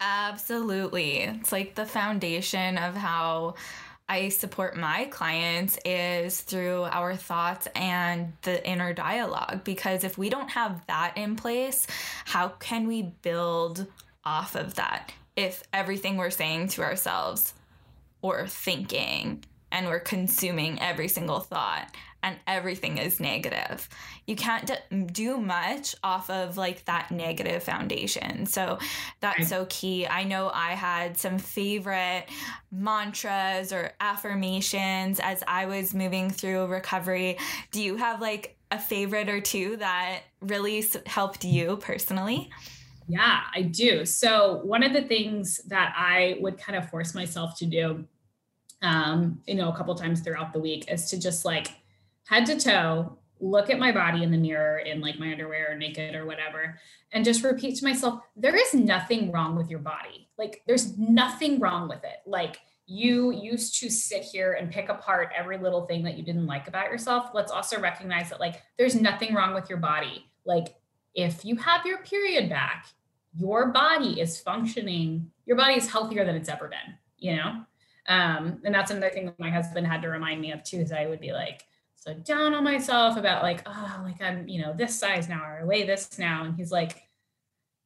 Absolutely. 0.00 1.18
It's 1.20 1.52
like 1.52 1.74
the 1.74 1.86
foundation 1.86 2.78
of 2.78 2.94
how 2.94 3.54
I 4.08 4.28
support 4.28 4.76
my 4.76 5.06
clients 5.06 5.78
is 5.84 6.42
through 6.42 6.82
our 6.82 7.16
thoughts 7.16 7.68
and 7.74 8.34
the 8.42 8.66
inner 8.68 8.92
dialogue. 8.92 9.64
Because 9.64 10.04
if 10.04 10.18
we 10.18 10.28
don't 10.28 10.50
have 10.50 10.86
that 10.86 11.16
in 11.16 11.36
place, 11.36 11.86
how 12.26 12.48
can 12.48 12.86
we 12.86 13.02
build 13.02 13.86
off 14.24 14.56
of 14.56 14.74
that? 14.74 15.12
If 15.36 15.62
everything 15.72 16.16
we're 16.16 16.30
saying 16.30 16.68
to 16.68 16.82
ourselves 16.82 17.54
or 18.20 18.46
thinking 18.46 19.44
and 19.72 19.86
we're 19.86 20.00
consuming 20.00 20.80
every 20.80 21.08
single 21.08 21.40
thought 21.40 21.92
and 22.24 22.38
everything 22.46 22.96
is 22.96 23.20
negative. 23.20 23.86
You 24.26 24.34
can't 24.34 24.70
do 25.12 25.36
much 25.36 25.94
off 26.02 26.30
of 26.30 26.56
like 26.56 26.86
that 26.86 27.10
negative 27.10 27.62
foundation. 27.62 28.46
So 28.46 28.78
that's 29.20 29.48
so 29.48 29.66
key. 29.68 30.06
I 30.06 30.24
know 30.24 30.50
I 30.52 30.70
had 30.70 31.18
some 31.18 31.38
favorite 31.38 32.24
mantras 32.72 33.74
or 33.74 33.92
affirmations 34.00 35.20
as 35.20 35.44
I 35.46 35.66
was 35.66 35.92
moving 35.92 36.30
through 36.30 36.66
recovery. 36.66 37.36
Do 37.70 37.82
you 37.82 37.96
have 37.96 38.22
like 38.22 38.56
a 38.70 38.78
favorite 38.78 39.28
or 39.28 39.42
two 39.42 39.76
that 39.76 40.22
really 40.40 40.82
helped 41.04 41.44
you 41.44 41.76
personally? 41.76 42.50
Yeah, 43.06 43.42
I 43.54 43.60
do. 43.60 44.06
So, 44.06 44.62
one 44.64 44.82
of 44.82 44.94
the 44.94 45.02
things 45.02 45.60
that 45.68 45.92
I 45.94 46.38
would 46.40 46.56
kind 46.56 46.78
of 46.78 46.88
force 46.88 47.14
myself 47.14 47.54
to 47.58 47.66
do, 47.66 48.06
um, 48.80 49.42
you 49.46 49.56
know, 49.56 49.70
a 49.70 49.76
couple 49.76 49.94
times 49.94 50.22
throughout 50.22 50.54
the 50.54 50.58
week 50.58 50.90
is 50.90 51.10
to 51.10 51.20
just 51.20 51.44
like 51.44 51.68
head 52.24 52.46
to 52.46 52.58
toe, 52.58 53.18
look 53.40 53.68
at 53.68 53.78
my 53.78 53.92
body 53.92 54.22
in 54.22 54.30
the 54.30 54.38
mirror 54.38 54.78
in 54.78 55.00
like 55.00 55.18
my 55.18 55.30
underwear 55.30 55.72
or 55.72 55.76
naked 55.76 56.14
or 56.14 56.24
whatever, 56.24 56.78
and 57.12 57.24
just 57.24 57.44
repeat 57.44 57.76
to 57.76 57.84
myself, 57.84 58.20
there 58.36 58.56
is 58.56 58.74
nothing 58.74 59.30
wrong 59.30 59.56
with 59.56 59.68
your 59.68 59.80
body. 59.80 60.28
Like, 60.38 60.62
there's 60.66 60.96
nothing 60.98 61.60
wrong 61.60 61.88
with 61.88 62.02
it. 62.04 62.20
Like, 62.26 62.60
you 62.86 63.30
used 63.32 63.80
to 63.80 63.90
sit 63.90 64.22
here 64.22 64.54
and 64.54 64.70
pick 64.70 64.88
apart 64.88 65.32
every 65.36 65.58
little 65.58 65.86
thing 65.86 66.02
that 66.04 66.16
you 66.18 66.22
didn't 66.22 66.46
like 66.46 66.68
about 66.68 66.90
yourself. 66.90 67.30
Let's 67.32 67.52
also 67.52 67.80
recognize 67.80 68.30
that, 68.30 68.40
like, 68.40 68.62
there's 68.78 68.94
nothing 68.94 69.34
wrong 69.34 69.54
with 69.54 69.70
your 69.70 69.78
body. 69.78 70.26
Like, 70.44 70.74
if 71.14 71.44
you 71.44 71.56
have 71.56 71.86
your 71.86 71.98
period 71.98 72.50
back, 72.50 72.86
your 73.36 73.68
body 73.68 74.20
is 74.20 74.40
functioning, 74.40 75.30
your 75.46 75.56
body 75.56 75.74
is 75.74 75.90
healthier 75.90 76.24
than 76.24 76.36
it's 76.36 76.48
ever 76.48 76.68
been, 76.68 76.94
you 77.18 77.36
know? 77.36 77.64
Um, 78.06 78.60
and 78.64 78.74
that's 78.74 78.90
another 78.90 79.10
thing 79.10 79.26
that 79.26 79.38
my 79.40 79.50
husband 79.50 79.86
had 79.86 80.02
to 80.02 80.08
remind 80.08 80.40
me 80.40 80.52
of 80.52 80.62
too, 80.62 80.78
is 80.78 80.92
I 80.92 81.06
would 81.06 81.20
be 81.20 81.32
like, 81.32 81.64
so 82.04 82.12
down 82.12 82.52
on 82.52 82.62
myself 82.62 83.16
about 83.16 83.42
like, 83.42 83.62
oh, 83.64 84.00
like 84.04 84.20
I'm, 84.20 84.46
you 84.46 84.60
know, 84.60 84.74
this 84.74 84.98
size 84.98 85.26
now 85.26 85.42
or 85.42 85.60
I 85.62 85.64
weigh 85.64 85.86
this 85.86 86.18
now. 86.18 86.44
And 86.44 86.54
he's 86.54 86.70
like, 86.70 87.08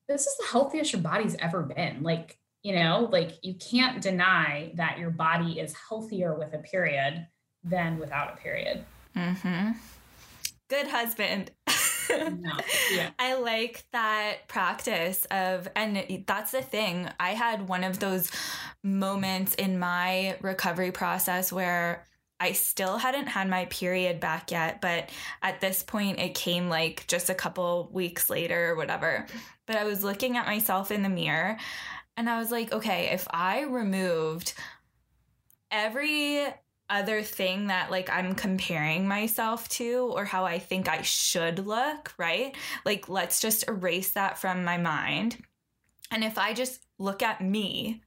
this 0.09 0.27
is 0.27 0.37
the 0.39 0.47
healthiest 0.51 0.93
your 0.93 1.03
body's 1.03 1.37
ever 1.39 1.63
been. 1.63 2.03
Like, 2.03 2.37
you 2.65 2.75
know, 2.75 3.09
like 3.13 3.39
you 3.43 3.55
can't 3.55 4.03
deny 4.03 4.73
that 4.75 4.99
your 4.99 5.11
body 5.11 5.61
is 5.61 5.73
healthier 5.89 6.35
with 6.35 6.53
a 6.53 6.59
period 6.59 7.29
than 7.63 8.01
without 8.01 8.33
a 8.33 8.37
period. 8.37 8.85
Mm-hmm. 9.17 9.71
Good 10.69 10.89
husband. 10.89 11.53
no. 12.11 12.59
yeah. 12.93 13.11
I 13.21 13.35
like 13.35 13.85
that 13.93 14.49
practice 14.49 15.27
of, 15.31 15.69
and 15.77 16.25
that's 16.27 16.51
the 16.51 16.63
thing. 16.63 17.09
I 17.21 17.35
had 17.35 17.69
one 17.69 17.85
of 17.85 18.01
those 18.01 18.33
moments 18.83 19.55
in 19.55 19.79
my 19.79 20.37
recovery 20.41 20.91
process 20.91 21.53
where 21.53 22.05
I 22.41 22.53
still 22.53 22.99
hadn't 22.99 23.27
had 23.27 23.49
my 23.49 23.65
period 23.67 24.21
back 24.21 24.51
yet, 24.51 24.81
but 24.81 25.11
at 25.43 25.61
this 25.61 25.83
point 25.83 26.21
it 26.21 26.35
came 26.35 26.69
like 26.69 27.07
just 27.09 27.31
a 27.31 27.35
couple 27.35 27.91
weeks 27.93 28.31
later 28.31 28.71
or 28.71 28.77
whatever. 28.77 29.27
But 29.67 29.77
I 29.77 29.85
was 29.85 30.05
looking 30.05 30.37
at 30.37 30.47
myself 30.47 30.91
in 30.91 31.03
the 31.03 31.09
mirror 31.09 31.59
and 32.17 32.31
I 32.31 32.39
was 32.39 32.51
like, 32.51 32.73
okay, 32.73 33.11
if 33.13 33.27
I 33.31 33.63
removed 33.63 34.55
every 35.71 36.47
other 36.91 37.23
thing 37.23 37.67
that 37.67 37.91
like 37.91 38.09
I'm 38.09 38.35
comparing 38.35 39.07
myself 39.07 39.69
to 39.71 40.11
or 40.15 40.25
how 40.25 40.45
I 40.45 40.59
think 40.59 40.89
I 40.89 41.03
should 41.03 41.67
look, 41.67 42.15
right? 42.19 42.57
Like 42.85 43.09
let's 43.09 43.41
just 43.41 43.69
erase 43.69 44.13
that 44.13 44.39
from 44.39 44.65
my 44.65 44.79
mind. 44.79 45.43
And 46.11 46.25
if 46.25 46.39
I 46.39 46.55
just 46.55 46.87
look 46.99 47.23
at 47.23 47.43
me, 47.43 48.03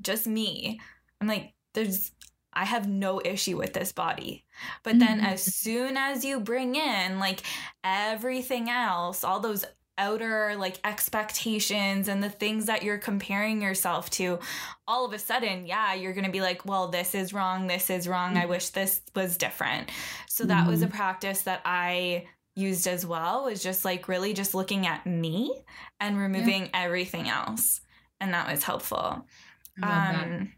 just 0.00 0.26
me, 0.26 0.80
I'm 1.20 1.26
like 1.26 1.54
there's 1.74 2.12
I 2.58 2.64
have 2.64 2.88
no 2.88 3.22
issue 3.24 3.56
with 3.56 3.72
this 3.72 3.92
body. 3.92 4.44
But 4.82 4.98
then 4.98 5.18
mm-hmm. 5.18 5.26
as 5.26 5.42
soon 5.42 5.96
as 5.96 6.24
you 6.24 6.40
bring 6.40 6.74
in 6.74 7.20
like 7.20 7.42
everything 7.84 8.68
else, 8.68 9.22
all 9.22 9.38
those 9.38 9.64
outer 9.96 10.56
like 10.58 10.80
expectations 10.82 12.08
and 12.08 12.20
the 12.20 12.28
things 12.28 12.66
that 12.66 12.82
you're 12.82 12.98
comparing 12.98 13.62
yourself 13.62 14.10
to, 14.10 14.40
all 14.88 15.06
of 15.06 15.12
a 15.12 15.20
sudden, 15.20 15.66
yeah, 15.66 15.94
you're 15.94 16.12
going 16.12 16.24
to 16.26 16.32
be 16.32 16.40
like, 16.40 16.66
well, 16.66 16.88
this 16.88 17.14
is 17.14 17.32
wrong. 17.32 17.68
This 17.68 17.90
is 17.90 18.08
wrong. 18.08 18.36
I 18.36 18.40
mm-hmm. 18.40 18.50
wish 18.50 18.70
this 18.70 19.02
was 19.14 19.36
different. 19.36 19.90
So 20.28 20.42
that 20.44 20.62
mm-hmm. 20.62 20.70
was 20.70 20.82
a 20.82 20.86
mm-hmm. 20.86 20.96
practice 20.96 21.42
that 21.42 21.62
I 21.64 22.26
used 22.56 22.88
as 22.88 23.06
well 23.06 23.44
was 23.44 23.62
just 23.62 23.84
like 23.84 24.08
really 24.08 24.34
just 24.34 24.52
looking 24.52 24.84
at 24.84 25.06
me 25.06 25.62
and 26.00 26.18
removing 26.18 26.62
yeah. 26.62 26.70
everything 26.74 27.28
else. 27.28 27.82
And 28.20 28.34
that 28.34 28.50
was 28.50 28.64
helpful. 28.64 29.24
Um, 29.80 29.82
that. 29.82 30.48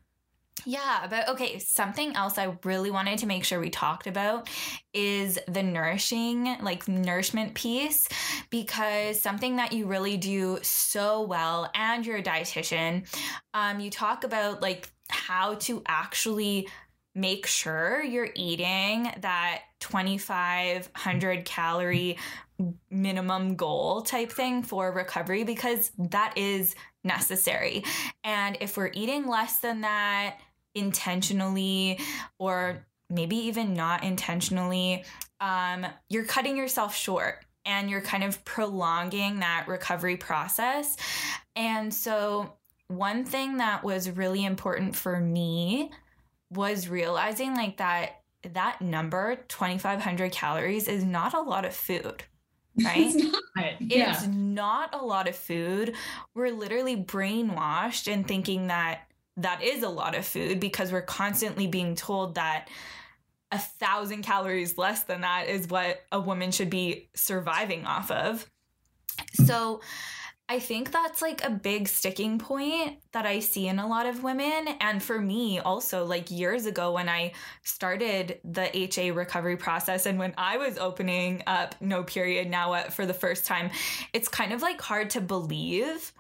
Yeah, 0.64 1.06
but 1.08 1.28
okay, 1.30 1.58
something 1.58 2.14
else 2.14 2.38
I 2.38 2.56
really 2.64 2.90
wanted 2.90 3.18
to 3.20 3.26
make 3.26 3.44
sure 3.44 3.60
we 3.60 3.70
talked 3.70 4.06
about 4.06 4.48
is 4.92 5.38
the 5.48 5.62
nourishing, 5.62 6.56
like 6.60 6.88
nourishment 6.88 7.54
piece, 7.54 8.08
because 8.50 9.20
something 9.20 9.56
that 9.56 9.72
you 9.72 9.86
really 9.86 10.16
do 10.16 10.58
so 10.62 11.22
well, 11.22 11.70
and 11.74 12.04
you're 12.04 12.18
a 12.18 12.22
dietitian, 12.22 13.06
um, 13.54 13.80
you 13.80 13.90
talk 13.90 14.24
about 14.24 14.62
like 14.62 14.90
how 15.08 15.54
to 15.54 15.82
actually 15.86 16.68
make 17.14 17.46
sure 17.46 18.02
you're 18.02 18.30
eating 18.34 19.10
that 19.20 19.62
2500 19.80 21.44
calorie 21.44 22.16
minimum 22.90 23.56
goal 23.56 24.02
type 24.02 24.30
thing 24.30 24.62
for 24.62 24.92
recovery 24.92 25.44
because 25.44 25.90
that 25.98 26.34
is 26.36 26.74
necessary. 27.02 27.82
And 28.22 28.56
if 28.60 28.76
we're 28.76 28.90
eating 28.92 29.26
less 29.26 29.58
than 29.58 29.80
that, 29.80 30.38
intentionally 30.74 31.98
or 32.38 32.86
maybe 33.08 33.36
even 33.36 33.74
not 33.74 34.04
intentionally, 34.04 35.04
um, 35.40 35.86
you're 36.08 36.24
cutting 36.24 36.56
yourself 36.56 36.94
short 36.94 37.44
and 37.64 37.90
you're 37.90 38.00
kind 38.00 38.24
of 38.24 38.44
prolonging 38.44 39.40
that 39.40 39.66
recovery 39.68 40.16
process. 40.16 40.96
And 41.56 41.92
so, 41.92 42.54
one 42.88 43.24
thing 43.24 43.58
that 43.58 43.84
was 43.84 44.10
really 44.10 44.44
important 44.44 44.96
for 44.96 45.20
me 45.20 45.90
was 46.50 46.88
realizing 46.88 47.54
like 47.54 47.76
that 47.76 48.22
that 48.52 48.80
number 48.80 49.36
2500 49.48 50.32
calories 50.32 50.88
is 50.88 51.04
not 51.04 51.34
a 51.34 51.40
lot 51.40 51.64
of 51.64 51.74
food 51.74 52.24
right 52.84 53.14
it's 53.14 53.38
not, 53.54 53.64
yeah. 53.80 54.10
it's 54.12 54.26
not 54.26 54.94
a 54.94 55.04
lot 55.04 55.28
of 55.28 55.36
food 55.36 55.94
we're 56.34 56.50
literally 56.50 56.96
brainwashed 56.96 58.08
in 58.08 58.24
thinking 58.24 58.68
that 58.68 59.09
that 59.42 59.62
is 59.62 59.82
a 59.82 59.88
lot 59.88 60.16
of 60.16 60.24
food 60.24 60.60
because 60.60 60.92
we're 60.92 61.02
constantly 61.02 61.66
being 61.66 61.94
told 61.94 62.34
that 62.36 62.68
a 63.52 63.58
thousand 63.58 64.22
calories 64.22 64.78
less 64.78 65.02
than 65.04 65.22
that 65.22 65.48
is 65.48 65.68
what 65.68 66.00
a 66.12 66.20
woman 66.20 66.50
should 66.52 66.70
be 66.70 67.08
surviving 67.14 67.84
off 67.84 68.10
of. 68.10 68.48
So 69.34 69.80
I 70.48 70.58
think 70.58 70.90
that's 70.90 71.22
like 71.22 71.44
a 71.44 71.50
big 71.50 71.86
sticking 71.86 72.38
point 72.38 72.98
that 73.12 73.24
I 73.24 73.38
see 73.38 73.68
in 73.68 73.78
a 73.78 73.86
lot 73.86 74.06
of 74.06 74.24
women. 74.24 74.66
And 74.80 75.00
for 75.00 75.20
me, 75.20 75.60
also, 75.60 76.04
like 76.04 76.28
years 76.28 76.66
ago 76.66 76.92
when 76.92 77.08
I 77.08 77.34
started 77.62 78.40
the 78.42 78.76
HA 78.76 79.12
recovery 79.12 79.56
process 79.56 80.06
and 80.06 80.18
when 80.18 80.34
I 80.36 80.56
was 80.56 80.76
opening 80.76 81.44
up 81.46 81.76
No 81.80 82.02
Period 82.02 82.50
Now 82.50 82.70
What 82.70 82.92
for 82.92 83.06
the 83.06 83.14
first 83.14 83.46
time, 83.46 83.70
it's 84.12 84.26
kind 84.26 84.52
of 84.52 84.60
like 84.60 84.80
hard 84.80 85.10
to 85.10 85.20
believe 85.20 86.12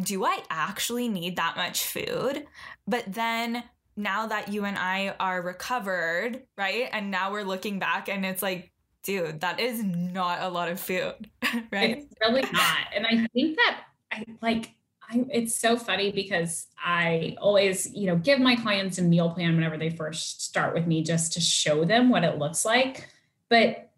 do 0.00 0.24
I 0.24 0.42
actually 0.50 1.08
need 1.08 1.36
that 1.36 1.56
much 1.56 1.84
food? 1.84 2.46
But 2.86 3.12
then 3.12 3.64
now 3.96 4.26
that 4.28 4.48
you 4.48 4.64
and 4.64 4.78
I 4.78 5.14
are 5.18 5.42
recovered, 5.42 6.42
right? 6.56 6.88
And 6.92 7.10
now 7.10 7.32
we're 7.32 7.42
looking 7.42 7.78
back 7.78 8.08
and 8.08 8.24
it's 8.24 8.42
like, 8.42 8.70
dude, 9.02 9.40
that 9.40 9.58
is 9.58 9.82
not 9.82 10.42
a 10.42 10.48
lot 10.48 10.68
of 10.68 10.78
food, 10.78 11.30
right? 11.72 11.98
It's 11.98 12.14
really 12.24 12.42
not. 12.42 12.86
And 12.94 13.06
I 13.06 13.26
think 13.32 13.56
that 13.56 13.80
I 14.12 14.24
like 14.40 14.70
I, 15.10 15.24
it's 15.30 15.58
so 15.58 15.76
funny 15.76 16.12
because 16.12 16.66
I 16.78 17.34
always, 17.40 17.90
you 17.94 18.06
know, 18.06 18.16
give 18.16 18.40
my 18.40 18.56
clients 18.56 18.98
a 18.98 19.02
meal 19.02 19.30
plan 19.30 19.54
whenever 19.54 19.78
they 19.78 19.88
first 19.88 20.42
start 20.42 20.74
with 20.74 20.86
me 20.86 21.02
just 21.02 21.32
to 21.32 21.40
show 21.40 21.84
them 21.84 22.10
what 22.10 22.24
it 22.24 22.38
looks 22.38 22.64
like. 22.64 23.08
But 23.48 23.90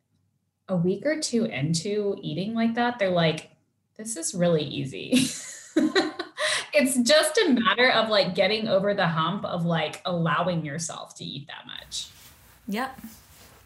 a 0.69 0.77
week 0.77 1.05
or 1.05 1.21
two 1.21 1.47
into 1.47 2.17
eating 2.23 2.55
like 2.55 2.75
that, 2.75 3.01
they're 3.01 3.11
like, 3.11 3.51
this 3.97 4.17
is 4.17 4.35
really 4.35 4.63
easy. 4.63 5.27
it's 6.75 6.97
just 6.99 7.39
a 7.39 7.51
matter 7.51 7.91
of 7.91 8.09
like 8.09 8.35
getting 8.35 8.69
over 8.69 8.95
the 8.95 9.07
hump 9.07 9.45
of 9.45 9.65
like 9.65 10.01
allowing 10.05 10.65
yourself 10.65 11.15
to 11.17 11.25
eat 11.25 11.47
that 11.49 11.67
much. 11.67 12.09
Yep. 12.69 13.01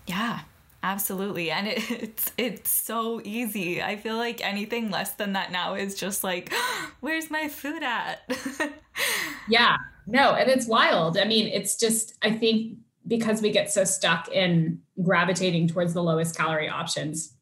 Yeah. 0.06 0.40
Absolutely. 0.84 1.50
And 1.50 1.66
it, 1.66 1.90
it's 1.90 2.32
it's 2.36 2.70
so 2.70 3.20
easy. 3.24 3.82
I 3.82 3.96
feel 3.96 4.16
like 4.16 4.44
anything 4.44 4.90
less 4.90 5.14
than 5.14 5.32
that 5.32 5.50
now 5.50 5.74
is 5.74 5.94
just 5.94 6.22
like, 6.22 6.52
where's 7.00 7.30
my 7.30 7.48
food 7.48 7.82
at? 7.82 8.20
yeah. 9.48 9.78
No, 10.06 10.34
and 10.34 10.50
it's 10.50 10.66
wild. 10.66 11.16
I 11.16 11.24
mean, 11.24 11.48
it's 11.48 11.76
just 11.76 12.14
I 12.22 12.32
think 12.32 12.76
because 13.06 13.40
we 13.40 13.50
get 13.50 13.70
so 13.72 13.84
stuck 13.84 14.28
in 14.28 14.80
gravitating 15.02 15.68
towards 15.68 15.94
the 15.94 16.02
lowest 16.02 16.36
calorie 16.36 16.68
options, 16.68 17.32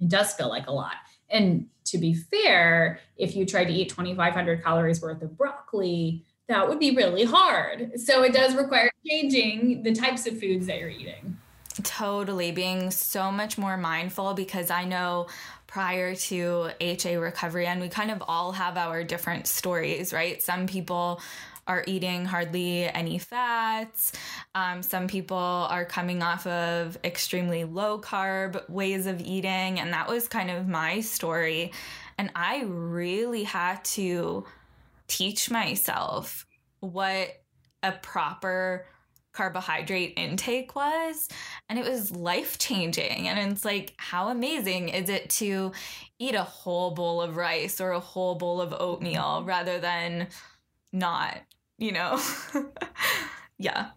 it 0.00 0.08
does 0.08 0.32
feel 0.34 0.48
like 0.48 0.68
a 0.68 0.72
lot. 0.72 0.94
And 1.28 1.66
to 1.90 1.98
be 1.98 2.14
fair, 2.14 3.00
if 3.16 3.34
you 3.36 3.44
tried 3.46 3.64
to 3.66 3.72
eat 3.72 3.90
2,500 3.90 4.62
calories 4.62 5.00
worth 5.00 5.22
of 5.22 5.36
broccoli, 5.36 6.24
that 6.48 6.68
would 6.68 6.78
be 6.78 6.96
really 6.96 7.24
hard. 7.24 8.00
So 8.00 8.22
it 8.22 8.32
does 8.32 8.54
require 8.54 8.90
changing 9.06 9.82
the 9.82 9.94
types 9.94 10.26
of 10.26 10.38
foods 10.38 10.66
that 10.66 10.78
you're 10.78 10.88
eating. 10.88 11.36
Totally, 11.82 12.50
being 12.50 12.90
so 12.90 13.30
much 13.30 13.56
more 13.58 13.76
mindful 13.76 14.34
because 14.34 14.70
I 14.70 14.84
know 14.84 15.28
prior 15.66 16.14
to 16.14 16.70
HA 16.80 17.16
recovery, 17.18 17.66
and 17.66 17.80
we 17.80 17.88
kind 17.88 18.10
of 18.10 18.22
all 18.26 18.52
have 18.52 18.76
our 18.76 19.04
different 19.04 19.46
stories, 19.46 20.12
right? 20.12 20.42
Some 20.42 20.66
people 20.66 21.20
are 21.68 21.84
eating 21.86 22.24
hardly 22.24 22.84
any 22.84 23.18
fats. 23.18 24.12
Um, 24.54 24.82
some 24.82 25.06
people 25.06 25.36
are 25.36 25.84
coming 25.84 26.22
off 26.22 26.46
of 26.46 26.98
extremely 27.04 27.64
low 27.64 28.00
carb 28.00 28.68
ways 28.68 29.06
of 29.06 29.20
eating. 29.20 29.78
And 29.78 29.92
that 29.92 30.08
was 30.08 30.26
kind 30.26 30.50
of 30.50 30.66
my 30.66 31.00
story. 31.00 31.72
And 32.16 32.30
I 32.34 32.64
really 32.64 33.44
had 33.44 33.84
to 33.84 34.44
teach 35.06 35.50
myself 35.50 36.46
what 36.80 37.28
a 37.82 37.92
proper 37.92 38.86
carbohydrate 39.32 40.14
intake 40.16 40.74
was. 40.74 41.28
And 41.68 41.78
it 41.78 41.84
was 41.88 42.10
life 42.10 42.58
changing. 42.58 43.28
And 43.28 43.52
it's 43.52 43.64
like, 43.64 43.94
how 43.96 44.30
amazing 44.30 44.88
is 44.88 45.08
it 45.08 45.30
to 45.30 45.72
eat 46.18 46.34
a 46.34 46.42
whole 46.42 46.90
bowl 46.90 47.22
of 47.22 47.36
rice 47.36 47.80
or 47.80 47.92
a 47.92 48.00
whole 48.00 48.34
bowl 48.34 48.60
of 48.60 48.72
oatmeal 48.72 49.44
rather 49.46 49.78
than 49.78 50.28
not? 50.92 51.38
You 51.78 51.92
know? 51.92 52.20
yeah. 53.58 53.90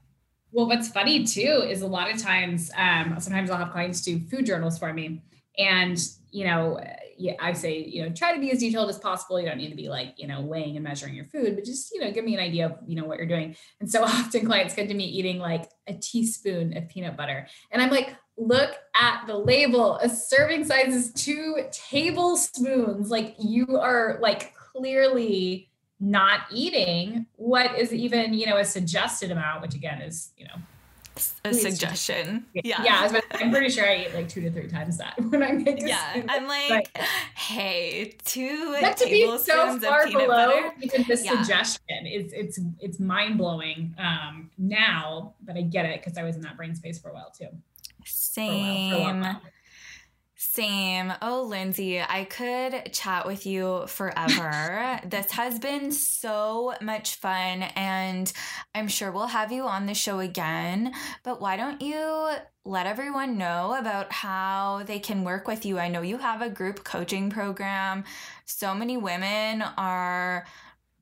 Well, 0.52 0.68
what's 0.68 0.90
funny 0.90 1.26
too 1.26 1.66
is 1.68 1.82
a 1.82 1.88
lot 1.88 2.12
of 2.12 2.22
times, 2.22 2.72
um, 2.76 3.16
sometimes 3.20 3.50
I'll 3.50 3.58
have 3.58 3.72
clients 3.72 4.02
do 4.02 4.20
food 4.20 4.46
journals 4.46 4.78
for 4.78 4.94
me. 4.94 5.24
And, 5.58 5.98
you 6.32 6.46
know, 6.46 6.80
yeah, 7.18 7.34
I 7.40 7.54
say, 7.54 7.84
you 7.84 8.04
know, 8.04 8.10
try 8.10 8.34
to 8.34 8.40
be 8.40 8.52
as 8.52 8.60
detailed 8.60 8.90
as 8.90 8.98
possible. 8.98 9.40
You 9.40 9.48
don't 9.48 9.58
need 9.58 9.70
to 9.70 9.76
be 9.76 9.90
like, 9.90 10.16
you 10.18 10.28
know, 10.28 10.42
weighing 10.42 10.76
and 10.76 10.84
measuring 10.84 11.14
your 11.14 11.26
food, 11.26 11.56
but 11.56 11.66
just, 11.66 11.92
you 11.94 12.02
know, 12.02 12.12
give 12.12 12.26
me 12.26 12.34
an 12.34 12.40
idea 12.40 12.66
of, 12.66 12.78
you 12.86 12.96
know, 12.96 13.06
what 13.06 13.18
you're 13.18 13.28
doing. 13.28 13.56
And 13.80 13.90
so 13.90 14.04
often 14.04 14.46
clients 14.46 14.74
come 14.74 14.88
to 14.88 14.94
me 14.94 15.06
eating 15.06 15.40
like 15.40 15.70
a 15.88 15.94
teaspoon 15.94 16.76
of 16.76 16.90
peanut 16.90 17.16
butter. 17.16 17.48
And 17.72 17.82
I'm 17.82 17.92
like, 17.92 18.16
look 18.38 18.72
at 19.00 19.26
the 19.28 19.38
label. 19.38 19.98
A 19.98 20.10
serving 20.10 20.66
size 20.66 20.94
is 20.94 21.14
two 21.14 21.64
tablespoons. 21.72 23.10
Like 23.10 23.36
you 23.40 23.78
are 23.78 24.18
like 24.22 24.56
clearly 24.56 25.71
not 26.02 26.42
eating 26.52 27.28
what 27.36 27.78
is 27.78 27.94
even 27.94 28.34
you 28.34 28.48
know 28.48 28.58
a 28.58 28.66
suggested 28.66 29.32
amount 29.32 29.62
which 29.62 29.76
again 29.76 30.02
is 30.02 30.32
you 30.38 30.46
know 30.46 30.56
a 31.44 31.54
suggestion. 31.54 32.46
Yeah. 32.54 32.82
Yeah. 32.84 33.20
I'm 33.34 33.52
pretty 33.52 33.70
sure 33.70 33.86
I 33.86 34.06
eat 34.06 34.14
like 34.14 34.30
two 34.30 34.42
to 34.42 34.52
three 34.52 34.68
times 34.68 34.98
that 34.98 35.20
when 35.30 35.44
I 35.44 35.52
make 35.52 35.82
Yeah. 35.82 36.24
I'm 36.30 36.48
like, 36.48 36.92
but, 36.94 37.04
hey, 37.36 38.18
two 38.24 38.76
tablespoons 38.96 39.46
so 39.46 39.80
far 39.80 40.04
of 40.04 40.10
peanut 40.10 40.28
below 40.28 40.48
butter. 40.48 40.74
Even 40.82 41.04
the 41.04 41.22
yeah. 41.22 41.42
suggestion 41.42 42.08
is 42.08 42.32
it's 42.34 42.60
it's 42.80 43.00
mind 43.00 43.38
blowing 43.38 43.94
um, 43.98 44.50
now, 44.58 45.34
but 45.44 45.58
I 45.58 45.62
get 45.62 45.86
it 45.86 46.02
because 46.02 46.18
I 46.18 46.24
was 46.24 46.36
in 46.36 46.42
that 46.44 46.58
brain 46.58 46.76
space 46.76 47.00
for 47.00 47.10
a 47.10 47.14
while 47.14 47.32
too. 47.38 47.48
Same. 48.06 48.92
For 48.92 48.96
a 48.96 49.00
while, 49.00 49.10
for 49.12 49.18
a 49.18 49.22
while. 49.22 49.42
Same. 50.54 51.14
Oh, 51.22 51.44
Lindsey, 51.44 52.02
I 52.02 52.26
could 52.26 52.92
chat 52.92 53.26
with 53.26 53.46
you 53.46 53.88
forever. 53.88 55.00
this 55.06 55.32
has 55.32 55.58
been 55.60 55.94
so 55.94 56.74
much 56.82 57.16
fun, 57.16 57.64
and 57.64 58.30
I'm 58.76 58.90
sure 58.90 59.14
we'll 59.14 59.28
have 59.28 59.54
you 59.54 59.64
on 59.64 59.86
the 59.86 59.94
show 59.94 60.20
again. 60.20 60.92
But 61.24 61.40
why 61.40 61.56
don't 61.56 61.82
you 61.82 62.34
let 62.66 62.86
everyone 62.86 63.38
know 63.38 63.78
about 63.80 64.12
how 64.12 64.84
they 64.86 65.00
can 65.00 65.24
work 65.24 65.48
with 65.48 65.66
you? 65.66 65.80
I 65.80 65.88
know 65.88 66.02
you 66.02 66.18
have 66.18 66.42
a 66.42 66.50
group 66.50 66.84
coaching 66.84 67.30
program. 67.30 68.04
So 68.44 68.76
many 68.76 68.98
women 68.98 69.62
are 69.62 70.46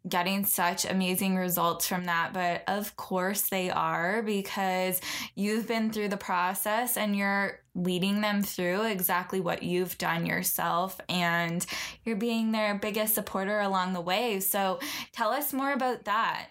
getting 0.08 0.45
such 0.45 0.86
amazing 0.86 1.36
results 1.36 1.86
from 1.86 2.06
that. 2.06 2.34
But 2.34 2.64
of 2.68 2.95
course, 2.95 3.41
they 3.50 3.70
are 3.70 4.22
because 4.22 5.02
you've 5.36 5.68
been 5.68 5.91
through 5.91 6.10
the 6.10 6.18
process 6.18 6.97
and 6.97 7.16
you're 7.16 7.60
leading 7.76 8.22
them 8.22 8.41
through 8.41 8.84
exactly 8.84 9.39
what 9.39 9.64
you've 9.64 9.97
done 9.97 10.26
yourself 10.26 11.00
and 11.10 11.66
you're 12.06 12.16
being 12.16 12.52
their 12.52 12.76
biggest 12.76 13.16
supporter 13.16 13.60
along 13.60 13.93
the 13.93 14.02
way. 14.02 14.39
So 14.39 14.80
tell 15.12 15.32
us 15.32 15.54
more 15.54 15.74
about 15.74 16.06
that. 16.06 16.47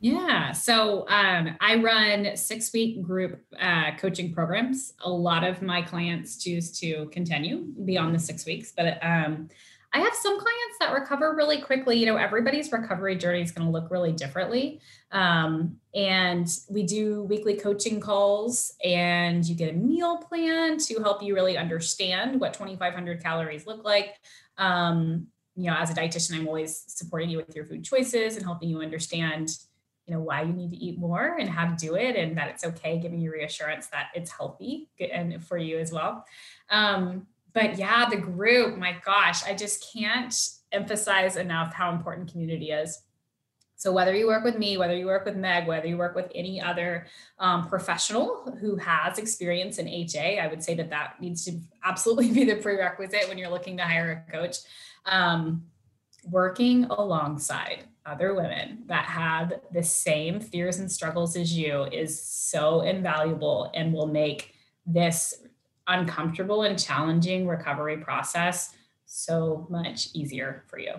Yeah. 0.00 0.50
So 0.50 1.06
um, 1.08 1.56
I 1.60 1.76
run 1.76 2.36
six 2.36 2.72
week 2.72 3.02
group 3.02 3.40
uh, 3.60 3.92
coaching 3.98 4.34
programs. 4.34 4.94
A 5.04 5.10
lot 5.10 5.44
of 5.44 5.62
my 5.62 5.80
clients 5.80 6.42
choose 6.42 6.76
to 6.80 7.06
continue 7.12 7.66
beyond 7.84 8.12
the 8.12 8.18
six 8.18 8.44
weeks, 8.44 8.72
but 8.76 8.98
um, 9.00 9.48
I 9.94 10.00
have 10.00 10.14
some 10.14 10.38
clients 10.38 10.78
that 10.80 10.92
recover 10.94 11.34
really 11.34 11.60
quickly. 11.60 11.98
You 11.98 12.06
know, 12.06 12.16
everybody's 12.16 12.72
recovery 12.72 13.14
journey 13.14 13.42
is 13.42 13.52
going 13.52 13.66
to 13.66 13.72
look 13.72 13.90
really 13.90 14.12
differently. 14.12 14.80
Um, 15.10 15.76
and 15.94 16.48
we 16.70 16.82
do 16.82 17.24
weekly 17.24 17.56
coaching 17.56 18.00
calls, 18.00 18.74
and 18.82 19.44
you 19.44 19.54
get 19.54 19.74
a 19.74 19.76
meal 19.76 20.16
plan 20.16 20.78
to 20.78 21.00
help 21.00 21.22
you 21.22 21.34
really 21.34 21.58
understand 21.58 22.40
what 22.40 22.54
2,500 22.54 23.22
calories 23.22 23.66
look 23.66 23.84
like. 23.84 24.14
Um, 24.56 25.26
you 25.56 25.70
know, 25.70 25.76
as 25.76 25.90
a 25.90 25.94
dietitian, 25.94 26.38
I'm 26.38 26.48
always 26.48 26.84
supporting 26.86 27.28
you 27.28 27.36
with 27.36 27.54
your 27.54 27.66
food 27.66 27.84
choices 27.84 28.36
and 28.36 28.44
helping 28.44 28.70
you 28.70 28.80
understand, 28.80 29.50
you 30.06 30.14
know, 30.14 30.20
why 30.20 30.40
you 30.40 30.54
need 30.54 30.70
to 30.70 30.76
eat 30.76 30.98
more 30.98 31.36
and 31.38 31.50
how 31.50 31.68
to 31.68 31.76
do 31.76 31.96
it, 31.96 32.16
and 32.16 32.38
that 32.38 32.48
it's 32.48 32.64
okay, 32.64 32.98
giving 32.98 33.20
you 33.20 33.30
reassurance 33.30 33.88
that 33.88 34.06
it's 34.14 34.30
healthy 34.30 34.88
and 35.12 35.44
for 35.44 35.58
you 35.58 35.78
as 35.78 35.92
well. 35.92 36.24
Um, 36.70 37.26
but 37.52 37.78
yeah, 37.78 38.08
the 38.08 38.16
group, 38.16 38.78
my 38.78 38.96
gosh, 39.04 39.44
I 39.44 39.54
just 39.54 39.92
can't 39.92 40.34
emphasize 40.70 41.36
enough 41.36 41.74
how 41.74 41.92
important 41.92 42.30
community 42.30 42.70
is. 42.70 43.02
So 43.76 43.92
whether 43.92 44.14
you 44.14 44.28
work 44.28 44.44
with 44.44 44.56
me, 44.56 44.76
whether 44.78 44.96
you 44.96 45.06
work 45.06 45.24
with 45.24 45.34
Meg, 45.34 45.66
whether 45.66 45.88
you 45.88 45.98
work 45.98 46.14
with 46.14 46.30
any 46.36 46.60
other 46.60 47.06
um, 47.40 47.66
professional 47.68 48.56
who 48.60 48.76
has 48.76 49.18
experience 49.18 49.78
in 49.78 49.88
HA, 49.88 50.38
I 50.38 50.46
would 50.46 50.62
say 50.62 50.74
that 50.76 50.90
that 50.90 51.20
needs 51.20 51.44
to 51.46 51.58
absolutely 51.84 52.30
be 52.32 52.44
the 52.44 52.62
prerequisite 52.62 53.28
when 53.28 53.38
you're 53.38 53.50
looking 53.50 53.76
to 53.78 53.82
hire 53.82 54.24
a 54.28 54.32
coach. 54.32 54.58
Um, 55.04 55.64
working 56.30 56.84
alongside 56.84 57.84
other 58.06 58.34
women 58.34 58.84
that 58.86 59.04
have 59.04 59.54
the 59.72 59.82
same 59.82 60.38
fears 60.38 60.78
and 60.78 60.90
struggles 60.90 61.36
as 61.36 61.56
you 61.56 61.82
is 61.84 62.20
so 62.22 62.82
invaluable 62.82 63.70
and 63.74 63.92
will 63.92 64.06
make 64.06 64.54
this 64.86 65.41
uncomfortable 65.92 66.62
and 66.62 66.78
challenging 66.78 67.46
recovery 67.46 67.98
process 67.98 68.74
so 69.04 69.66
much 69.68 70.08
easier 70.14 70.64
for 70.68 70.78
you. 70.78 70.94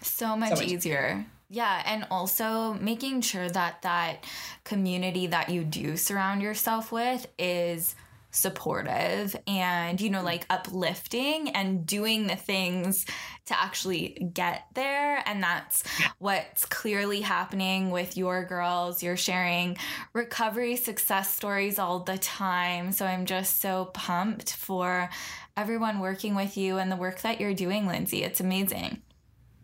So 0.00 0.36
much, 0.36 0.50
so 0.50 0.54
much 0.56 0.64
easier. 0.64 1.26
Yeah, 1.50 1.82
and 1.84 2.06
also 2.10 2.72
making 2.74 3.20
sure 3.20 3.50
that 3.50 3.82
that 3.82 4.24
community 4.64 5.26
that 5.26 5.50
you 5.50 5.64
do 5.64 5.98
surround 5.98 6.40
yourself 6.40 6.90
with 6.90 7.26
is 7.38 7.94
supportive 8.32 9.36
and 9.46 10.00
you 10.00 10.10
know 10.10 10.22
mm. 10.22 10.24
like 10.24 10.46
uplifting 10.50 11.50
and 11.50 11.86
doing 11.86 12.26
the 12.26 12.34
things 12.34 13.04
to 13.46 13.60
actually 13.60 14.30
get 14.32 14.64
there. 14.74 15.22
And 15.26 15.42
that's 15.42 15.84
what's 16.18 16.64
clearly 16.64 17.20
happening 17.20 17.90
with 17.90 18.16
your 18.16 18.44
girls. 18.44 19.02
You're 19.02 19.16
sharing 19.16 19.76
recovery 20.12 20.76
success 20.76 21.34
stories 21.34 21.78
all 21.78 22.00
the 22.00 22.18
time. 22.18 22.92
So 22.92 23.06
i'm 23.06 23.26
just 23.26 23.60
so 23.60 23.86
pumped 23.92 24.54
for 24.54 25.10
everyone 25.56 26.00
working 26.00 26.34
with 26.34 26.56
you 26.56 26.78
and 26.78 26.90
the 26.90 26.96
work 26.96 27.20
that 27.20 27.40
you're 27.40 27.54
doing 27.54 27.86
lindsey. 27.86 28.22
It's 28.22 28.40
amazing 28.40 29.02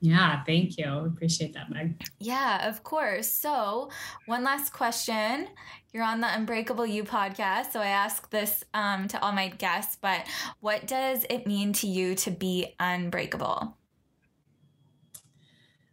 yeah, 0.01 0.43
thank 0.45 0.79
you. 0.79 0.87
Appreciate 0.87 1.55
that, 1.55 1.71
Meg. 1.71 2.01
Yeah, 2.19 2.69
of 2.69 2.83
course. 2.85 3.31
So, 3.31 3.91
one 4.27 4.45
last 4.45 4.73
question. 4.73 5.49
You're 5.93 6.05
on 6.05 6.21
the 6.21 6.33
Unbreakable 6.33 6.87
You 6.87 7.05
podcast. 7.05 7.73
So, 7.73 7.81
I 7.81 7.89
ask 7.89 8.31
this 8.31 8.65
um, 8.75 9.09
to 9.09 9.21
all 9.23 9.33
my 9.33 9.49
guests, 9.49 9.97
but 10.01 10.27
what 10.61 10.87
does 10.87 11.25
it 11.29 11.47
mean 11.47 11.73
to 11.75 11.87
you 11.87 12.15
to 12.17 12.31
be 12.31 12.75
unbreakable? 12.79 13.77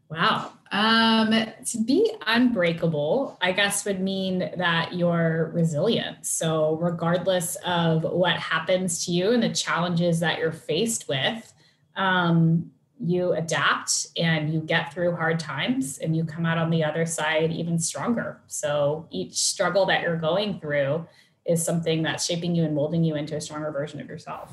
Wow. 0.10 0.52
Um, 0.72 1.32
to 1.32 1.84
be 1.84 2.12
unbreakable, 2.28 3.38
I 3.42 3.52
guess 3.52 3.86
would 3.86 4.02
mean 4.02 4.52
that 4.58 4.94
you're 4.94 5.52
resilient. 5.54 6.26
So, 6.26 6.76
regardless 6.76 7.56
of 7.66 8.04
what 8.04 8.38
happens 8.38 9.06
to 9.06 9.12
you 9.12 9.32
and 9.32 9.42
the 9.42 9.54
challenges 9.54 10.20
that 10.20 10.38
you're 10.38 10.52
faced 10.52 11.08
with, 11.08 11.52
um, 11.96 12.72
you 13.00 13.34
adapt 13.34 14.08
and 14.18 14.54
you 14.54 14.60
get 14.62 14.94
through 14.94 15.16
hard 15.16 15.40
times 15.40 15.98
and 15.98 16.16
you 16.16 16.24
come 16.24 16.46
out 16.46 16.58
on 16.58 16.70
the 16.70 16.84
other 16.84 17.06
side 17.06 17.52
even 17.52 17.78
stronger. 17.78 18.40
So 18.48 19.08
each 19.12 19.36
struggle 19.36 19.86
that 19.88 20.02
you're 20.02 20.16
going 20.16 20.60
through 20.60 21.06
is 21.46 21.64
something 21.64 22.04
that's 22.04 22.26
shaping 22.26 22.56
you 22.56 22.64
and 22.64 22.74
molding 22.74 23.04
you 23.04 23.16
into 23.16 23.36
a 23.36 23.42
stronger 23.42 23.72
version 23.72 24.00
of 24.00 24.08
yourself. 24.08 24.52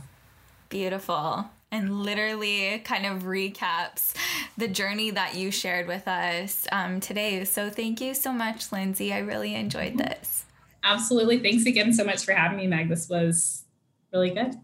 Beautiful. 0.69 1.47
And 1.71 2.03
literally 2.03 2.81
kind 2.85 3.07
of 3.07 3.23
recaps 3.23 4.15
the 4.59 4.69
journey 4.69 5.11
that 5.11 5.35
you 5.35 5.51
shared 5.51 5.87
with 5.87 6.07
us 6.07 6.67
um, 6.71 7.01
today. 7.01 7.45
So 7.45 7.71
thank 7.71 8.01
you 8.01 8.13
so 8.15 8.33
much, 8.33 8.73
Lindsey. 8.73 9.13
I 9.13 9.19
really 9.19 9.55
enjoyed 9.55 9.97
this. 9.97 10.45
Absolutely. 10.85 11.39
Thanks 11.39 11.65
again 11.65 11.93
so 11.93 12.05
much 12.05 12.25
for 12.25 12.33
having 12.33 12.59
me, 12.59 12.67
Meg. 12.67 12.89
This 12.89 13.09
was 13.09 13.65
really 14.13 14.31
good. 14.31 14.55